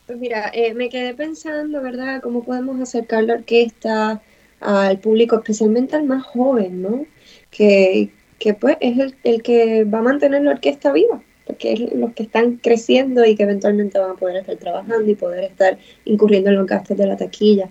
[0.06, 2.22] Pues mira, eh, me quedé pensando, ¿verdad?
[2.22, 4.22] ¿Cómo podemos acercar la orquesta
[4.60, 7.06] al público, especialmente al más joven, ¿no?
[7.52, 11.94] Que, que pues es el, el, que va a mantener la orquesta viva, porque es
[11.94, 15.78] los que están creciendo y que eventualmente van a poder estar trabajando y poder estar
[16.06, 17.70] incurriendo en los gastos de la taquilla.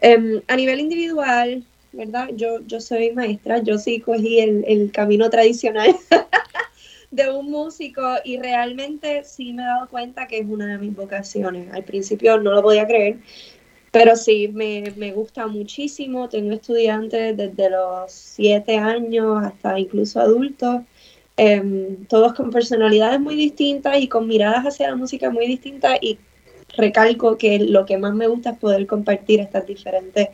[0.00, 1.64] Eh, a nivel individual,
[1.98, 2.28] ¿verdad?
[2.36, 5.96] Yo, yo soy maestra, yo sí cogí el, el camino tradicional
[7.10, 10.94] de un músico y realmente sí me he dado cuenta que es una de mis
[10.94, 11.72] vocaciones.
[11.74, 13.18] Al principio no lo podía creer,
[13.90, 16.28] pero sí, me, me gusta muchísimo.
[16.28, 20.82] Tengo estudiantes desde los siete años hasta incluso adultos,
[21.36, 26.16] em, todos con personalidades muy distintas y con miradas hacia la música muy distintas y
[26.76, 30.28] recalco que lo que más me gusta es poder compartir estas diferentes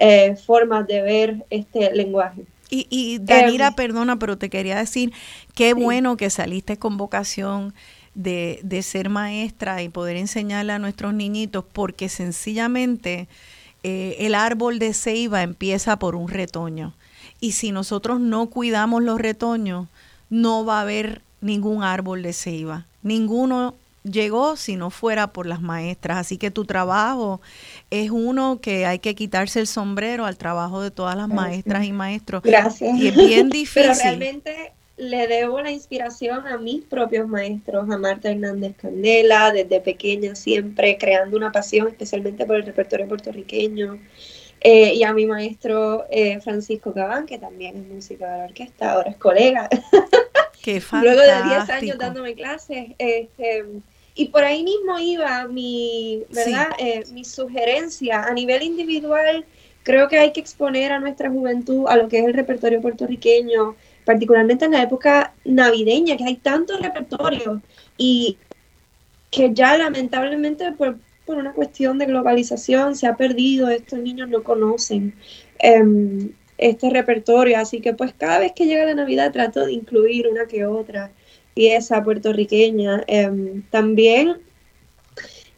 [0.00, 2.42] eh, formas de ver este lenguaje.
[2.70, 5.12] Y, y Danira, em, perdona, pero te quería decir,
[5.54, 7.74] qué bueno que saliste con vocación
[8.14, 13.28] de, de, ser maestra y poder enseñarle a nuestros niñitos, porque sencillamente
[13.82, 16.94] eh, el árbol de ceiba empieza por un retoño.
[17.40, 19.88] Y si nosotros no cuidamos los retoños,
[20.28, 22.86] no va a haber ningún árbol de ceiba.
[23.02, 26.18] Ninguno llegó si no fuera por las maestras.
[26.18, 27.40] Así que tu trabajo
[27.90, 31.92] es uno que hay que quitarse el sombrero al trabajo de todas las maestras y
[31.92, 32.42] maestros.
[32.42, 32.96] Gracias.
[32.96, 33.82] Y es bien difícil.
[33.82, 39.80] Pero realmente le debo la inspiración a mis propios maestros, a Marta Hernández Candela, desde
[39.80, 43.98] pequeña siempre creando una pasión especialmente por el repertorio puertorriqueño.
[44.62, 48.92] Eh, y a mi maestro eh, Francisco Cabán, que también es músico de la orquesta,
[48.92, 49.70] ahora es colega.
[50.62, 53.64] Qué Luego de 10 años dándome clases, este,
[54.20, 56.72] y por ahí mismo iba mi, ¿verdad?
[56.78, 59.46] Eh, mi sugerencia a nivel individual.
[59.82, 63.76] Creo que hay que exponer a nuestra juventud a lo que es el repertorio puertorriqueño,
[64.04, 67.62] particularmente en la época navideña, que hay tanto repertorio
[67.96, 68.36] y
[69.30, 74.42] que ya lamentablemente por, por una cuestión de globalización se ha perdido, estos niños no
[74.42, 75.14] conocen
[75.60, 80.28] em, este repertorio, así que pues cada vez que llega la Navidad trato de incluir
[80.28, 81.10] una que otra
[81.60, 83.04] pieza puertorriqueña.
[83.06, 84.38] Em, también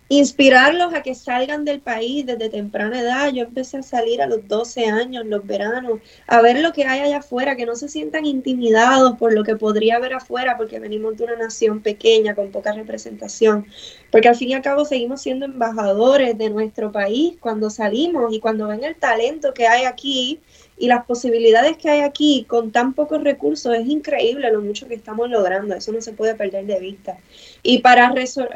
[0.08, 3.32] inspirarlos a que salgan del país desde temprana edad.
[3.32, 7.00] Yo empecé a salir a los 12 años, los veranos, a ver lo que hay
[7.02, 11.16] allá afuera, que no se sientan intimidados por lo que podría haber afuera, porque venimos
[11.16, 13.64] de una nación pequeña, con poca representación.
[14.10, 18.40] Porque al fin y al cabo seguimos siendo embajadores de nuestro país cuando salimos y
[18.40, 20.40] cuando ven el talento que hay aquí
[20.82, 24.96] y las posibilidades que hay aquí con tan pocos recursos es increíble lo mucho que
[24.96, 27.18] estamos logrando, eso no se puede perder de vista.
[27.62, 28.12] Y para,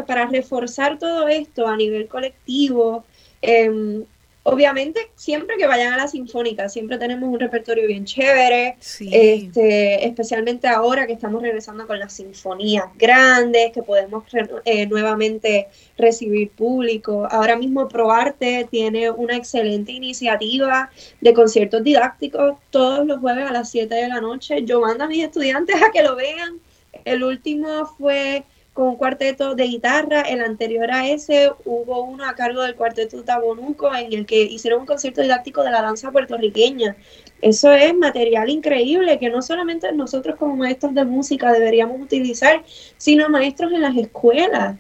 [0.09, 3.05] para reforzar todo esto a nivel colectivo,
[3.43, 4.03] em,
[4.49, 10.69] Obviamente, siempre que vayan a la sinfónica, siempre tenemos un repertorio bien chévere, este, especialmente
[10.69, 14.23] ahora que estamos regresando con las sinfonías grandes, que podemos
[14.65, 15.67] eh, nuevamente
[15.99, 17.27] recibir público.
[17.29, 20.91] Ahora mismo ProArte tiene una excelente iniciativa
[21.21, 24.63] de conciertos didácticos todos los jueves a las 7 de la noche.
[24.63, 26.61] Yo mando a mis estudiantes a que lo vean.
[27.05, 28.45] El último fue
[28.77, 30.21] con un cuarteto de guitarra.
[30.21, 34.81] El anterior a ese hubo uno a cargo del cuarteto Tabonuco en el que hicieron
[34.81, 36.95] un concierto didáctico de la danza puertorriqueña.
[37.41, 42.63] Eso es material increíble que no solamente nosotros como maestros de música deberíamos utilizar,
[42.99, 44.77] sino maestros en las escuelas.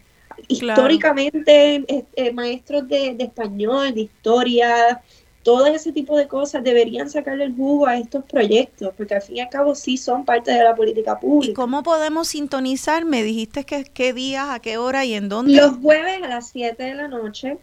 [0.46, 5.00] Históricamente, eh, maestros de, de español, de historia,
[5.46, 9.36] todo ese tipo de cosas deberían sacarle el jugo a estos proyectos, porque al fin
[9.36, 11.52] y al cabo sí son parte de la política pública.
[11.52, 13.04] ¿Y cómo podemos sintonizar?
[13.04, 15.54] Me dijiste que qué días, a qué hora y en dónde.
[15.54, 17.58] Los jueves a las 7 de la noche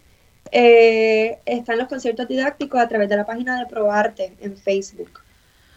[0.53, 5.19] eh, están los conciertos didácticos a través de la página de ProArte en Facebook.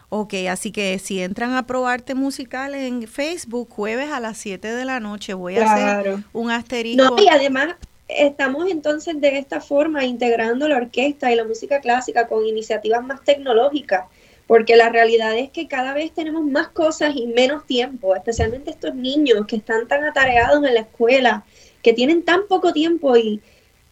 [0.09, 4.85] Ok, así que si entran a ProArte Musical en Facebook, jueves a las 7 de
[4.85, 7.03] la noche, voy a hacer un asterisco.
[7.03, 7.75] No, y además
[8.09, 13.25] estamos entonces de esta forma integrando la orquesta y la música clásica con iniciativas más
[13.25, 14.07] tecnológicas,
[14.47, 18.95] porque la realidad es que cada vez tenemos más cosas y menos tiempo, especialmente estos
[18.95, 21.45] niños que están tan atareados en la escuela,
[21.83, 23.41] que tienen tan poco tiempo y,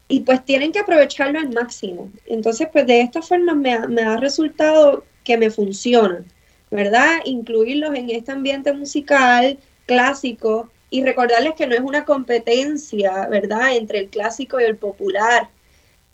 [0.09, 2.11] y pues tienen que aprovecharlo al máximo.
[2.27, 6.25] Entonces, pues de esta forma me ha, me ha resultado que me funciona,
[6.71, 7.19] ¿verdad?
[7.25, 13.99] Incluirlos en este ambiente musical clásico y recordarles que no es una competencia, ¿verdad?, entre
[13.99, 15.49] el clásico y el popular.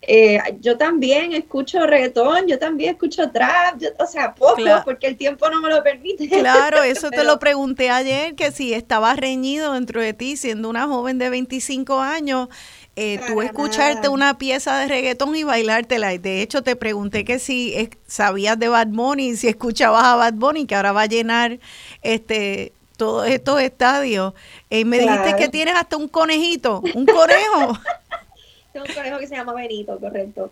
[0.01, 5.51] Eh, yo también escucho reggaetón, yo también escucho trap, o sea, poco, porque el tiempo
[5.51, 6.27] no me lo permite.
[6.31, 10.87] Claro, eso te lo pregunté ayer, que si estabas reñido dentro de ti, siendo una
[10.87, 12.49] joven de 25 años,
[12.97, 16.17] eh, tú escucharte una pieza de reggaetón y bailártela.
[16.17, 20.65] De hecho, te pregunté que si sabías de Bad Bunny, si escuchabas a Bad Bunny,
[20.65, 21.61] que ahora va a llenar
[22.01, 24.35] este todos estos estadios.
[24.69, 27.79] Y me dijiste que tienes hasta un conejito, un conejo.
[28.75, 30.51] Tengo un conejo que se llama Benito, correcto.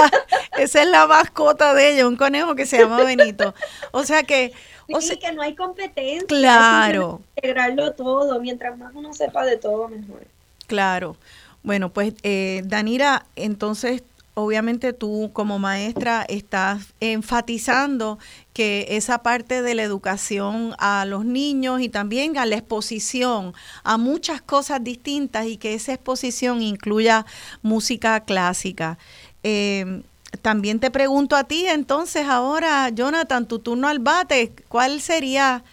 [0.58, 3.54] Esa es la mascota de ella, un conejo que se llama Benito.
[3.92, 4.52] O sea que...
[4.92, 6.26] O sea, que no hay competencia.
[6.26, 7.20] Claro.
[7.36, 8.40] Integrarlo todo.
[8.40, 10.26] Mientras más uno sepa de todo, mejor.
[10.66, 11.16] Claro.
[11.62, 14.02] Bueno, pues eh, Danira, entonces
[14.38, 18.18] obviamente tú como maestra estás enfatizando
[18.52, 23.96] que esa parte de la educación a los niños y también a la exposición a
[23.96, 27.24] muchas cosas distintas y que esa exposición incluya
[27.62, 28.98] música clásica.
[29.42, 30.02] Em,
[30.42, 35.64] también te pregunto a ti entonces ahora, Jonathan, tu turno al bate, ¿cuál sería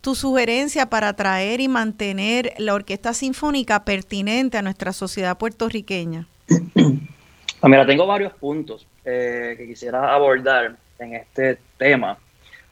[0.00, 6.28] tu sugerencia para traer y mantener la orquesta sinfónica pertinente a nuestra sociedad puertorriqueña?
[7.62, 12.18] Pues mira, tengo varios puntos eh, que quisiera abordar en este tema.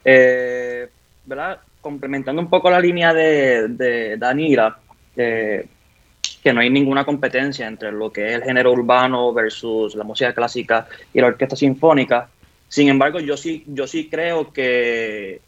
[0.05, 0.89] Eh,
[1.25, 1.61] ¿verdad?
[1.81, 4.81] Complementando un poco la línea de, de Danira,
[5.15, 5.65] eh,
[6.43, 10.35] que no hay ninguna competencia entre lo que es el género urbano versus la música
[10.35, 12.29] clásica y la orquesta sinfónica.
[12.67, 15.41] Sin embargo, yo sí, yo sí creo que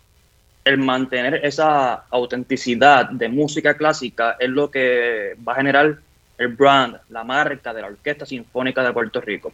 [0.65, 5.99] el mantener esa autenticidad de música clásica es lo que va a generar
[6.39, 9.53] el brand, la marca de la Orquesta Sinfónica de Puerto Rico.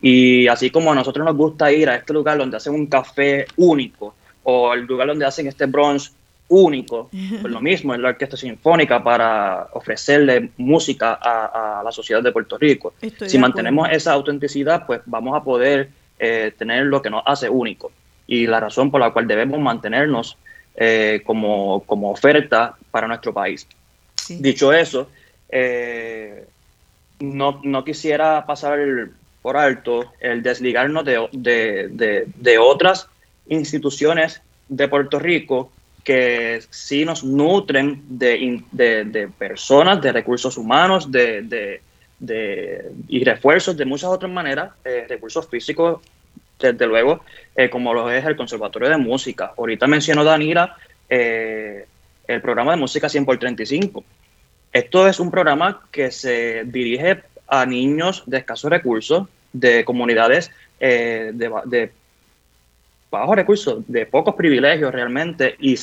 [0.00, 3.46] Y así como a nosotros nos gusta ir a este lugar donde hacen un café
[3.56, 4.14] único
[4.44, 6.12] o el lugar donde hacen este brunch
[6.48, 7.10] único,
[7.40, 12.56] pues lo mismo en la Orquesta Sinfónica para ofrecerle música a, la sociedad de Puerto
[12.58, 12.94] Rico.
[13.26, 17.92] si mantenemos esa autenticidad, pues vamos a poder eh, tener lo que nos hace único
[18.26, 20.36] y la razón por la cual debemos mantenernos
[20.76, 23.66] eh, como, como, oferta para nuestro país.
[24.28, 25.08] Dicho eso,
[25.48, 26.46] eh,
[27.20, 28.78] no, no, quisiera pasar
[29.42, 33.08] por alto el desligarnos de, otras
[33.48, 35.72] instituciones de Puerto Rico
[36.04, 41.80] que sí nos nutren de, personas, de recursos humanos, de,
[43.08, 46.00] y refuerzos de muchas otras maneras, eh, recursos físicos,
[46.58, 47.20] desde luego,
[47.54, 49.52] eh, como lo es el Conservatorio de Música.
[49.56, 50.76] Ahorita mencionó Danira
[51.08, 54.04] el programa de música 100 por 35.
[54.72, 60.50] Esto es un programa que se dirige a niños de escasos recursos, de comunidades
[60.80, 61.90] eh, de,
[63.10, 65.76] bajos recursos, de pocos privilegios realmente, y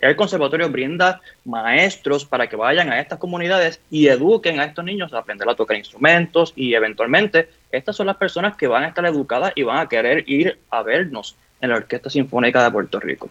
[0.00, 5.12] el conservatorio brinda maestros para que vayan a estas comunidades y eduquen a estos niños
[5.12, 9.04] a aprender a tocar instrumentos y eventualmente estas son las personas que van a estar
[9.04, 13.28] educadas y van a querer ir a vernos en la Orquesta Sinfónica de Puerto Rico.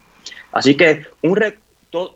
[0.52, 1.36] Así que un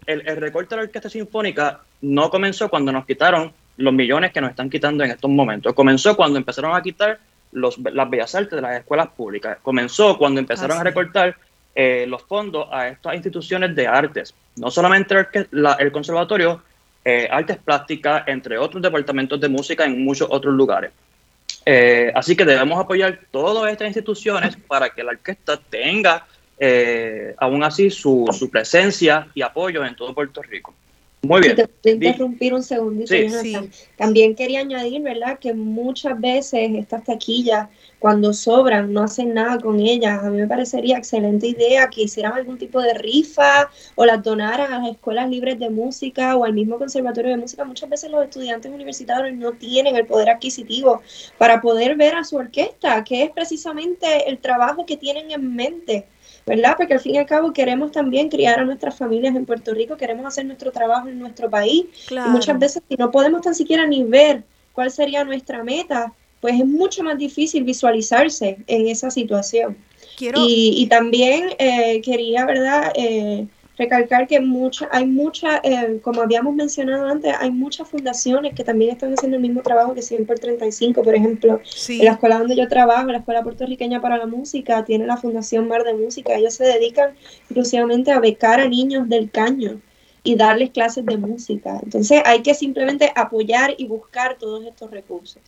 [0.05, 4.41] el, el recorte de la Orquesta Sinfónica no comenzó cuando nos quitaron los millones que
[4.41, 5.73] nos están quitando en estos momentos.
[5.73, 7.19] Comenzó cuando empezaron a quitar
[7.51, 9.57] los, las bellas artes de las escuelas públicas.
[9.61, 11.35] Comenzó cuando empezaron a recortar
[11.75, 15.15] eh, los fondos a estas instituciones de artes, no solamente
[15.79, 16.61] el, conservatorio,
[17.03, 20.91] eh, artes plásticas, entre otros departamentos de música en muchos otros lugares.
[21.65, 26.25] Eh, así que debemos apoyar todas estas instituciones para que la orquesta tenga
[27.37, 30.73] aún así su, su presencia y apoyo en todo Puerto Rico.
[31.23, 31.55] Muy bien.
[31.81, 33.15] Te interrumpir un segundito,
[33.95, 39.79] También quería añadir, ¿verdad?, que muchas veces estas taquillas, cuando sobran, no hacen nada con
[39.79, 40.21] ellas.
[40.21, 44.73] A mí me parecería excelente idea que hicieran algún tipo de rifa o las donaran
[44.73, 47.63] a las escuelas libres de música o al mismo conservatorio de música.
[47.63, 51.01] Muchas veces los estudiantes universitarios no tienen el poder adquisitivo
[51.37, 56.05] para poder ver a su orquesta, que es precisamente el trabajo que tienen en mente
[56.45, 56.75] ¿verdad?
[56.77, 59.97] Porque al fin y al cabo queremos también criar a nuestras familias en Puerto Rico,
[59.97, 61.85] queremos hacer nuestro trabajo en nuestro país.
[62.09, 64.43] Y muchas veces si no podemos tan siquiera ni ver
[64.73, 69.77] cuál sería nuestra meta, pues es mucho más difícil visualizarse en esa situación.
[70.19, 72.91] Y, y, también eh, quería, ¿verdad?
[72.95, 73.47] Eh,
[73.77, 78.91] recalcar que mucha, hay muchas, eh, como habíamos mencionado antes, hay muchas fundaciones que también
[78.91, 81.59] están haciendo el mismo trabajo que 100 por 35, por ejemplo.
[81.87, 85.67] En la escuela donde yo trabajo, la Escuela Puertorriqueña para la Música, tiene la Fundación
[85.67, 86.35] Mar de Música.
[86.35, 89.79] Ellos se dedican exclusivamente a becar a niños del caño
[90.23, 91.79] y darles clases de música.
[91.83, 95.41] Entonces hay que simplemente apoyar y buscar todos estos recursos.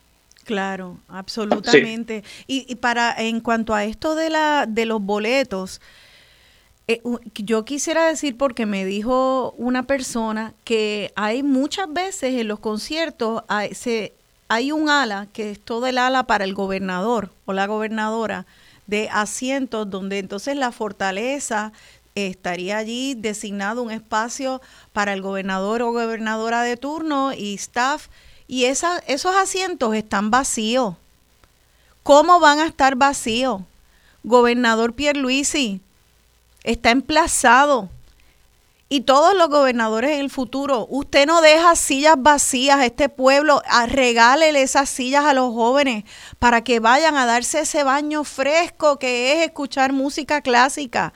[0.44, 2.24] Claro, absolutamente.
[2.46, 5.82] Y, y, para en cuanto a esto de la de los boletos,
[6.88, 7.02] eh,
[7.34, 13.44] yo quisiera decir porque me dijo una persona que hay muchas veces en los conciertos
[13.48, 18.46] hay, un ala que es todo el ala para el gobernador o la gobernadora
[18.86, 21.74] de asientos donde entonces la fortaleza
[22.14, 24.62] estaría allí designado un espacio
[24.94, 28.10] para el gobernador o gobernadora de turno y staff
[28.48, 30.94] y esos asientos están vacíos.
[32.04, 33.64] ¿Cómo van a estar vacíos?
[34.24, 35.82] Gobernador Pierluisi,
[36.66, 37.90] está emplazado.
[38.88, 43.64] Y todos los gobernadores en el futuro, usted no deja sillas vacías a este pueblo,
[43.88, 46.04] regálele esas sillas a los jóvenes
[46.38, 51.14] para que vayan a darse ese baño fresco que es escuchar música clásica.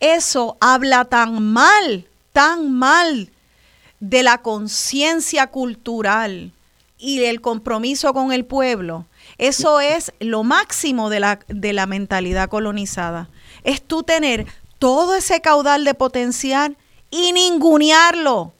[0.00, 3.30] Eso habla tan mal, tan mal
[4.00, 6.52] de la conciencia cultural
[6.98, 9.06] y del compromiso con el pueblo.
[9.38, 13.30] Eso es lo máximo de la, de la mentalidad colonizada.
[13.64, 14.46] Es tú tener
[14.78, 16.76] todo ese caudal de potencial
[17.10, 18.52] y ningunearlo.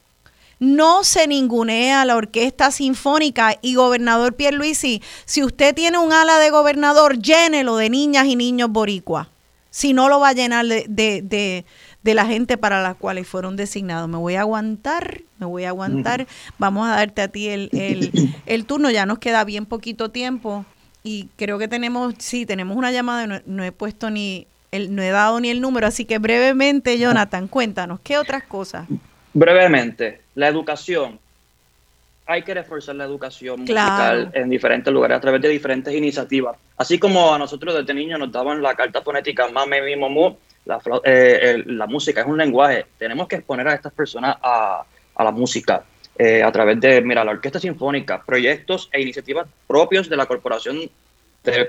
[0.60, 6.50] No se ningunea la orquesta sinfónica y gobernador Pierluisi, si usted tiene un ala de
[6.50, 9.28] gobernador, llénelo de niñas y niños boricuas.
[9.70, 11.64] Si no lo va a llenar de, de,
[12.02, 14.08] de, la gente para la cuales fueron designados.
[14.08, 16.26] Me voy a aguantar, me voy a aguantar.
[16.58, 20.64] Vamos a darte a ti el, el, el turno, ya nos queda bien poquito tiempo
[21.04, 25.40] y creo que tenemos, sí, tenemos una llamada, no he puesto ni, no he dado
[25.40, 28.86] ni el número, así que brevemente, Jonathan, cuéntanos, ¿qué otras cosas?
[29.32, 31.18] Brevemente, la educación.
[32.26, 36.56] Hay que reforzar la educación musical en diferentes lugares a través de diferentes iniciativas.
[36.76, 40.36] Así como a nosotros desde niños nos daban la carta fonética Mame, Mi, Momu,
[40.66, 42.84] la, eh, la música es un lenguaje.
[42.98, 44.84] Tenemos que exponer a estas personas a,
[45.14, 45.84] a la música
[46.18, 50.90] eh, a través de, mira, la Orquesta Sinfónica, proyectos e iniciativas propios de la Corporación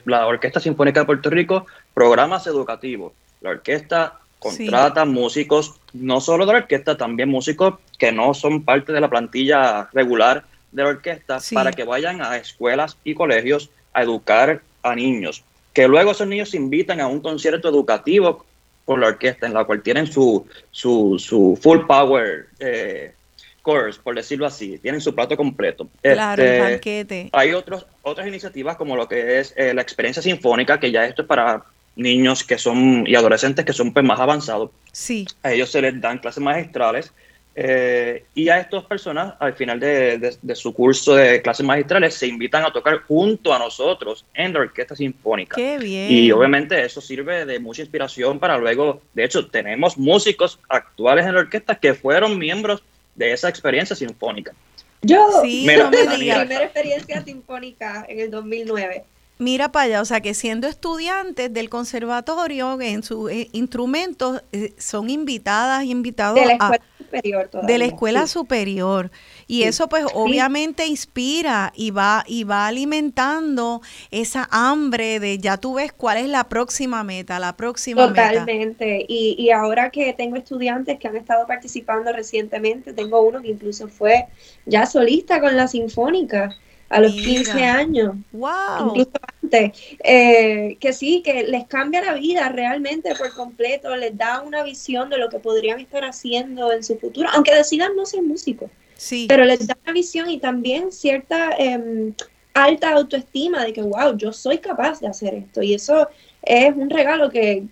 [0.05, 3.13] la Orquesta Sinfónica de Puerto Rico, programas educativos.
[3.41, 8.93] La orquesta contrata músicos, no solo de la orquesta, también músicos que no son parte
[8.93, 14.03] de la plantilla regular de la orquesta, para que vayan a escuelas y colegios a
[14.03, 15.43] educar a niños.
[15.73, 18.45] Que luego esos niños se invitan a un concierto educativo
[18.85, 23.13] por la orquesta, en la cual tienen su, su, su full power eh,
[23.61, 25.87] por decirlo así, tienen su plato completo.
[26.01, 27.29] Claro, este, banquete.
[27.31, 31.21] Hay otros, otras iniciativas como lo que es eh, la experiencia sinfónica, que ya esto
[31.21, 31.63] es para
[31.95, 34.71] niños que son y adolescentes que son pues, más avanzados.
[34.91, 35.27] Sí.
[35.43, 37.13] A ellos se les dan clases magistrales
[37.61, 42.63] eh, y a estas personas al final de, su curso de clases magistrales se invitan
[42.63, 45.57] a tocar junto a nosotros en la orquesta sinfónica.
[45.57, 46.09] Qué bien.
[46.09, 51.33] Y obviamente eso sirve de mucha inspiración para luego, de hecho tenemos músicos actuales en
[51.33, 52.81] la orquesta que fueron miembros
[53.19, 54.53] de esa experiencia sinfónica.
[55.01, 59.03] Yo, sí, mi primera experiencia sinfónica en el 2009.
[59.37, 64.73] Mira para allá, o sea que siendo estudiantes del conservatorio en sus eh, instrumentos eh,
[64.77, 69.11] son invitadas y invitados de la escuela superior de la escuela superior
[69.49, 73.81] y eso pues obviamente inspira y va y va alimentando
[74.11, 78.29] esa hambre de ya tú ves cuál es la próxima meta, la próxima meta.
[78.29, 79.05] Totalmente.
[79.07, 83.87] Y, y ahora que tengo estudiantes que han estado participando recientemente, tengo uno que incluso
[83.87, 84.27] fue
[84.67, 86.55] ya solista con la sinfónica
[86.89, 88.87] a los 15 años, wow.
[88.87, 89.11] incluso
[89.41, 89.71] antes,
[90.03, 95.09] eh, que sí, que les cambia la vida realmente por completo, les da una visión
[95.09, 98.69] de lo que podrían estar haciendo en su futuro, aunque decidan no ser músicos.
[98.99, 99.25] Sí.
[99.29, 102.13] Pero les da una visión y también cierta em,
[102.53, 105.63] alta autoestima de que, wow, yo soy capaz de hacer esto.
[105.63, 106.09] Y eso
[106.43, 107.63] es un regalo que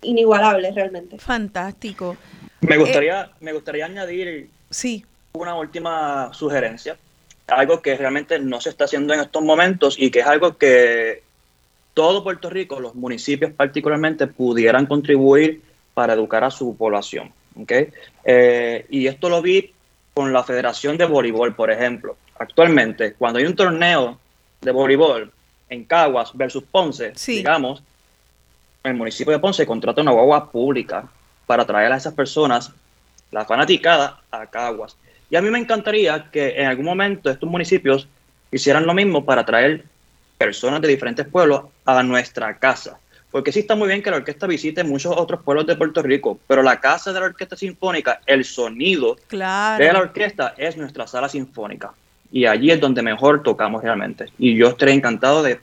[0.00, 1.18] inigualable realmente.
[1.18, 2.16] Fantástico.
[2.62, 5.04] Me gustaría, me gustaría añadir sí.
[5.34, 6.96] una última sugerencia
[7.48, 11.22] algo que realmente no se está haciendo en estos momentos y que es algo que
[11.94, 15.60] todo Puerto Rico, los municipios particularmente, pudieran contribuir
[15.94, 17.32] para educar a su población.
[17.60, 17.88] ¿okay?
[18.24, 19.72] Eh, y esto lo vi
[20.14, 22.16] con la Federación de Voleibol, por ejemplo.
[22.38, 24.18] Actualmente, cuando hay un torneo
[24.60, 25.32] de voleibol
[25.68, 27.82] en Caguas versus Ponce, digamos,
[28.82, 31.08] el municipio de Ponce contrata una guagua pública
[31.46, 32.72] para traer a esas personas,
[33.30, 34.96] la fanaticada, a Caguas.
[35.30, 38.06] Y a mí me encantaría que en algún momento estos municipios
[38.50, 39.84] hicieran lo mismo para traer
[40.36, 42.98] personas de diferentes pueblos a nuestra casa.
[43.32, 46.38] Porque sí está muy bien que la orquesta visite muchos otros pueblos de Puerto Rico,
[46.46, 51.28] pero la casa de la orquesta sinfónica, el sonido de la orquesta es nuestra sala
[51.28, 51.94] sinfónica.
[52.30, 54.26] Y allí es donde mejor tocamos realmente.
[54.38, 55.60] Y yo estaré encantado de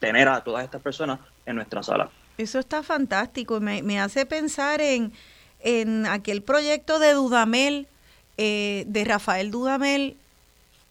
[0.00, 2.10] tener a todas estas personas en nuestra sala.
[2.36, 3.60] Eso está fantástico.
[3.60, 5.12] Me, me hace pensar en,
[5.60, 7.86] en aquel proyecto de Dudamel
[8.36, 10.16] eh, de Rafael Dudamel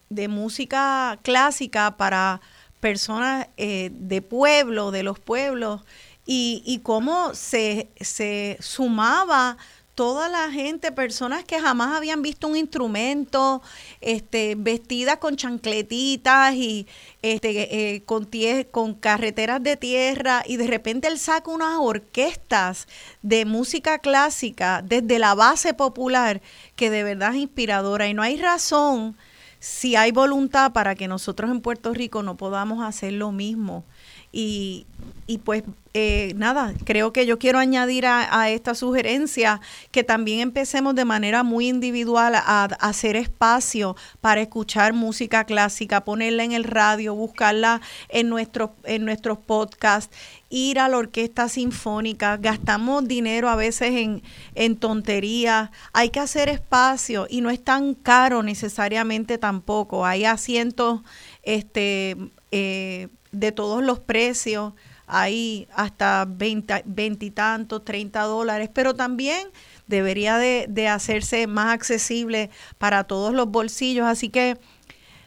[0.09, 2.39] de música clásica para
[2.83, 5.79] personas eh, de pueblo, de los pueblos,
[6.25, 9.57] y, y cómo se, se sumaba
[9.95, 13.61] toda la gente, personas que jamás habían visto un instrumento,
[14.01, 16.85] este, vestidas con chancletitas y
[17.21, 18.27] este, eh, con,
[18.71, 22.89] con carreteras de tierra, y de repente él saca unas orquestas
[23.21, 26.41] de música clásica desde la base popular
[26.75, 28.09] que de verdad es inspiradora.
[28.09, 29.15] Y no hay razón
[29.63, 33.85] si hay voluntad para que nosotros en Puerto Rico no podamos hacer lo mismo.
[34.33, 34.85] Y,
[35.25, 35.63] y pues
[35.93, 39.61] eh, nada, creo que yo quiero añadir a, esta sugerencia
[39.91, 46.43] que también empecemos de manera muy individual a, hacer espacio para escuchar música clásica, ponerla
[46.43, 47.79] en el radio, buscarla
[48.09, 50.13] en, nuestros en nuestros podcasts,
[50.53, 54.21] ir a la orquesta sinfónica, gastamos dinero a veces en,
[54.53, 61.01] en tonterías, hay que hacer espacio y no es tan caro necesariamente tampoco, hay asientos
[61.41, 62.15] este,
[62.51, 64.73] eh, de todos los precios
[65.05, 66.85] hay hasta 20,
[67.19, 69.49] y tantos, 30 dólares, pero también
[69.85, 74.07] debería de, de hacerse más accesible para todos los bolsillos.
[74.07, 74.57] Así que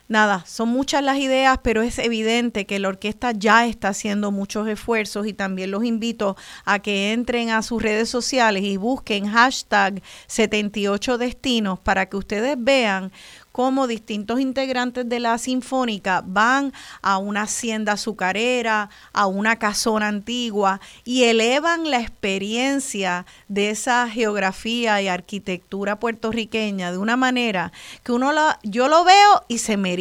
[0.09, 4.69] nada, son muchas las ideas, pero es evidente que la orquesta ya está haciendo muchos
[4.69, 10.03] esfuerzos y también los invito a que entren a sus redes sociales y busquen hashtag
[10.27, 13.13] 78 destinos para que ustedes vean
[13.57, 20.79] cómo distintos integrantes de la Sinfónica van a una hacienda azucarera, a una casona antigua
[21.05, 27.73] y elevan la experiencia de esa geografía y arquitectura puertorriqueña de una manera
[28.05, 29.97] que uno la, yo lo veo y se me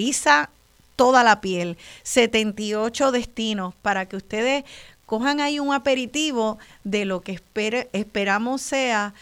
[0.98, 1.78] toda la piel.
[2.04, 4.66] 78 destinos para que ustedes
[5.06, 7.40] cojan ahí un aperitivo de lo que
[7.94, 9.14] esperamos sea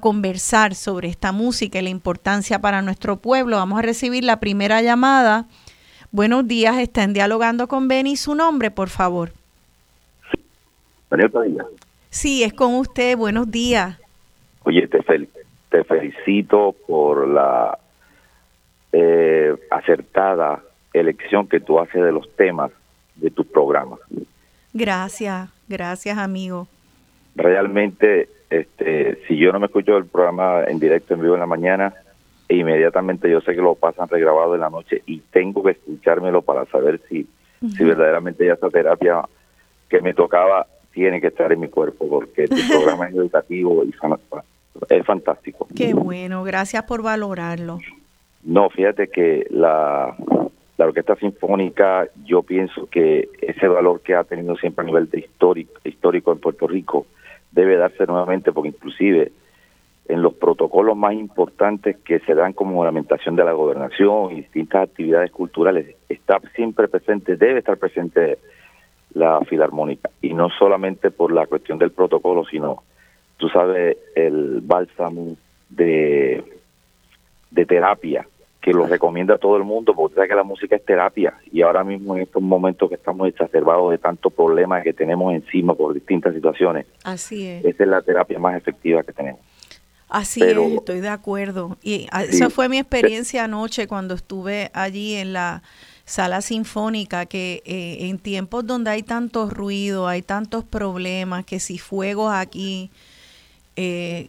[0.00, 3.56] conversar sobre esta música y la importancia para nuestro pueblo.
[3.56, 5.46] Vamos a recibir la primera llamada.
[6.10, 8.16] Buenos días, están dialogando con Benny.
[8.16, 9.30] Su nombre, por favor.
[11.08, 11.66] Daniel Padilla.
[12.10, 13.16] Sí, es con usted.
[13.16, 13.96] Buenos días.
[14.64, 14.98] Oye, te,
[15.70, 17.78] te felicito por la
[18.90, 20.62] eh, acertada
[20.92, 22.72] elección que tú haces de los temas
[23.14, 23.98] de tu programa.
[24.72, 26.66] Gracias, gracias, amigo
[27.36, 31.46] realmente, este, si yo no me escucho el programa en directo, en vivo en la
[31.46, 31.94] mañana,
[32.48, 36.64] inmediatamente yo sé que lo pasan regrabado en la noche y tengo que escuchármelo para
[36.66, 37.26] saber si,
[37.76, 39.22] si verdaderamente ya esa terapia
[39.88, 43.94] que me tocaba tiene que estar en mi cuerpo, porque tu programa es educativo y
[44.88, 45.66] es fantástico.
[45.76, 47.80] Qué bueno, gracias por valorarlo.
[48.42, 50.16] No, fíjate que la,
[50.78, 55.20] la orquesta sinfónica, yo pienso que ese valor que ha tenido siempre a nivel de
[55.20, 57.06] histórico, histórico en Puerto Rico,
[57.56, 59.32] debe darse nuevamente porque inclusive
[60.08, 64.88] en los protocolos más importantes que se dan como ornamentación de la gobernación y distintas
[64.88, 68.38] actividades culturales, está siempre presente, debe estar presente
[69.14, 70.10] la filarmónica.
[70.20, 72.84] Y no solamente por la cuestión del protocolo, sino,
[73.38, 75.36] tú sabes, el bálsamo
[75.70, 76.44] de,
[77.50, 78.28] de terapia
[78.66, 81.84] que lo recomienda todo el mundo, porque sabes que la música es terapia y ahora
[81.84, 86.34] mismo en estos momentos que estamos exacerbados de tantos problemas que tenemos encima por distintas
[86.34, 87.64] situaciones, Así es.
[87.64, 89.40] esa es la terapia más efectiva que tenemos.
[90.08, 91.76] Así es, estoy de acuerdo.
[91.80, 95.62] Y esa fue mi experiencia anoche cuando estuve allí en la
[96.04, 101.78] sala sinfónica, que eh, en tiempos donde hay tanto ruido, hay tantos problemas, que si
[101.78, 102.90] fuegos aquí,
[103.76, 104.28] eh,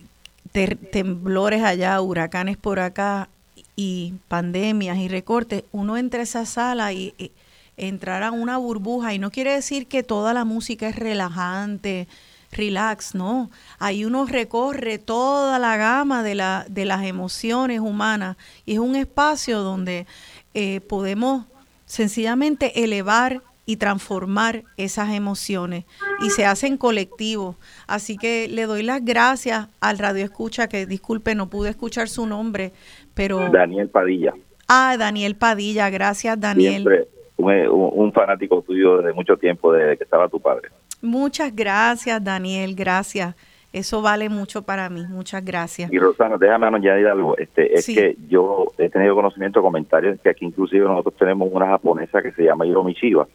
[0.91, 3.29] temblores allá, huracanes por acá,
[3.77, 7.31] y pandemias y recortes, uno entra a esa sala y,
[7.77, 12.07] entrará una burbuja y no quiere decir que toda la música es relajante,
[12.51, 13.51] relax, no.
[13.77, 18.35] Ahí uno recorre toda la gama de, la, de las emociones humanas
[18.65, 20.07] y es un espacio donde
[20.55, 21.45] eh, podemos
[21.85, 25.83] sencillamente elevar y transformar esas emociones
[26.21, 27.57] y se hace en colectivo.
[27.85, 32.25] Así que le doy las gracias al Radio Escucha, que disculpe, no pude escuchar su
[32.25, 32.71] nombre,
[33.17, 33.49] pero...
[33.49, 34.33] Daniel Padilla.
[34.69, 36.83] Ah, Daniel Padilla, gracias Daniel.
[36.83, 37.07] Siempre
[37.37, 40.69] un, fanático tuyo desde mucho tiempo, desde que estaba tu padre.
[41.01, 43.35] Muchas gracias Daniel, gracias.
[43.73, 45.91] Eso vale mucho para mí, muchas gracias.
[45.91, 47.37] Y Rosana, déjame añadir algo.
[47.37, 52.21] Este, es que yo he tenido conocimiento, comentarios, que aquí inclusive nosotros tenemos una japonesa
[52.21, 53.27] que se llama Hiromi Chiba.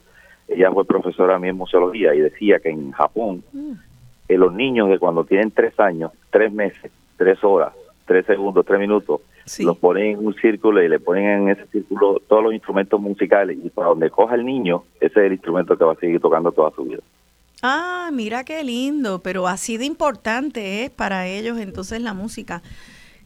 [0.48, 3.72] Ella fue profesora mí en museología y decía que en Japón, mm.
[4.28, 7.72] eh, los niños de cuando tienen tres años, tres meses, tres horas,
[8.12, 9.22] tres segundos, tres minutos,
[9.60, 13.56] los ponen en un círculo y le ponen en ese círculo todos los instrumentos musicales
[13.62, 16.52] y para donde coja el niño, ese es el instrumento que va a seguir tocando
[16.52, 17.00] toda su vida.
[17.62, 22.60] Ah, mira qué lindo, pero así de importante es para ellos entonces la música.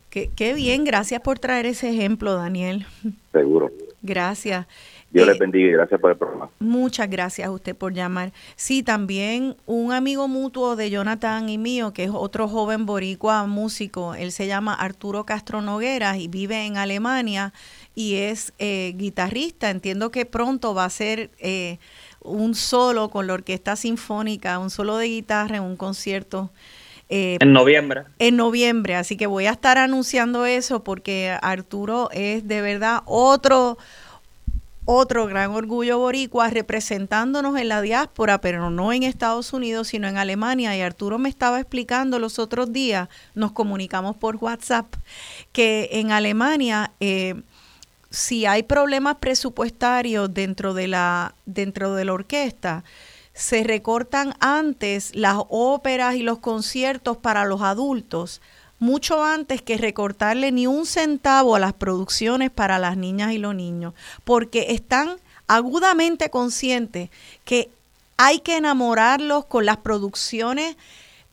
[0.08, 2.86] Qué, qué bien, gracias por traer ese ejemplo, Daniel.
[3.32, 3.70] Seguro.
[4.02, 4.66] Gracias.
[5.16, 6.50] Dios les eh, bendiga y gracias por el programa.
[6.58, 8.32] Muchas gracias a usted por llamar.
[8.54, 14.14] Sí, también un amigo mutuo de Jonathan y mío, que es otro joven boricua músico,
[14.14, 17.54] él se llama Arturo Castro Nogueras y vive en Alemania
[17.94, 19.70] y es eh, guitarrista.
[19.70, 21.78] Entiendo que pronto va a ser eh,
[22.20, 26.50] un solo con la Orquesta Sinfónica, un solo de guitarra en un concierto.
[27.08, 28.02] en noviembre.
[28.18, 33.78] En noviembre, así que voy a estar anunciando eso porque Arturo es de verdad otro
[34.86, 40.16] otro gran orgullo boricua representándonos en la diáspora, pero no en Estados Unidos, sino en
[40.16, 40.76] Alemania.
[40.76, 44.86] Y Arturo me estaba explicando los otros días, nos comunicamos por WhatsApp,
[45.52, 47.34] que en Alemania, eh,
[48.10, 52.84] si hay problemas presupuestarios dentro de la, dentro de la orquesta,
[53.34, 58.40] se recortan antes las óperas y los conciertos para los adultos
[58.78, 63.54] mucho antes que recortarle ni un centavo a las producciones para las niñas y los
[63.54, 63.94] niños,
[64.24, 65.16] porque están
[65.46, 67.10] agudamente conscientes
[67.44, 67.70] que
[68.16, 70.76] hay que enamorarlos con las producciones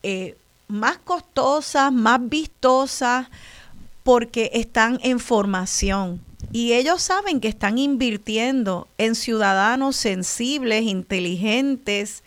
[0.02, 0.36] eh,
[0.68, 3.28] más costosas, más vistosas,
[4.02, 6.20] porque están en formación.
[6.52, 12.22] Y ellos saben que están invirtiendo en ciudadanos sensibles, inteligentes,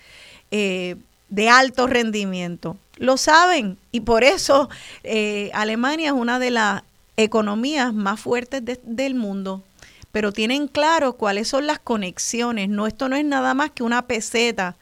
[0.51, 0.95] eh,
[1.29, 2.77] de alto rendimiento.
[2.97, 4.69] Lo saben y por eso
[5.03, 6.83] eh, Alemania es una de las
[7.15, 9.63] economías más fuertes del mundo.
[10.11, 12.69] Pero tienen claro cuáles son las conexiones.
[12.69, 14.75] No, esto no es nada más que una peseta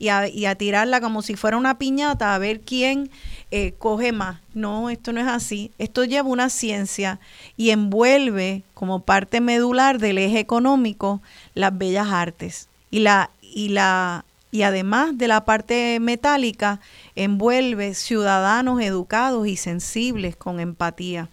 [0.00, 0.08] y
[0.46, 3.10] a, tirarla como si fuera una piñata a ver quién
[3.50, 4.40] eh, coge más.
[4.54, 5.72] No, esto no es así.
[5.78, 7.20] Esto lleva una ciencia
[7.58, 11.20] y envuelve como parte medular del eje económico
[11.54, 12.68] las bellas artes.
[12.90, 16.80] Y la, y la y además de la parte metálica,
[17.14, 21.28] envuelve ciudadanos educados y sensibles con empatía.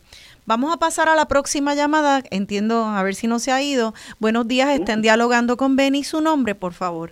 [0.45, 2.21] Vamos a pasar a la próxima llamada.
[2.31, 3.93] Entiendo, a ver si no se ha ido.
[4.19, 6.03] Buenos días, estén dialogando con Beni.
[6.03, 7.11] Su nombre, por favor.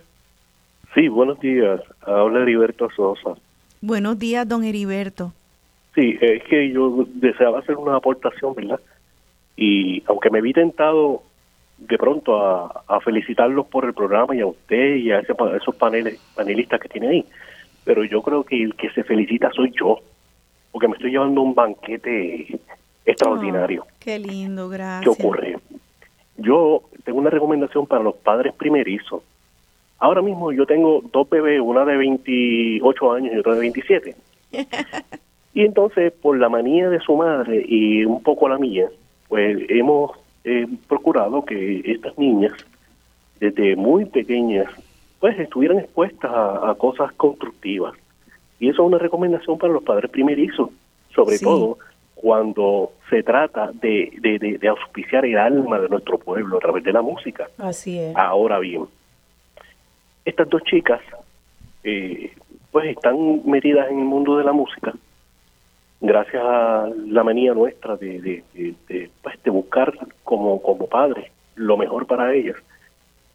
[0.94, 1.80] Sí, buenos días.
[2.00, 3.38] Habla Heriberto Sosa.
[3.82, 5.34] Buenos días, don Heriberto.
[5.94, 8.80] Sí, es que yo deseaba hacer una aportación, ¿verdad?
[9.56, 11.22] Y aunque me vi tentado
[11.78, 16.80] de pronto a, felicitarlos por el programa y a usted y a, esos paneles, panelistas
[16.80, 17.24] que tiene ahí.
[17.84, 20.00] Pero yo creo que el que se felicita soy yo,
[20.72, 22.58] porque me estoy llevando un banquete
[23.04, 23.84] extraordinario.
[23.86, 25.16] Ah, qué lindo, gracias.
[25.16, 25.56] ¿Qué ocurre?
[26.38, 29.22] Yo tengo una recomendación para los padres primerizos.
[29.98, 34.16] Ahora mismo yo tengo dos bebés, una de 28 años y otra de 27.
[35.54, 38.88] y entonces, por la manía de su madre y un poco la mía,
[39.28, 40.10] pues hemos
[40.46, 42.52] he procurado que estas niñas,
[43.40, 44.68] desde muy pequeñas,
[45.18, 47.94] pues estuvieran expuestas a, cosas constructivas.
[48.60, 50.70] Y eso es una recomendación para los padres primerizos.
[51.14, 51.78] sobre todo
[52.14, 56.92] cuando se trata de, de, de, auspiciar el alma de nuestro pueblo a través de
[56.92, 57.48] la música.
[57.58, 58.16] Así es.
[58.16, 58.86] Ahora bien,
[60.24, 61.00] estas dos chicas
[61.84, 62.32] eh,
[62.70, 64.94] pues están metidas en el mundo de la música
[66.00, 69.92] gracias a la manía nuestra de, de, de, pues, de buscar
[70.24, 72.56] como, como padres lo mejor para ellas.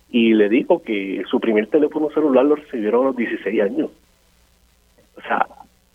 [0.09, 3.89] Y le digo que su primer teléfono celular lo recibieron a los 16 años.
[5.17, 5.47] O sea,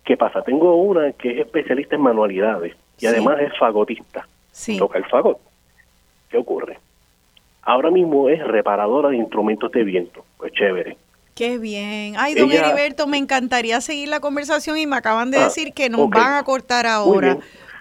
[0.03, 0.41] ¿qué pasa?
[0.41, 4.27] Tengo una que es especialista en manualidades y además es fagotista.
[4.77, 5.39] Toca el fagot.
[6.29, 6.79] ¿Qué ocurre?
[7.61, 10.25] Ahora mismo es reparadora de instrumentos de viento.
[10.37, 10.97] Pues chévere.
[11.37, 12.15] Qué bien.
[12.17, 15.87] Ay, don Heriberto, me encantaría seguir la conversación y me acaban de ah, decir que
[15.87, 17.37] nos van a cortar ahora.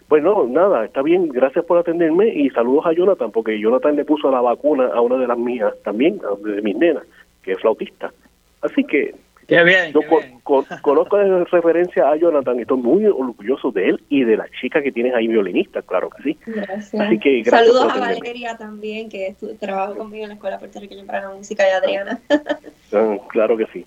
[0.09, 4.05] Pues no, nada, está bien, gracias por atenderme y saludos a Jonathan, porque Jonathan le
[4.05, 7.05] puso la vacuna a una de las mías también, de mis nenas,
[7.43, 8.13] que es flautista.
[8.61, 9.15] Así que
[9.47, 10.01] Qué bien, yo
[10.83, 14.83] conozco de referencia a Jonathan y estoy muy orgulloso de él y de la chica
[14.83, 16.39] que tienes ahí violinista, claro que sí.
[16.47, 17.01] Gracias.
[17.01, 21.35] Así que Saludos a Valeria también, que trabaja conmigo en la Escuela Puertorriqueña para la
[21.35, 22.21] Música y Adriana.
[22.93, 23.85] Ah, claro que sí.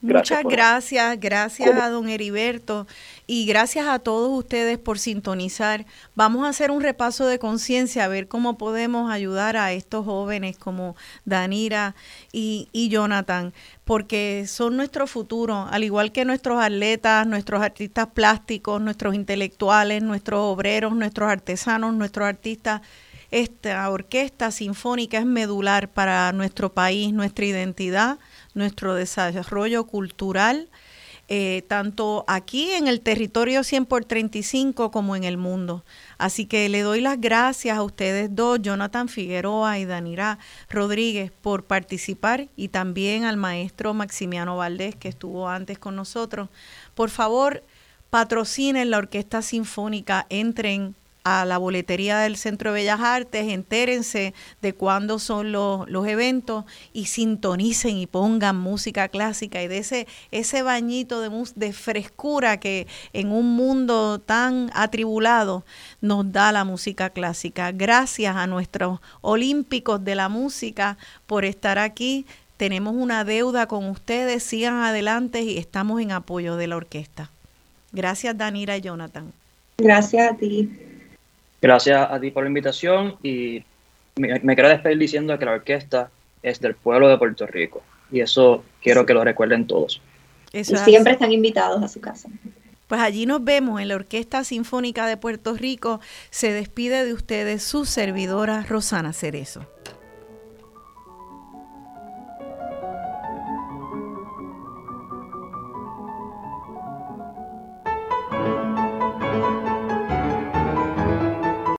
[0.00, 2.86] Muchas gracias, gracias a don Heriberto
[3.32, 5.86] y gracias a todos ustedes por sintonizar.
[6.16, 10.58] Vamos a hacer un repaso de conciencia, a ver cómo podemos ayudar a estos jóvenes
[10.58, 11.94] como Danira
[12.32, 13.52] y, y Jonathan,
[13.84, 20.40] porque son nuestro futuro, al igual que nuestros atletas, nuestros artistas plásticos, nuestros intelectuales, nuestros
[20.40, 22.80] obreros, nuestros artesanos, nuestros artistas
[23.30, 28.18] esta orquesta sinfónica es medular para nuestro país, nuestra identidad
[28.54, 30.68] nuestro desarrollo cultural,
[31.32, 35.84] eh, tanto aquí en el territorio 100 por 35 como en el mundo.
[36.18, 41.66] Así que le doy las gracias a ustedes dos, Jonathan Figueroa y Danira Rodríguez, por
[41.66, 46.48] participar y también al maestro Maximiano Valdés, que estuvo antes con nosotros.
[46.96, 47.62] Por favor,
[48.10, 54.32] patrocinen la Orquesta Sinfónica, entren a la boletería del Centro de Bellas Artes, entérense
[54.62, 60.06] de cuándo son los, los, eventos y sintonicen y pongan música clásica y de ese,
[60.30, 65.64] ese bañito de, de frescura que en un mundo tan atribulado
[66.00, 67.72] nos da la música clásica.
[67.72, 72.24] Gracias a nuestros olímpicos de la música por estar aquí.
[72.56, 77.30] Tenemos una deuda con ustedes, sigan adelante y estamos en apoyo de la orquesta.
[77.92, 79.32] Gracias Danira y Jonathan.
[79.78, 80.68] Gracias a ti.
[81.62, 83.62] Gracias a ti por la invitación y
[84.16, 86.10] me, quiero despedir diciendo que la orquesta
[86.42, 90.00] es del pueblo de Puerto Rico y eso quiero que lo recuerden todos.
[90.52, 92.28] y siempre están invitados a su casa.
[92.88, 96.00] Pues allí nos vemos en la Orquesta Sinfónica de Puerto Rico.
[96.30, 99.64] Se despide de ustedes su servidora Rosana Cerezo.